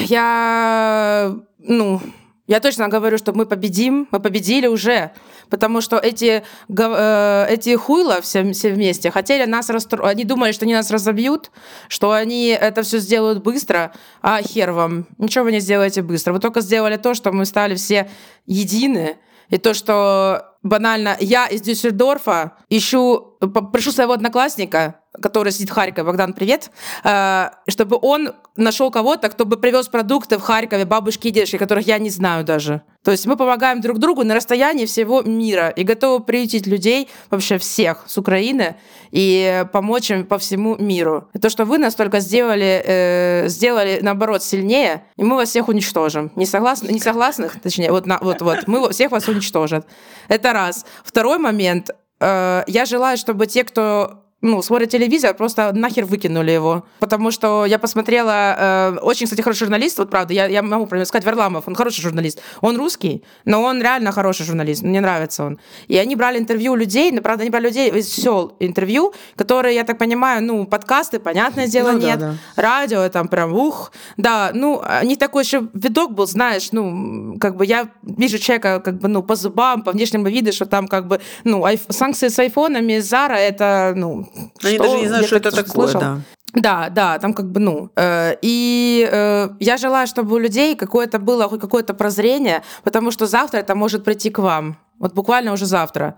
Я, 0.00 1.34
ну, 1.58 2.00
я 2.46 2.60
точно 2.60 2.88
говорю, 2.88 3.16
что 3.16 3.32
мы 3.32 3.46
победим, 3.46 4.06
мы 4.10 4.20
победили 4.20 4.66
уже, 4.66 5.12
потому 5.48 5.80
что 5.80 5.96
эти, 5.96 6.44
э, 6.68 7.46
эти 7.48 7.74
хуйла 7.74 8.20
все, 8.20 8.52
все 8.52 8.70
вместе 8.70 9.10
хотели 9.10 9.46
нас 9.46 9.70
расстроить. 9.70 10.12
Они 10.12 10.24
думали, 10.24 10.52
что 10.52 10.64
они 10.64 10.74
нас 10.74 10.90
разобьют, 10.90 11.50
что 11.88 12.12
они 12.12 12.48
это 12.48 12.82
все 12.82 12.98
сделают 12.98 13.42
быстро, 13.42 13.92
а 14.20 14.42
хер 14.42 14.72
вам, 14.72 15.06
ничего 15.16 15.44
вы 15.44 15.52
не 15.52 15.60
сделаете 15.60 16.02
быстро. 16.02 16.34
Вы 16.34 16.38
только 16.38 16.60
сделали 16.60 16.96
то, 16.96 17.14
что 17.14 17.32
мы 17.32 17.46
стали 17.46 17.76
все 17.76 18.10
едины, 18.46 19.16
и 19.48 19.58
то, 19.58 19.74
что 19.74 20.56
банально 20.62 21.16
я 21.20 21.46
из 21.46 21.60
Дюссельдорфа 21.62 22.56
ищу, 22.68 23.36
прошу 23.72 23.92
своего 23.92 24.14
одноклассника, 24.14 25.00
который 25.20 25.52
сидит 25.52 25.70
в 25.70 25.72
Харькове, 25.72 26.04
Богдан, 26.04 26.32
привет, 26.32 26.70
э, 27.04 27.50
чтобы 27.68 27.98
он 28.00 28.32
нашел 28.56 28.90
кого-то, 28.90 29.28
кто 29.28 29.44
бы 29.44 29.56
привез 29.56 29.88
продукты 29.88 30.38
в 30.38 30.42
Харькове, 30.42 30.84
бабушки 30.84 31.28
и 31.28 31.30
дедушки, 31.30 31.58
которых 31.58 31.86
я 31.86 31.98
не 31.98 32.10
знаю 32.10 32.44
даже. 32.44 32.82
То 33.02 33.10
есть 33.10 33.26
мы 33.26 33.36
помогаем 33.36 33.80
друг 33.80 33.98
другу 33.98 34.24
на 34.24 34.34
расстоянии 34.34 34.86
всего 34.86 35.22
мира 35.22 35.68
и 35.68 35.82
готовы 35.82 36.24
приютить 36.24 36.66
людей, 36.66 37.08
вообще 37.30 37.58
всех 37.58 38.04
с 38.06 38.16
Украины, 38.18 38.76
и 39.10 39.64
помочь 39.72 40.10
им 40.10 40.24
по 40.24 40.38
всему 40.38 40.76
миру. 40.76 41.28
И 41.34 41.38
то, 41.38 41.50
что 41.50 41.64
вы 41.64 41.78
настолько 41.78 42.20
сделали, 42.20 42.82
э, 42.84 43.48
сделали 43.48 44.00
наоборот 44.02 44.42
сильнее, 44.42 45.04
и 45.16 45.24
мы 45.24 45.36
вас 45.36 45.50
всех 45.50 45.68
уничтожим. 45.68 46.32
Не, 46.36 46.46
согласны, 46.46 46.88
не 46.88 47.00
согласных, 47.00 47.60
точнее, 47.60 47.90
вот, 47.90 48.06
на, 48.06 48.18
вот, 48.20 48.40
вот, 48.40 48.66
мы 48.66 48.90
всех 48.90 49.10
вас 49.10 49.28
уничтожат. 49.28 49.86
Это 50.28 50.52
раз. 50.52 50.86
Второй 51.04 51.38
момент. 51.38 51.90
Э, 52.20 52.64
я 52.66 52.84
желаю, 52.86 53.18
чтобы 53.18 53.46
те, 53.46 53.64
кто 53.64 54.23
ну, 54.44 54.60
смотрят 54.62 54.90
телевизор, 54.90 55.34
просто 55.34 55.72
нахер 55.72 56.04
выкинули 56.04 56.50
его. 56.50 56.84
Потому 57.00 57.30
что 57.30 57.64
я 57.64 57.78
посмотрела, 57.78 58.56
э, 58.58 58.98
очень, 59.00 59.24
кстати, 59.26 59.40
хороший 59.40 59.60
журналист, 59.60 59.98
вот 59.98 60.10
правда, 60.10 60.34
я, 60.34 60.46
я 60.46 60.62
могу 60.62 60.86
про 60.86 60.96
него 60.96 61.06
сказать, 61.06 61.24
Варламов, 61.24 61.66
он 61.66 61.74
хороший 61.74 62.02
журналист. 62.02 62.42
Он 62.60 62.76
русский, 62.76 63.24
но 63.46 63.62
он 63.62 63.80
реально 63.80 64.12
хороший 64.12 64.44
журналист, 64.44 64.82
мне 64.82 65.00
нравится 65.00 65.44
он. 65.44 65.58
И 65.88 65.96
они 65.96 66.14
брали 66.14 66.38
интервью 66.38 66.72
у 66.72 66.76
людей, 66.76 67.10
но, 67.10 67.22
правда, 67.22 67.42
они 67.42 67.50
брали 67.50 67.68
людей 67.68 67.90
из 67.90 68.12
сел 68.12 68.54
интервью, 68.60 69.14
которые, 69.34 69.74
я 69.74 69.84
так 69.84 69.96
понимаю, 69.96 70.42
ну, 70.42 70.66
подкасты, 70.66 71.18
понятное 71.18 71.66
дело, 71.66 71.92
ну, 71.92 71.98
нет. 71.98 72.18
Да, 72.18 72.30
да. 72.56 72.62
Радио, 72.62 73.08
там 73.08 73.28
прям, 73.28 73.54
ух, 73.54 73.92
да, 74.18 74.50
ну, 74.52 74.82
не 75.04 75.16
такой 75.16 75.44
еще 75.44 75.68
видок 75.72 76.12
был, 76.12 76.26
знаешь, 76.26 76.68
ну, 76.72 77.38
как 77.40 77.56
бы 77.56 77.64
я 77.64 77.88
вижу 78.02 78.38
человека, 78.38 78.80
как 78.84 78.98
бы, 78.98 79.08
ну, 79.08 79.22
по 79.22 79.36
зубам, 79.36 79.82
по 79.82 79.92
внешнему 79.92 80.28
виду, 80.28 80.52
что 80.52 80.66
там, 80.66 80.86
как 80.86 81.06
бы, 81.08 81.20
ну, 81.44 81.64
айф- 81.66 81.90
санкции 81.90 82.28
с 82.28 82.38
айфонами, 82.38 82.98
Зара, 82.98 83.36
это, 83.36 83.94
ну, 83.96 84.28
они 84.62 84.78
даже 84.78 84.96
не 84.96 85.08
знают, 85.08 85.26
что 85.26 85.36
это 85.36 85.50
такое, 85.50 85.88
слышал. 85.88 86.00
да. 86.00 86.20
Да, 86.54 86.88
да, 86.88 87.18
там 87.18 87.34
как 87.34 87.50
бы, 87.50 87.58
ну, 87.58 87.90
э, 87.96 88.36
и 88.40 89.08
э, 89.10 89.48
я 89.58 89.76
желаю, 89.76 90.06
чтобы 90.06 90.36
у 90.36 90.38
людей 90.38 90.76
какое-то 90.76 91.18
было 91.18 91.48
хоть 91.48 91.60
какое-то 91.60 91.94
прозрение, 91.94 92.62
потому 92.84 93.10
что 93.10 93.26
завтра 93.26 93.58
это 93.58 93.74
может 93.74 94.04
прийти 94.04 94.30
к 94.30 94.38
вам, 94.38 94.76
вот 95.00 95.14
буквально 95.14 95.52
уже 95.52 95.66
завтра. 95.66 96.16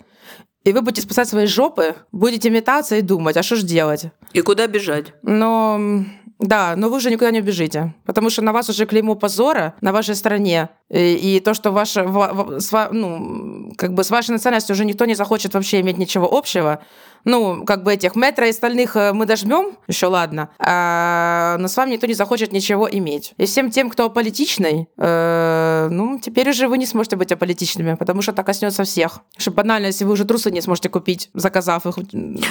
И 0.64 0.72
вы 0.72 0.82
будете 0.82 1.02
спасать 1.02 1.28
свои 1.28 1.46
жопы, 1.46 1.94
будете 2.12 2.50
метаться 2.50 2.96
и 2.96 3.00
думать, 3.00 3.36
а 3.36 3.42
что 3.42 3.56
ж 3.56 3.62
делать? 3.62 4.06
И 4.34 4.42
куда 4.42 4.66
бежать? 4.66 5.14
Но 5.22 6.04
да, 6.38 6.74
но 6.76 6.90
вы 6.90 6.96
уже 6.98 7.10
никуда 7.10 7.30
не 7.30 7.40
убежите, 7.40 7.94
потому 8.04 8.28
что 8.28 8.42
на 8.42 8.52
вас 8.52 8.68
уже 8.68 8.84
клеймо 8.84 9.14
позора 9.14 9.74
на 9.80 9.92
вашей 9.92 10.14
стране. 10.14 10.68
И, 10.90 11.36
и 11.36 11.40
то, 11.40 11.54
что 11.54 11.70
ваша, 11.70 12.04
ну, 12.92 13.72
как 13.78 13.94
бы 13.94 14.04
с 14.04 14.10
вашей 14.10 14.32
национальностью 14.32 14.74
уже 14.74 14.84
никто 14.84 15.06
не 15.06 15.14
захочет 15.14 15.54
вообще 15.54 15.80
иметь 15.80 15.96
ничего 15.96 16.28
общего, 16.30 16.80
ну, 17.26 17.64
как 17.64 17.82
бы 17.82 17.92
этих 17.92 18.14
метро 18.14 18.46
и 18.46 18.50
остальных 18.50 18.96
э, 18.96 19.12
мы 19.12 19.26
дожмем, 19.26 19.76
еще 19.88 20.06
ладно, 20.06 20.48
а, 20.58 21.56
но 21.58 21.66
с 21.66 21.76
вами 21.76 21.92
никто 21.92 22.06
не 22.06 22.14
захочет 22.14 22.52
ничего 22.52 22.88
иметь. 22.88 23.34
И 23.36 23.46
всем 23.46 23.70
тем, 23.70 23.90
кто 23.90 24.06
аполитичный, 24.06 24.88
э, 24.96 25.88
ну, 25.90 26.20
теперь 26.20 26.48
уже 26.48 26.68
вы 26.68 26.78
не 26.78 26.86
сможете 26.86 27.16
быть 27.16 27.32
аполитичными, 27.32 27.94
потому 27.94 28.22
что 28.22 28.30
это 28.30 28.44
коснется 28.44 28.84
всех. 28.84 29.18
Что 29.36 29.50
банально, 29.50 29.86
если 29.86 30.04
вы 30.04 30.12
уже 30.12 30.24
трусы 30.24 30.52
не 30.52 30.60
сможете 30.60 30.88
купить, 30.88 31.28
заказав 31.34 31.84
их 31.86 31.96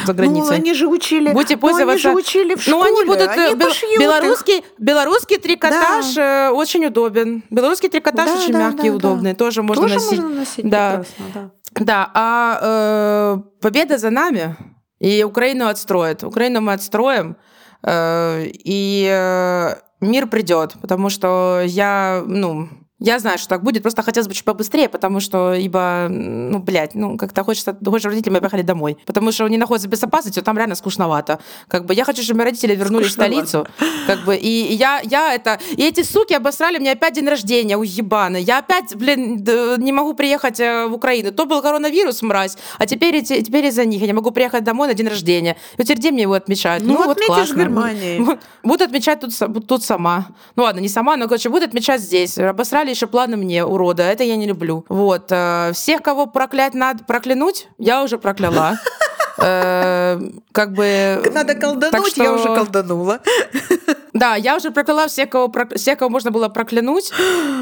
за 0.06 0.14
границей. 0.14 0.58
Ну, 0.58 0.64
они 0.64 0.74
же 0.74 0.88
учили. 0.88 1.32
Будете 1.32 1.56
пользоваться. 1.56 2.10
Ну, 2.10 2.18
они 2.18 2.24
же 2.24 2.28
учили 2.28 2.56
в 2.56 2.62
школе. 2.62 2.78
Ну, 2.78 2.84
они 2.84 3.06
будут 3.06 3.30
они 3.30 3.54
э, 3.54 3.98
белорусский, 3.98 4.64
белорусский 4.78 5.38
трикотаж 5.38 6.14
да. 6.16 6.52
очень 6.54 6.86
удобен. 6.86 7.44
Белорусский 7.50 7.88
трикотаж 7.88 8.30
да, 8.30 8.36
очень 8.36 8.52
да, 8.52 8.60
мягкий 8.60 8.82
да, 8.82 8.88
и 8.88 8.90
удобный, 8.90 9.32
да. 9.32 9.38
тоже 9.38 9.64
можно 9.64 9.84
тоже 9.84 9.96
носить. 9.96 10.20
Можно 10.20 10.40
носить 10.40 10.70
да. 10.70 10.90
прекрасно, 10.90 11.26
да. 11.34 11.52
Да, 11.80 12.10
а 12.14 12.60
э, 12.62 13.38
победа 13.62 13.98
за 13.98 14.10
нами, 14.10 14.56
и 15.00 15.24
Украину 15.24 15.68
отстроят. 15.68 16.24
Украину 16.24 16.62
мы 16.62 16.74
отстроим, 16.74 17.36
э, 17.84 18.46
и 18.48 19.10
э, 19.12 19.76
мир 20.00 20.28
придет, 20.28 20.76
потому 20.82 21.10
что 21.10 21.62
я, 21.66 22.24
ну, 22.26 22.70
я 23.00 23.20
знаю, 23.20 23.38
что 23.38 23.50
так 23.50 23.62
будет, 23.62 23.82
просто 23.82 24.04
хотелось 24.04 24.30
бы 24.30 24.34
чуть 24.34 24.46
побыстрее, 24.46 24.88
потому 24.88 25.20
что, 25.20 25.54
ибо, 25.54 26.08
ну, 26.10 26.60
блядь, 26.60 26.96
ну, 26.96 27.18
как-то 27.18 27.44
хочется, 27.44 27.78
хочешь 27.86 28.06
родителям 28.06 28.40
поехали 28.40 28.62
домой. 28.62 28.98
Потому 29.06 29.34
что 29.34 29.44
они 29.44 29.58
находятся 29.58 29.90
в 29.90 29.92
безопасности, 29.92 30.40
там 30.42 30.58
реально 30.58 30.76
скучновато. 30.76 31.40
Как 31.68 31.86
бы 31.86 31.94
я 31.94 32.06
хочу, 32.06 32.24
чтобы 32.24 32.38
мои 32.38 32.46
родители 32.46 32.74
вернулись 32.74 33.08
в 33.08 33.12
столицу. 33.12 33.68
Как 34.08 34.24
бы, 34.24 34.38
и 34.38 34.74
я, 34.74 35.02
я 35.04 35.34
это... 35.34 35.60
И 35.76 35.84
эти 35.84 36.04
суки 36.04 36.34
обосрали 36.34 36.78
мне 36.78 36.94
опять 36.94 37.16
день 37.16 37.28
рождения, 37.28 37.78
уебаны. 37.78 38.38
Я 38.38 38.60
опять, 38.60 38.96
блин, 38.96 39.44
не 39.78 39.92
могу 39.92 40.14
приехать 40.14 40.62
э, 40.62 40.88
в 40.88 40.94
Украину. 40.94 41.34
То 41.34 41.46
был 41.46 41.62
коронавирус, 41.62 42.22
мразь, 42.22 42.58
а 42.80 42.86
теперь, 42.86 43.22
теперь 43.24 43.66
из-за 43.66 43.84
них 43.84 44.00
я 44.00 44.08
не 44.08 44.14
могу 44.14 44.32
приехать 44.32 44.64
домой 44.64 44.88
на 44.88 44.94
день 44.94 45.10
рождения. 45.10 45.58
И 45.78 45.84
теперь 45.84 45.98
где 45.98 46.12
мне 46.12 46.22
его 46.22 46.34
отмечают? 46.34 46.84
Ну, 46.84 46.94
ну 46.94 47.06
вот 47.06 47.20
классно. 47.20 47.56
в 47.56 47.58
Германии. 47.58 48.26
Буду 48.64 48.86
отмечать 48.86 49.20
тут, 49.20 49.34
тут 49.68 49.84
сама. 49.84 50.28
Ну 50.56 50.64
ладно, 50.64 50.80
не 50.80 50.90
сама, 50.90 51.18
но, 51.18 51.26
короче, 51.26 51.50
буду 51.50 51.66
отмечать 51.66 52.00
здесь. 52.00 52.38
Обосрали 52.38 52.85
дали 52.86 52.94
еще 52.94 53.08
планы 53.08 53.36
мне, 53.38 53.66
урода. 53.66 54.04
Это 54.04 54.24
я 54.24 54.36
не 54.36 54.46
люблю. 54.46 54.86
Вот. 54.90 55.32
Э, 55.32 55.72
всех, 55.74 56.02
кого 56.02 56.28
проклять 56.28 56.76
надо, 56.76 57.04
проклянуть, 57.04 57.68
я 57.78 58.04
уже 58.04 58.18
прокляла. 58.18 58.78
Э, 59.38 60.18
как 60.54 60.72
бы... 60.72 61.22
Надо 61.34 61.56
колдануть, 61.56 62.18
я 62.18 62.32
уже 62.32 62.46
колданула. 62.46 63.20
Да, 64.14 64.36
я 64.36 64.56
уже 64.56 64.72
прокляла 64.72 65.08
всех, 65.08 65.30
кого, 65.30 65.52
всех, 65.76 66.00
кого 66.00 66.10
можно 66.10 66.32
было 66.32 66.48
проклянуть. 66.48 67.12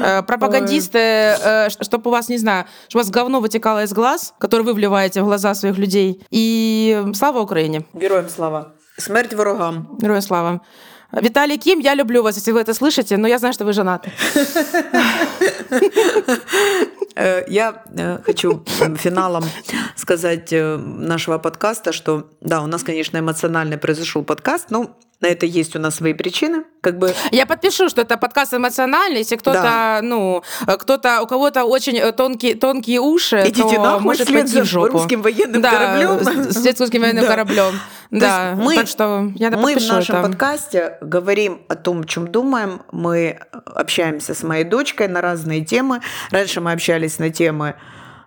Э, 0.00 0.22
пропагандисты, 0.26 1.36
чтобы 1.80 2.10
у 2.10 2.12
вас, 2.12 2.28
не 2.28 2.38
знаю, 2.38 2.66
чтобы 2.86 3.00
у 3.00 3.04
вас 3.04 3.10
говно 3.10 3.40
вытекало 3.40 3.82
из 3.82 3.92
глаз, 3.92 4.34
которое 4.38 4.62
вы 4.62 4.74
вливаете 4.74 5.20
в 5.22 5.24
глаза 5.24 5.52
своих 5.54 5.76
людей. 5.76 6.24
И 6.30 7.04
слава 7.14 7.40
Украине. 7.40 7.84
Героям 7.92 8.28
слава. 8.28 8.74
Смерть 8.96 9.34
ворогам. 9.34 9.98
Героям 9.98 10.22
слава. 10.22 10.60
Виталий 11.20 11.58
Ким, 11.58 11.80
я 11.80 11.94
люблю 11.94 12.22
вас, 12.22 12.36
если 12.36 12.52
вы 12.52 12.60
это 12.60 12.74
слышите, 12.74 13.16
но 13.16 13.28
я 13.28 13.38
знаю, 13.38 13.54
что 13.54 13.64
вы 13.64 13.72
женаты. 13.72 14.12
Э, 17.16 17.44
я 17.46 17.84
э, 17.96 18.18
хочу 18.26 18.64
финалом 18.98 19.44
сказать 19.94 20.52
э, 20.52 20.76
нашего 20.76 21.38
подкаста, 21.38 21.92
что 21.92 22.28
да, 22.40 22.60
у 22.60 22.66
нас, 22.66 22.82
конечно, 22.82 23.18
эмоциональный 23.18 23.78
произошел 23.78 24.24
подкаст, 24.24 24.70
но 24.70 24.98
на 25.24 25.28
это 25.28 25.46
есть 25.46 25.74
у 25.74 25.78
нас 25.78 25.94
свои 25.96 26.12
причины. 26.12 26.64
Как 26.82 26.98
бы... 26.98 27.14
Я 27.32 27.46
подпишу, 27.46 27.88
что 27.88 28.02
это 28.02 28.18
подкаст 28.18 28.52
эмоциональный. 28.52 29.18
Если 29.18 29.36
кто-то, 29.36 29.62
да. 29.62 30.00
ну, 30.02 30.42
кто-то, 30.66 31.22
у 31.22 31.26
кого-то 31.26 31.64
очень 31.64 32.12
тонкие, 32.12 32.54
тонкие 32.56 33.00
уши, 33.00 33.42
Идите 33.46 33.76
то 33.76 33.82
нахуй 33.82 34.02
может 34.02 34.28
пойти 34.28 34.60
в 34.60 34.64
жопу. 34.66 34.98
русским 34.98 35.22
военным 35.22 35.62
да, 35.62 35.70
кораблем. 35.70 36.52
С 36.52 36.80
русским 36.80 37.00
военным 37.00 37.24
Да. 37.24 37.30
кораблем. 37.30 37.80
Да, 38.10 38.54
мы, 38.56 38.76
так 38.76 38.86
что 38.86 39.32
я 39.34 39.50
мы 39.50 39.76
в 39.76 39.88
нашем 39.88 40.16
это. 40.16 40.28
подкасте 40.28 40.98
говорим 41.00 41.62
о 41.68 41.74
том, 41.74 42.02
о 42.02 42.04
чем 42.04 42.28
думаем. 42.28 42.82
Мы 42.92 43.40
общаемся 43.64 44.34
с 44.34 44.42
моей 44.42 44.64
дочкой 44.64 45.08
на 45.08 45.22
разные 45.22 45.64
темы. 45.64 46.00
Раньше 46.30 46.60
мы 46.60 46.72
общались 46.72 47.18
на 47.18 47.30
темы 47.30 47.74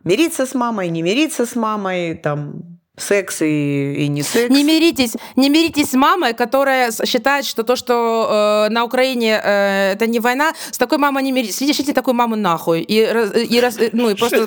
мириться 0.04 0.48
с 0.48 0.56
мамой, 0.56 0.90
не 0.90 1.04
мириться 1.04 1.46
с 1.46 1.56
мамой, 1.56 2.16
там 2.16 2.77
секс 2.98 3.42
и, 3.42 3.94
и 4.06 4.08
не 4.08 4.24
секс. 4.24 4.50
Не 4.50 4.64
миритесь, 4.64 5.14
не 5.36 5.50
миритесь 5.50 5.92
с 5.92 5.94
мамой, 5.94 6.34
которая 6.34 6.92
считает, 7.06 7.46
что 7.46 7.64
то, 7.64 7.76
что 7.76 8.66
э, 8.68 8.74
на 8.74 8.84
Украине 8.84 9.40
э, 9.44 9.94
это 9.94 10.08
не 10.08 10.20
война, 10.20 10.54
с 10.72 10.78
такой 10.78 10.98
мамой 10.98 11.24
не 11.24 11.32
миритесь. 11.32 11.62
Идите, 11.62 11.94
такую 11.94 12.16
маму 12.16 12.36
нахуй 12.36 12.82
и, 12.82 13.00
и, 13.04 13.60
раз- 13.62 13.78
ну, 13.94 14.10
и 14.10 14.16
просто 14.20 14.46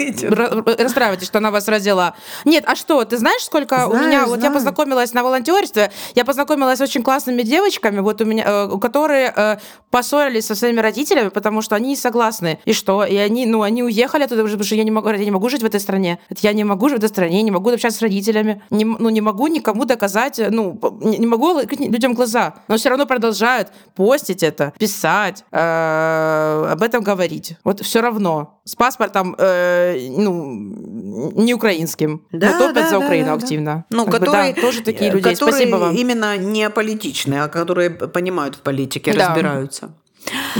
расстраивайтесь, 0.83 1.27
что 1.29 1.39
она 1.39 1.51
вас 1.51 1.69
родила. 1.69 2.15
Нет, 2.45 2.65
а 2.67 2.75
что, 2.75 3.05
ты 3.05 3.19
знаешь, 3.19 3.43
сколько 3.43 3.87
у 3.87 3.91
Знаю, 3.93 4.07
меня, 4.09 4.27
вот 4.27 4.35
я 4.37 4.41
знаю. 4.41 4.55
познакомилась 4.55 5.15
на 5.15 5.23
волонтерстве, 5.23 5.91
я 6.15 6.25
познакомилась 6.25 6.79
с 6.79 6.83
очень 6.83 7.03
классными 7.03 7.43
девочками, 7.43 8.01
вот 8.01 8.21
у 8.21 8.25
меня, 8.25 8.45
э, 8.47 8.67
у 8.69 8.79
которые 8.79 9.33
э, 9.37 9.57
поссорились 9.91 10.47
со 10.47 10.55
своими 10.55 10.81
родителями, 10.81 11.29
потому 11.29 11.63
что 11.63 11.77
они 11.77 11.91
не 11.91 11.97
согласны. 11.97 12.59
И 12.65 12.73
что? 12.73 13.05
И 13.05 13.17
они, 13.17 13.47
ну, 13.47 13.63
они 13.63 13.83
уехали 13.83 14.25
оттуда, 14.25 14.43
потому 14.43 14.65
что 14.65 14.75
я 14.75 14.85
не 14.85 14.91
могу, 14.91 15.09
я 15.11 15.19
не 15.25 15.31
могу 15.31 15.49
жить 15.49 15.63
в 15.63 15.67
этой 15.67 15.81
стране. 15.81 16.19
Я 16.41 16.53
не 16.53 16.65
могу 16.65 16.89
жить 16.89 16.99
в 17.01 17.05
этой 17.05 17.11
стране, 17.11 17.37
я 17.37 17.43
не 17.43 17.51
могу 17.51 17.71
общаться 17.71 17.99
с 17.99 18.03
родителями, 18.03 18.40
не, 18.71 18.83
м- 18.85 18.97
ну, 19.01 19.09
не 19.11 19.21
могу 19.21 19.47
никому 19.49 19.85
доказать, 19.85 20.41
ну, 20.51 20.75
п- 20.75 20.91
не, 21.09 21.19
не 21.19 21.27
могу 21.27 21.61
людям 21.61 22.15
глаза. 22.15 22.55
Но 22.69 22.77
все 22.77 22.89
равно 22.89 23.07
продолжают 23.07 23.69
постить 23.95 24.43
это, 24.43 24.73
писать, 24.79 25.45
э, 25.53 26.67
об 26.73 26.83
этом 26.83 27.03
говорить. 27.03 27.57
Вот 27.65 27.81
все 27.81 28.01
равно. 28.01 28.61
С 28.65 28.75
паспортом, 28.77 29.35
э, 29.39 30.09
ну, 30.17 31.33
не 31.35 31.55
украинским. 31.55 32.23
Да, 32.33 32.53
но 32.53 32.59
топят 32.59 32.75
да, 32.75 32.85
за 32.91 32.91
да, 32.91 32.99
Украину 32.99 33.27
да, 33.27 33.37
да. 33.37 33.43
активно. 33.43 33.85
Ну, 33.91 34.05
Как 34.05 34.21
бы, 34.21 34.27
которые, 34.27 34.55
да, 34.55 34.61
тоже 34.61 34.83
такие 34.83 35.11
э, 35.11 35.15
люди. 35.15 35.31
которые 35.31 35.53
Спасибо 35.55 35.77
вам. 35.77 35.95
именно 35.95 36.37
не 36.37 36.65
аполитичные, 36.65 37.43
а 37.43 37.49
которые 37.49 37.91
понимают 37.91 38.57
в 38.57 38.61
политике, 38.61 39.13
Да. 39.15 39.29
разбираются. 39.29 39.91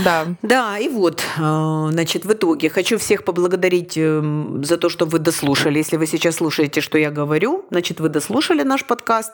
Да. 0.03 0.27
Да, 0.41 0.77
и 0.79 0.89
вот, 0.89 1.21
э, 1.37 1.87
значит, 1.91 2.25
в 2.25 2.33
итоге 2.33 2.69
хочу 2.69 2.97
всех 2.97 3.23
поблагодарить 3.23 3.93
э, 3.97 4.21
за 4.63 4.77
то, 4.77 4.89
что 4.89 5.05
вы 5.05 5.19
дослушали. 5.19 5.77
Если 5.77 5.97
вы 5.97 6.07
сейчас 6.07 6.35
слушаете, 6.35 6.81
что 6.81 6.97
я 6.97 7.11
говорю, 7.11 7.65
значит, 7.71 7.99
вы 7.99 8.09
дослушали 8.09 8.63
наш 8.63 8.85
подкаст. 8.85 9.33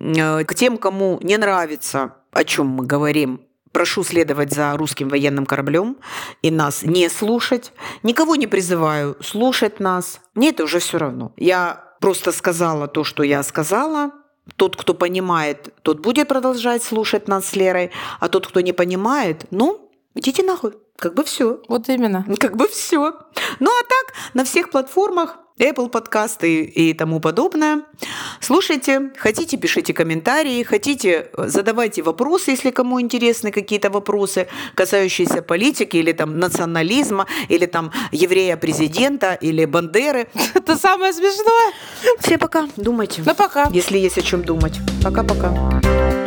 Э, 0.00 0.44
К 0.44 0.54
тем, 0.54 0.78
кому 0.78 1.18
не 1.22 1.36
нравится, 1.36 2.14
о 2.32 2.44
чем 2.44 2.68
мы 2.68 2.86
говорим, 2.86 3.40
прошу 3.72 4.04
следовать 4.04 4.52
за 4.52 4.76
русским 4.76 5.08
военным 5.08 5.44
кораблем 5.44 5.98
и 6.42 6.50
нас 6.50 6.82
не 6.82 7.08
слушать. 7.10 7.72
Никого 8.02 8.36
не 8.36 8.46
призываю 8.46 9.16
слушать 9.22 9.80
нас. 9.80 10.20
Мне 10.34 10.48
это 10.50 10.64
уже 10.64 10.78
все 10.78 10.98
равно. 10.98 11.32
Я 11.36 11.84
просто 12.00 12.32
сказала 12.32 12.88
то, 12.88 13.04
что 13.04 13.22
я 13.22 13.42
сказала. 13.42 14.12
Тот, 14.54 14.76
кто 14.76 14.94
понимает, 14.94 15.74
тот 15.82 15.98
будет 16.00 16.28
продолжать 16.28 16.82
слушать 16.82 17.26
нас 17.26 17.46
с 17.46 17.56
Лерой, 17.56 17.90
а 18.20 18.28
тот, 18.28 18.46
кто 18.46 18.60
не 18.60 18.72
понимает, 18.72 19.46
ну, 19.50 19.90
идите 20.14 20.42
нахуй. 20.44 20.74
Как 20.96 21.14
бы 21.14 21.24
все. 21.24 21.60
Вот 21.68 21.88
именно. 21.88 22.24
Как 22.38 22.56
бы 22.56 22.68
все. 22.68 23.12
Ну 23.60 23.70
а 23.70 23.82
так, 23.82 24.14
на 24.34 24.44
всех 24.44 24.70
платформах, 24.70 25.38
Apple 25.58 25.88
подкасты 25.88 26.64
и 26.64 26.92
тому 26.92 27.18
подобное. 27.18 27.82
Слушайте, 28.40 29.10
хотите, 29.16 29.56
пишите 29.56 29.94
комментарии, 29.94 30.62
хотите, 30.62 31.30
задавайте 31.36 32.02
вопросы, 32.02 32.50
если 32.50 32.70
кому 32.70 33.00
интересны 33.00 33.50
какие-то 33.50 33.88
вопросы, 33.88 34.48
касающиеся 34.74 35.40
политики 35.40 35.96
или 35.96 36.12
там 36.12 36.38
национализма, 36.38 37.26
или 37.48 37.64
там 37.66 37.90
еврея-президента, 38.12 39.32
или 39.34 39.64
Бандеры. 39.64 40.28
Это 40.54 40.76
самое 40.76 41.12
смешное. 41.14 41.72
Все 42.20 42.36
пока, 42.36 42.68
думайте. 42.76 43.22
Ну, 43.24 43.34
пока. 43.34 43.68
Если 43.72 43.98
есть 43.98 44.18
о 44.18 44.22
чем 44.22 44.42
думать. 44.42 44.74
Пока-пока. 45.02 46.25